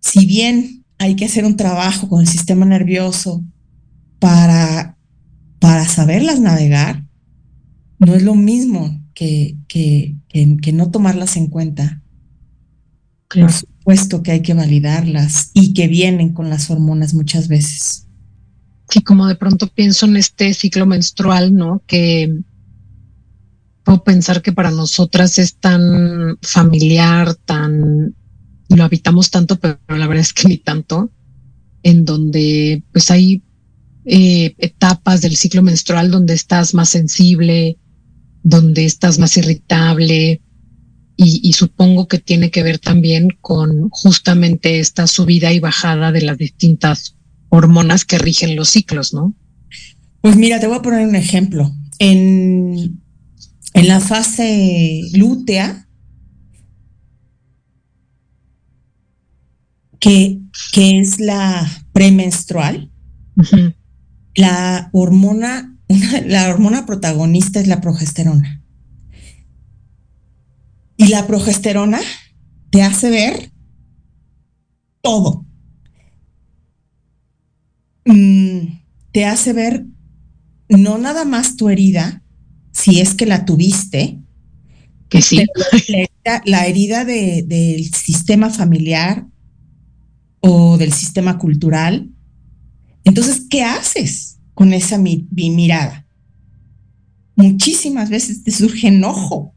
si 0.00 0.26
bien 0.26 0.84
hay 0.98 1.16
que 1.16 1.26
hacer 1.26 1.44
un 1.44 1.56
trabajo 1.56 2.08
con 2.08 2.20
el 2.20 2.26
sistema 2.26 2.64
nervioso 2.64 3.44
para, 4.18 4.96
para 5.60 5.86
saberlas 5.86 6.40
navegar, 6.40 7.04
no 7.98 8.14
es 8.14 8.22
lo 8.22 8.34
mismo 8.34 9.04
que, 9.14 9.56
que, 9.68 10.16
que, 10.28 10.72
no 10.72 10.90
tomarlas 10.90 11.36
en 11.36 11.48
cuenta. 11.48 12.02
Por 13.28 13.50
supuesto 13.88 14.22
que 14.22 14.32
hay 14.32 14.42
que 14.42 14.52
validarlas 14.52 15.50
y 15.54 15.72
que 15.72 15.88
vienen 15.88 16.34
con 16.34 16.50
las 16.50 16.70
hormonas 16.70 17.14
muchas 17.14 17.48
veces. 17.48 18.06
Sí, 18.90 19.00
como 19.00 19.26
de 19.26 19.34
pronto 19.34 19.66
pienso 19.66 20.04
en 20.04 20.18
este 20.18 20.52
ciclo 20.52 20.84
menstrual, 20.84 21.54
¿no? 21.54 21.82
Que 21.86 22.38
puedo 23.84 24.04
pensar 24.04 24.42
que 24.42 24.52
para 24.52 24.70
nosotras 24.70 25.38
es 25.38 25.56
tan 25.56 26.38
familiar, 26.42 27.34
tan 27.34 28.14
lo 28.68 28.84
habitamos 28.84 29.30
tanto, 29.30 29.58
pero 29.58 29.78
la 29.88 30.06
verdad 30.06 30.20
es 30.20 30.34
que 30.34 30.48
ni 30.48 30.58
tanto, 30.58 31.10
en 31.82 32.04
donde 32.04 32.82
pues 32.92 33.10
hay 33.10 33.42
eh, 34.04 34.54
etapas 34.58 35.22
del 35.22 35.36
ciclo 35.36 35.62
menstrual 35.62 36.10
donde 36.10 36.34
estás 36.34 36.74
más 36.74 36.90
sensible, 36.90 37.78
donde 38.42 38.84
estás 38.84 39.18
más 39.18 39.34
irritable 39.38 40.42
y, 41.20 41.52
supongo 41.52 42.06
que 42.06 42.20
tiene 42.20 42.52
que 42.52 42.62
ver 42.62 42.78
también 42.78 43.28
con 43.40 43.88
justamente 43.90 44.78
esta 44.78 45.08
subida 45.08 45.52
y 45.52 45.58
bajada 45.58 46.12
de 46.12 46.22
las 46.22 46.38
distintas 46.38 47.16
hormonas 47.48 48.04
que 48.04 48.18
rigen 48.18 48.54
los 48.54 48.70
ciclos, 48.70 49.12
¿no? 49.12 49.34
Pues 50.20 50.36
mira, 50.36 50.60
te 50.60 50.68
voy 50.68 50.76
a 50.76 50.82
poner 50.82 51.04
un 51.04 51.16
ejemplo. 51.16 51.72
En, 51.98 53.00
en 53.74 53.88
la 53.88 53.98
fase 53.98 55.02
lútea, 55.12 55.88
que, 59.98 60.38
es 60.76 61.18
la 61.18 61.68
premenstrual, 61.92 62.92
la 64.36 64.88
hormona, 64.92 65.76
la 66.26 66.48
hormona 66.48 66.86
protagonista 66.86 67.58
es 67.58 67.66
la 67.66 67.80
progesterona. 67.80 68.57
Y 70.98 71.06
la 71.06 71.26
progesterona 71.28 72.00
te 72.70 72.82
hace 72.82 73.08
ver 73.08 73.52
todo. 75.00 75.46
Mm, 78.04 78.80
te 79.12 79.24
hace 79.24 79.52
ver 79.52 79.86
no 80.68 80.98
nada 80.98 81.24
más 81.24 81.56
tu 81.56 81.68
herida, 81.68 82.22
si 82.72 83.00
es 83.00 83.14
que 83.14 83.26
la 83.26 83.44
tuviste, 83.44 84.18
que 85.08 85.22
sí. 85.22 85.36
La 85.36 85.98
herida, 85.98 86.42
la 86.44 86.66
herida 86.66 87.04
del 87.04 87.94
sistema 87.94 88.50
familiar 88.50 89.24
o 90.40 90.76
del 90.78 90.92
sistema 90.92 91.38
cultural. 91.38 92.10
Entonces, 93.04 93.46
¿qué 93.48 93.62
haces 93.62 94.40
con 94.52 94.72
esa 94.72 94.98
mirada? 94.98 96.06
Muchísimas 97.36 98.10
veces 98.10 98.42
te 98.42 98.50
surge 98.50 98.88
enojo 98.88 99.54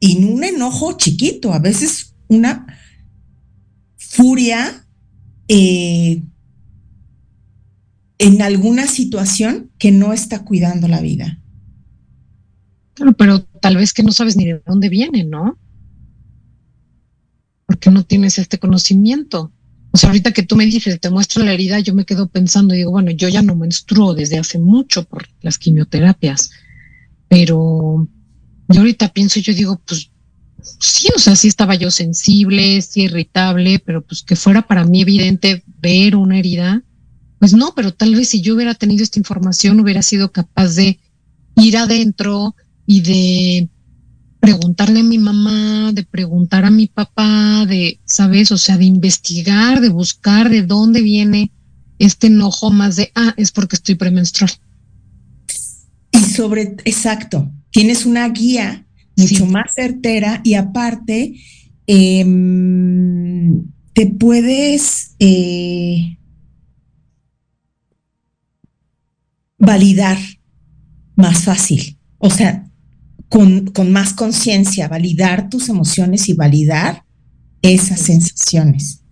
y, 0.00 0.24
un 0.24 0.42
enojo 0.42 0.96
chiquito, 0.96 1.52
a 1.52 1.58
veces 1.58 2.14
una 2.28 2.66
furia 3.96 4.86
eh, 5.48 6.22
en 8.18 8.42
alguna 8.42 8.86
situación 8.86 9.70
que 9.78 9.92
no 9.92 10.12
está 10.12 10.44
cuidando 10.44 10.88
la 10.88 11.00
vida. 11.00 11.38
Claro, 12.94 13.12
pero 13.14 13.42
tal 13.42 13.76
vez 13.76 13.92
que 13.92 14.02
no 14.02 14.12
sabes 14.12 14.36
ni 14.36 14.46
de 14.46 14.62
dónde 14.66 14.88
viene, 14.88 15.24
¿no? 15.24 15.58
Porque 17.66 17.90
no 17.90 18.04
tienes 18.04 18.38
este 18.38 18.58
conocimiento. 18.58 19.52
O 19.92 19.96
sea, 19.96 20.10
ahorita 20.10 20.32
que 20.32 20.42
tú 20.42 20.54
me 20.54 20.66
dices, 20.66 21.00
te 21.00 21.10
muestro 21.10 21.42
la 21.44 21.52
herida, 21.52 21.80
yo 21.80 21.94
me 21.94 22.04
quedo 22.04 22.28
pensando 22.28 22.74
y 22.74 22.78
digo, 22.78 22.90
bueno, 22.90 23.10
yo 23.10 23.28
ya 23.28 23.42
no 23.42 23.56
menstruo 23.56 24.14
desde 24.14 24.38
hace 24.38 24.58
mucho 24.58 25.04
por 25.04 25.26
las 25.40 25.58
quimioterapias, 25.58 26.50
pero 27.28 28.06
yo 28.70 28.80
ahorita 28.80 29.12
pienso 29.12 29.40
yo 29.40 29.52
digo, 29.52 29.80
pues 29.86 30.10
sí, 30.80 31.08
o 31.14 31.18
sea, 31.18 31.36
sí 31.36 31.48
estaba 31.48 31.74
yo 31.74 31.90
sensible, 31.90 32.80
sí 32.82 33.02
irritable, 33.02 33.78
pero 33.80 34.02
pues 34.02 34.22
que 34.22 34.36
fuera 34.36 34.62
para 34.62 34.84
mí 34.84 35.02
evidente 35.02 35.64
ver 35.80 36.16
una 36.16 36.38
herida, 36.38 36.82
pues 37.38 37.52
no, 37.52 37.72
pero 37.74 37.92
tal 37.92 38.14
vez 38.14 38.28
si 38.28 38.40
yo 38.40 38.54
hubiera 38.54 38.74
tenido 38.74 39.02
esta 39.02 39.18
información 39.18 39.80
hubiera 39.80 40.02
sido 40.02 40.30
capaz 40.30 40.74
de 40.74 41.00
ir 41.56 41.76
adentro 41.76 42.54
y 42.86 43.00
de 43.00 43.68
preguntarle 44.40 45.00
a 45.00 45.04
mi 45.04 45.18
mamá, 45.18 45.92
de 45.92 46.04
preguntar 46.04 46.64
a 46.64 46.70
mi 46.70 46.86
papá, 46.86 47.66
de, 47.66 48.00
¿sabes? 48.04 48.52
O 48.52 48.58
sea, 48.58 48.78
de 48.78 48.86
investigar, 48.86 49.80
de 49.80 49.90
buscar 49.90 50.48
de 50.48 50.62
dónde 50.62 51.02
viene 51.02 51.52
este 51.98 52.28
enojo 52.28 52.70
más 52.70 52.96
de, 52.96 53.12
ah, 53.14 53.34
es 53.36 53.52
porque 53.52 53.76
estoy 53.76 53.94
premenstrual. 53.96 54.50
Y 56.12 56.18
sobre, 56.20 56.76
exacto, 56.84 57.50
tienes 57.70 58.06
una 58.06 58.28
guía 58.28 58.86
mucho 59.16 59.46
más 59.46 59.74
certera 59.74 60.40
y 60.44 60.54
aparte 60.54 61.34
em, 61.86 63.64
te 63.92 64.06
puedes 64.06 65.14
eh, 65.18 66.16
validar 69.58 70.18
más 71.16 71.44
fácil, 71.44 71.98
o 72.18 72.30
sea, 72.30 72.66
con, 73.28 73.70
más 73.90 74.12
conciencia, 74.14 74.88
validar 74.88 75.48
tus 75.50 75.68
emociones 75.68 76.28
y 76.28 76.32
validar 76.32 77.04
esas 77.62 78.00
sensaciones. 78.00 79.04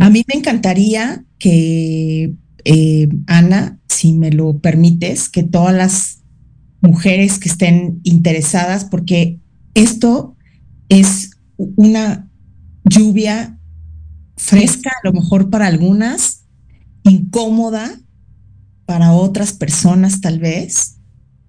A 0.00 0.08
mí 0.08 0.24
me 0.26 0.38
encantaría 0.38 1.24
que, 1.38 2.34
eh, 2.64 3.08
Ana, 3.26 3.78
si 3.88 4.14
me 4.14 4.30
lo 4.30 4.58
permites, 4.58 5.28
que 5.28 5.42
todas 5.42 5.74
las 5.74 6.19
mujeres 6.80 7.38
que 7.38 7.48
estén 7.48 8.00
interesadas, 8.04 8.84
porque 8.84 9.38
esto 9.74 10.36
es 10.88 11.30
una 11.56 12.28
lluvia 12.84 13.58
fresca, 14.36 14.90
a 14.90 15.06
lo 15.08 15.12
mejor 15.12 15.50
para 15.50 15.66
algunas, 15.66 16.46
incómoda 17.02 18.00
para 18.86 19.12
otras 19.12 19.52
personas 19.52 20.20
tal 20.20 20.38
vez, 20.40 20.96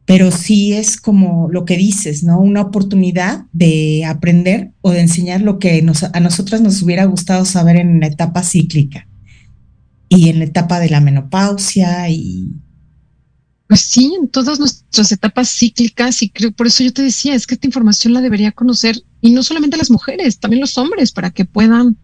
pero 0.06 0.30
sí 0.32 0.74
es 0.74 1.00
como 1.00 1.48
lo 1.50 1.66
que 1.66 1.78
dices, 1.78 2.24
¿no? 2.24 2.40
Una 2.40 2.62
oportunidad 2.62 3.46
de 3.54 4.04
aprender 4.06 4.74
o 4.82 4.92
de 4.92 5.00
enseñar 5.00 5.42
lo 5.42 5.58
que 5.58 5.84
a 6.14 6.20
nosotras 6.20 6.62
nos 6.62 6.82
hubiera 6.82 7.06
gustado 7.06 7.46
saber 7.46 7.78
en 7.78 8.00
la 8.00 8.08
etapa 8.08 8.44
cíclica 8.44 9.08
y 10.10 10.30
en 10.30 10.40
la 10.40 10.46
etapa 10.46 10.80
de 10.80 10.90
la 10.90 11.00
menopausia 11.00 12.10
y, 12.10 12.52
pues 13.72 13.84
sí, 13.84 14.14
en 14.20 14.28
todas 14.28 14.60
nuestras 14.60 15.14
etapas 15.14 15.50
cíclicas 15.50 16.22
y 16.24 16.30
creo, 16.30 16.52
por 16.52 16.68
eso 16.68 16.84
yo 16.84 16.92
te 16.92 17.04
decía, 17.04 17.36
es 17.36 17.48
que 17.48 17.54
esta 17.54 17.68
información 17.68 18.12
la 18.12 18.20
debería 18.20 18.52
conocer 18.52 19.02
y 19.22 19.32
no 19.32 19.44
solamente 19.44 19.78
las 19.78 19.90
mujeres, 19.90 20.40
también 20.40 20.60
los 20.60 20.78
hombres 20.78 21.14
para 21.14 21.32
que 21.32 21.46
puedan 21.46 21.98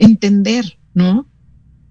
entender, 0.00 0.80
¿no? 0.92 1.28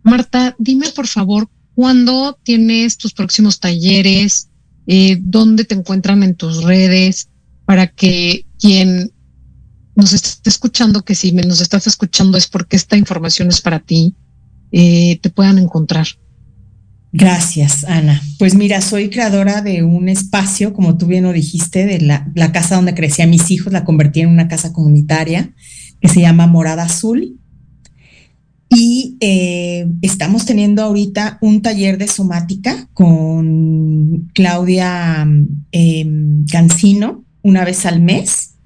Marta, 0.03 0.53
dime 0.59 0.89
por 0.89 1.07
favor, 1.07 1.49
¿cuándo 1.75 2.37
tienes 2.43 2.97
tus 2.97 3.13
próximos 3.13 3.61
talleres? 3.61 4.49
Eh, 4.85 5.17
¿Dónde 5.21 5.63
te 5.63 5.75
encuentran 5.75 6.21
en 6.21 6.35
tus 6.35 6.65
redes? 6.65 7.29
Para 7.63 7.87
que 7.87 8.47
quien 8.59 9.13
nos 9.95 10.11
esté 10.11 10.49
escuchando, 10.49 11.05
que 11.05 11.15
si 11.15 11.31
nos 11.31 11.61
estás 11.61 11.87
escuchando 11.87 12.37
es 12.37 12.47
porque 12.47 12.75
esta 12.75 12.97
información 12.97 13.47
es 13.47 13.61
para 13.61 13.79
ti, 13.79 14.13
eh, 14.73 15.21
te 15.21 15.29
puedan 15.29 15.57
encontrar. 15.57 16.05
Gracias, 17.11 17.85
Ana. 17.85 18.21
Pues 18.37 18.53
mira, 18.53 18.81
soy 18.81 19.09
creadora 19.09 19.61
de 19.61 19.81
un 19.81 20.09
espacio, 20.09 20.73
como 20.73 20.97
tú 20.97 21.07
bien 21.07 21.23
lo 21.23 21.33
dijiste, 21.33 21.85
de 21.85 22.01
la, 22.01 22.51
casa 22.51 22.75
donde 22.75 22.93
crecían 22.93 23.31
mis 23.31 23.49
hijos, 23.49 23.73
la 23.73 23.83
convertí 23.83 24.21
en 24.21 24.29
una 24.29 24.47
casa 24.47 24.71
comunitaria 24.73 25.51
que 25.99 26.07
se 26.07 26.21
llama 26.21 26.45
Morada 26.45 26.83
Azul. 26.83 27.39
Y 28.69 29.17
eh, 29.21 29.87
estamos 30.03 30.45
teniendo 30.45 30.83
ahorita 30.83 31.39
un 31.41 31.63
taller 31.63 31.97
de 31.97 32.07
somática 32.07 32.87
con 32.93 34.29
Claudia 34.35 35.27
em, 35.71 36.45
Cancino 36.45 37.25
una 37.41 37.65
vez 37.65 37.87
al 37.87 37.99
mes. 38.01 38.57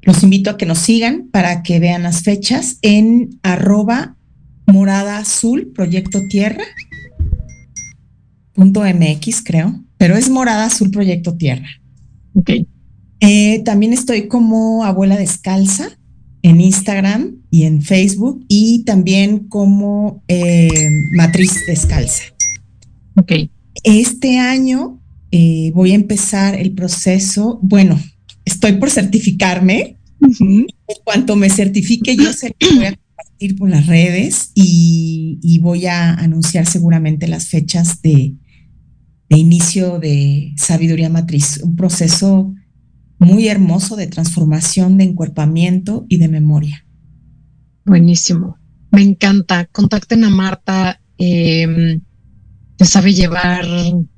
Los 0.00 0.22
invito 0.22 0.48
a 0.48 0.56
que 0.56 0.64
nos 0.64 0.78
sigan 0.78 1.28
para 1.30 1.62
que 1.62 1.78
vean 1.80 2.04
las 2.04 2.22
fechas 2.22 2.78
en 2.80 3.38
arroba 3.42 4.16
morada 4.66 5.18
azul, 5.18 5.72
proyecto 5.74 6.20
tierra 6.30 6.64
.mx, 8.56 9.42
creo, 9.44 9.80
pero 9.98 10.16
es 10.16 10.30
Morada 10.30 10.66
Azul 10.66 10.90
Proyecto 10.90 11.36
Tierra. 11.36 11.68
Ok. 12.34 12.50
Eh, 13.20 13.62
también 13.64 13.92
estoy 13.92 14.28
como 14.28 14.84
Abuela 14.84 15.16
Descalza 15.16 15.88
en 16.42 16.60
Instagram 16.60 17.36
y 17.50 17.64
en 17.64 17.80
Facebook 17.80 18.44
y 18.48 18.84
también 18.84 19.48
como 19.48 20.22
eh, 20.28 20.68
Matriz 21.12 21.52
Descalza. 21.66 22.24
Ok. 23.16 23.32
Este 23.82 24.38
año 24.38 25.00
eh, 25.30 25.72
voy 25.74 25.92
a 25.92 25.96
empezar 25.96 26.54
el 26.54 26.72
proceso, 26.72 27.58
bueno, 27.62 28.00
estoy 28.44 28.74
por 28.74 28.90
certificarme. 28.90 29.96
En 30.20 30.66
cuanto 31.04 31.36
me 31.36 31.50
certifique, 31.50 32.16
yo 32.16 32.32
sé 32.32 32.54
que 32.58 32.74
voy 32.74 32.84
a 32.86 32.96
compartir 32.96 33.56
por 33.56 33.68
las 33.68 33.86
redes 33.86 34.52
y 34.54 35.58
voy 35.60 35.86
a 35.86 36.14
anunciar 36.14 36.66
seguramente 36.66 37.26
las 37.26 37.48
fechas 37.48 38.00
de, 38.00 38.34
de 39.28 39.38
inicio 39.38 39.98
de 39.98 40.52
sabiduría 40.56 41.08
matriz, 41.08 41.60
un 41.62 41.76
proceso 41.76 42.54
muy 43.18 43.48
hermoso 43.48 43.96
de 43.96 44.06
transformación, 44.06 44.98
de 44.98 45.04
encuerpamiento 45.04 46.04
y 46.08 46.18
de 46.18 46.28
memoria. 46.28 46.86
Buenísimo, 47.84 48.58
me 48.90 49.02
encanta. 49.02 49.66
Contacten 49.66 50.24
a 50.24 50.30
Marta, 50.30 51.00
eh, 51.18 52.00
sabe 52.78 53.14
llevar 53.14 53.66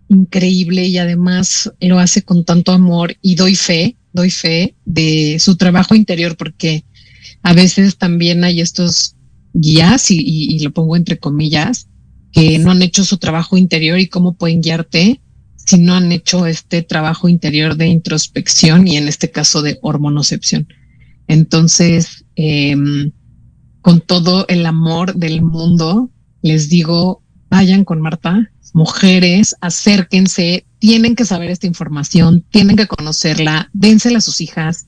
increíble 0.09 0.87
y 0.87 0.99
además 0.99 1.73
lo 1.81 1.99
hace 1.99 2.23
con 2.23 2.45
tanto 2.45 2.73
amor 2.73 3.17
y 3.23 3.35
doy 3.35 3.55
fe, 3.55 3.97
doy 4.13 4.31
fe 4.31 4.77
de 4.85 5.39
su 5.41 5.57
trabajo 5.57 5.95
interior 5.95 6.37
porque 6.37 6.85
a 7.43 7.53
veces 7.53 7.97
también 7.99 8.45
hay 8.45 8.61
estos 8.61 9.17
guías 9.53 10.11
y 10.11 10.59
lo 10.61 10.73
pongo 10.73 10.97
entre 10.97 11.19
comillas 11.19 11.89
que 12.37 12.59
no 12.59 12.71
han 12.71 12.83
hecho 12.83 13.03
su 13.03 13.17
trabajo 13.17 13.57
interior 13.57 13.99
y 13.99 14.09
cómo 14.09 14.35
pueden 14.35 14.61
guiarte 14.61 15.23
si 15.57 15.79
no 15.79 15.95
han 15.95 16.13
hecho 16.13 16.45
este 16.45 16.83
trabajo 16.83 17.31
interior 17.31 17.77
de 17.77 17.87
introspección 17.87 18.87
y 18.87 18.99
en 18.99 19.09
este 19.09 19.31
caso 19.31 19.63
de 19.63 19.79
hormonocepción. 19.81 20.69
Entonces, 21.29 22.27
em, 22.35 23.13
con 23.81 24.03
todo 24.03 24.45
el 24.49 24.67
amor 24.67 25.15
del 25.15 25.41
mundo, 25.41 26.11
les 26.43 26.69
digo, 26.69 27.23
vayan 27.49 27.87
con 27.87 28.03
Marta, 28.03 28.53
mujeres, 28.75 29.57
acérquense, 29.63 30.67
tienen 30.79 31.17
que 31.17 31.25
saber 31.25 31.51
esta 31.51 31.67
información, 31.67 32.45
tienen 32.51 32.77
que 32.77 32.87
conocerla, 32.87 33.71
dénsela 33.73 34.19
a 34.19 34.21
sus 34.21 34.43
hijas, 34.43 34.87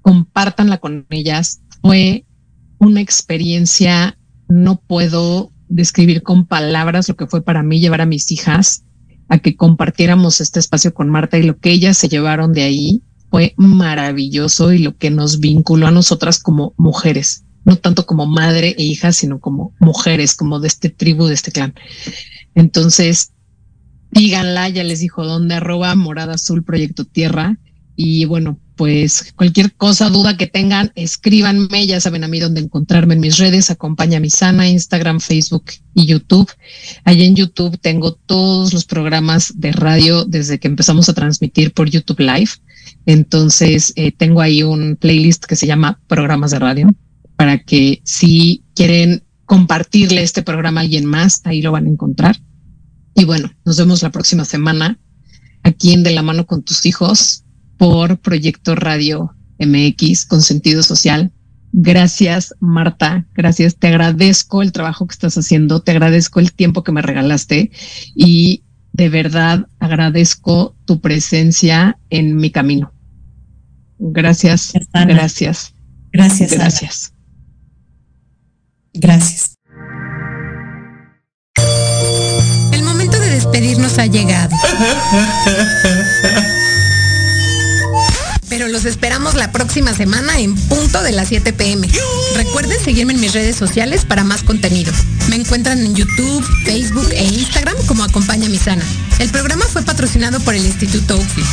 compártanla 0.00 0.78
con 0.78 1.06
ellas. 1.10 1.60
Fue 1.82 2.24
una 2.78 3.02
experiencia, 3.02 4.16
no 4.48 4.80
puedo 4.80 5.52
describir 5.68 6.22
con 6.22 6.46
palabras 6.46 7.08
lo 7.08 7.16
que 7.16 7.26
fue 7.26 7.42
para 7.42 7.62
mí 7.62 7.80
llevar 7.80 8.00
a 8.00 8.06
mis 8.06 8.30
hijas 8.32 8.84
a 9.28 9.38
que 9.38 9.56
compartiéramos 9.56 10.40
este 10.40 10.58
espacio 10.58 10.94
con 10.94 11.10
Marta 11.10 11.38
y 11.38 11.42
lo 11.42 11.58
que 11.58 11.70
ellas 11.70 11.98
se 11.98 12.08
llevaron 12.08 12.52
de 12.52 12.62
ahí 12.62 13.02
fue 13.30 13.54
maravilloso 13.56 14.72
y 14.72 14.78
lo 14.78 14.96
que 14.96 15.10
nos 15.10 15.38
vinculó 15.38 15.86
a 15.86 15.90
nosotras 15.90 16.38
como 16.38 16.74
mujeres. 16.76 17.44
no 17.64 17.76
tanto 17.76 18.06
como 18.06 18.24
madre 18.24 18.74
e 18.78 18.82
hija, 18.82 19.12
sino 19.12 19.40
como 19.40 19.74
mujeres, 19.78 20.34
como 20.34 20.58
de 20.58 20.68
este 20.68 20.88
tribu, 20.88 21.26
de 21.26 21.34
este 21.34 21.52
clan. 21.52 21.74
Entonces, 22.54 23.32
díganla, 24.10 24.70
ya 24.70 24.84
les 24.84 25.00
dijo 25.00 25.26
dónde, 25.26 25.56
arroba 25.56 25.94
morada 25.94 26.34
azul 26.34 26.64
proyecto 26.64 27.04
tierra. 27.04 27.58
Y 28.00 28.26
bueno, 28.26 28.60
pues 28.76 29.32
cualquier 29.34 29.74
cosa, 29.74 30.08
duda 30.08 30.36
que 30.36 30.46
tengan, 30.46 30.92
escríbanme, 30.94 31.84
ya 31.84 32.00
saben 32.00 32.22
a 32.22 32.28
mí 32.28 32.38
dónde 32.38 32.60
encontrarme 32.60 33.14
en 33.14 33.20
mis 33.20 33.38
redes, 33.38 33.72
acompaña 33.72 34.18
a 34.18 34.20
mi 34.20 34.30
sana, 34.30 34.68
Instagram, 34.68 35.18
Facebook 35.18 35.64
y 35.94 36.06
YouTube. 36.06 36.48
Allí 37.02 37.24
en 37.24 37.34
YouTube 37.34 37.76
tengo 37.80 38.12
todos 38.12 38.72
los 38.72 38.84
programas 38.84 39.52
de 39.56 39.72
radio 39.72 40.24
desde 40.24 40.60
que 40.60 40.68
empezamos 40.68 41.08
a 41.08 41.12
transmitir 41.12 41.72
por 41.72 41.90
YouTube 41.90 42.20
Live. 42.20 42.50
Entonces, 43.04 43.92
eh, 43.96 44.12
tengo 44.12 44.42
ahí 44.42 44.62
un 44.62 44.94
playlist 44.94 45.46
que 45.46 45.56
se 45.56 45.66
llama 45.66 46.00
Programas 46.06 46.52
de 46.52 46.60
Radio 46.60 46.94
para 47.34 47.58
que 47.58 48.00
si 48.04 48.62
quieren 48.76 49.24
compartirle 49.44 50.22
este 50.22 50.44
programa 50.44 50.82
a 50.82 50.84
alguien 50.84 51.04
más, 51.04 51.40
ahí 51.42 51.62
lo 51.62 51.72
van 51.72 51.86
a 51.86 51.90
encontrar. 51.90 52.40
Y 53.16 53.24
bueno, 53.24 53.50
nos 53.64 53.76
vemos 53.76 54.04
la 54.04 54.12
próxima 54.12 54.44
semana 54.44 55.00
aquí 55.64 55.92
en 55.92 56.04
De 56.04 56.12
la 56.12 56.22
mano 56.22 56.46
con 56.46 56.62
tus 56.62 56.86
hijos 56.86 57.42
por 57.78 58.18
Proyecto 58.18 58.74
Radio 58.74 59.34
MX 59.58 60.26
con 60.26 60.42
sentido 60.42 60.82
social. 60.82 61.32
Gracias, 61.72 62.54
Marta. 62.60 63.26
Gracias. 63.34 63.76
Te 63.76 63.88
agradezco 63.88 64.62
el 64.62 64.72
trabajo 64.72 65.06
que 65.06 65.12
estás 65.12 65.36
haciendo. 65.38 65.80
Te 65.80 65.92
agradezco 65.92 66.40
el 66.40 66.52
tiempo 66.52 66.82
que 66.82 66.92
me 66.92 67.02
regalaste 67.02 67.70
y 68.14 68.64
de 68.92 69.08
verdad 69.08 69.66
agradezco 69.78 70.76
tu 70.84 71.00
presencia 71.00 71.98
en 72.10 72.36
mi 72.36 72.50
camino. 72.50 72.92
Gracias. 73.98 74.72
Gracias. 74.92 75.74
Gracias. 76.12 76.52
Gracias. 76.52 77.12
Gracias. 78.94 79.54
El 82.72 82.82
momento 82.82 83.18
de 83.18 83.30
despedirnos 83.30 83.98
ha 83.98 84.06
llegado. 84.06 84.56
pero 88.58 88.72
los 88.72 88.86
esperamos 88.86 89.36
la 89.36 89.52
próxima 89.52 89.94
semana 89.94 90.40
en 90.40 90.56
punto 90.56 91.00
de 91.04 91.12
las 91.12 91.28
7 91.28 91.52
pm. 91.52 91.88
Recuerden 92.34 92.76
seguirme 92.80 93.12
en 93.12 93.20
mis 93.20 93.32
redes 93.32 93.54
sociales 93.54 94.04
para 94.04 94.24
más 94.24 94.42
contenido. 94.42 94.92
Me 95.28 95.36
encuentran 95.36 95.78
en 95.78 95.94
YouTube, 95.94 96.44
Facebook 96.64 97.08
e 97.12 97.22
Instagram 97.22 97.76
como 97.86 98.02
Acompaña 98.02 98.48
Misana. 98.48 98.84
El 99.20 99.30
programa 99.30 99.64
fue 99.64 99.82
patrocinado 99.82 100.40
por 100.40 100.56
el 100.56 100.66
Instituto 100.66 101.16
UFI, 101.16 101.44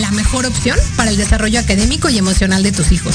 la 0.00 0.10
mejor 0.10 0.44
opción 0.44 0.78
para 0.96 1.10
el 1.10 1.16
desarrollo 1.16 1.58
académico 1.58 2.10
y 2.10 2.18
emocional 2.18 2.62
de 2.62 2.72
tus 2.72 2.92
hijos. 2.92 3.14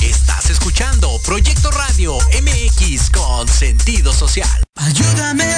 Estás 0.00 0.48
escuchando 0.48 1.20
Proyecto 1.26 1.61
con 3.10 3.48
sentido 3.48 4.12
social. 4.12 4.48
Ayúdame 4.76 5.51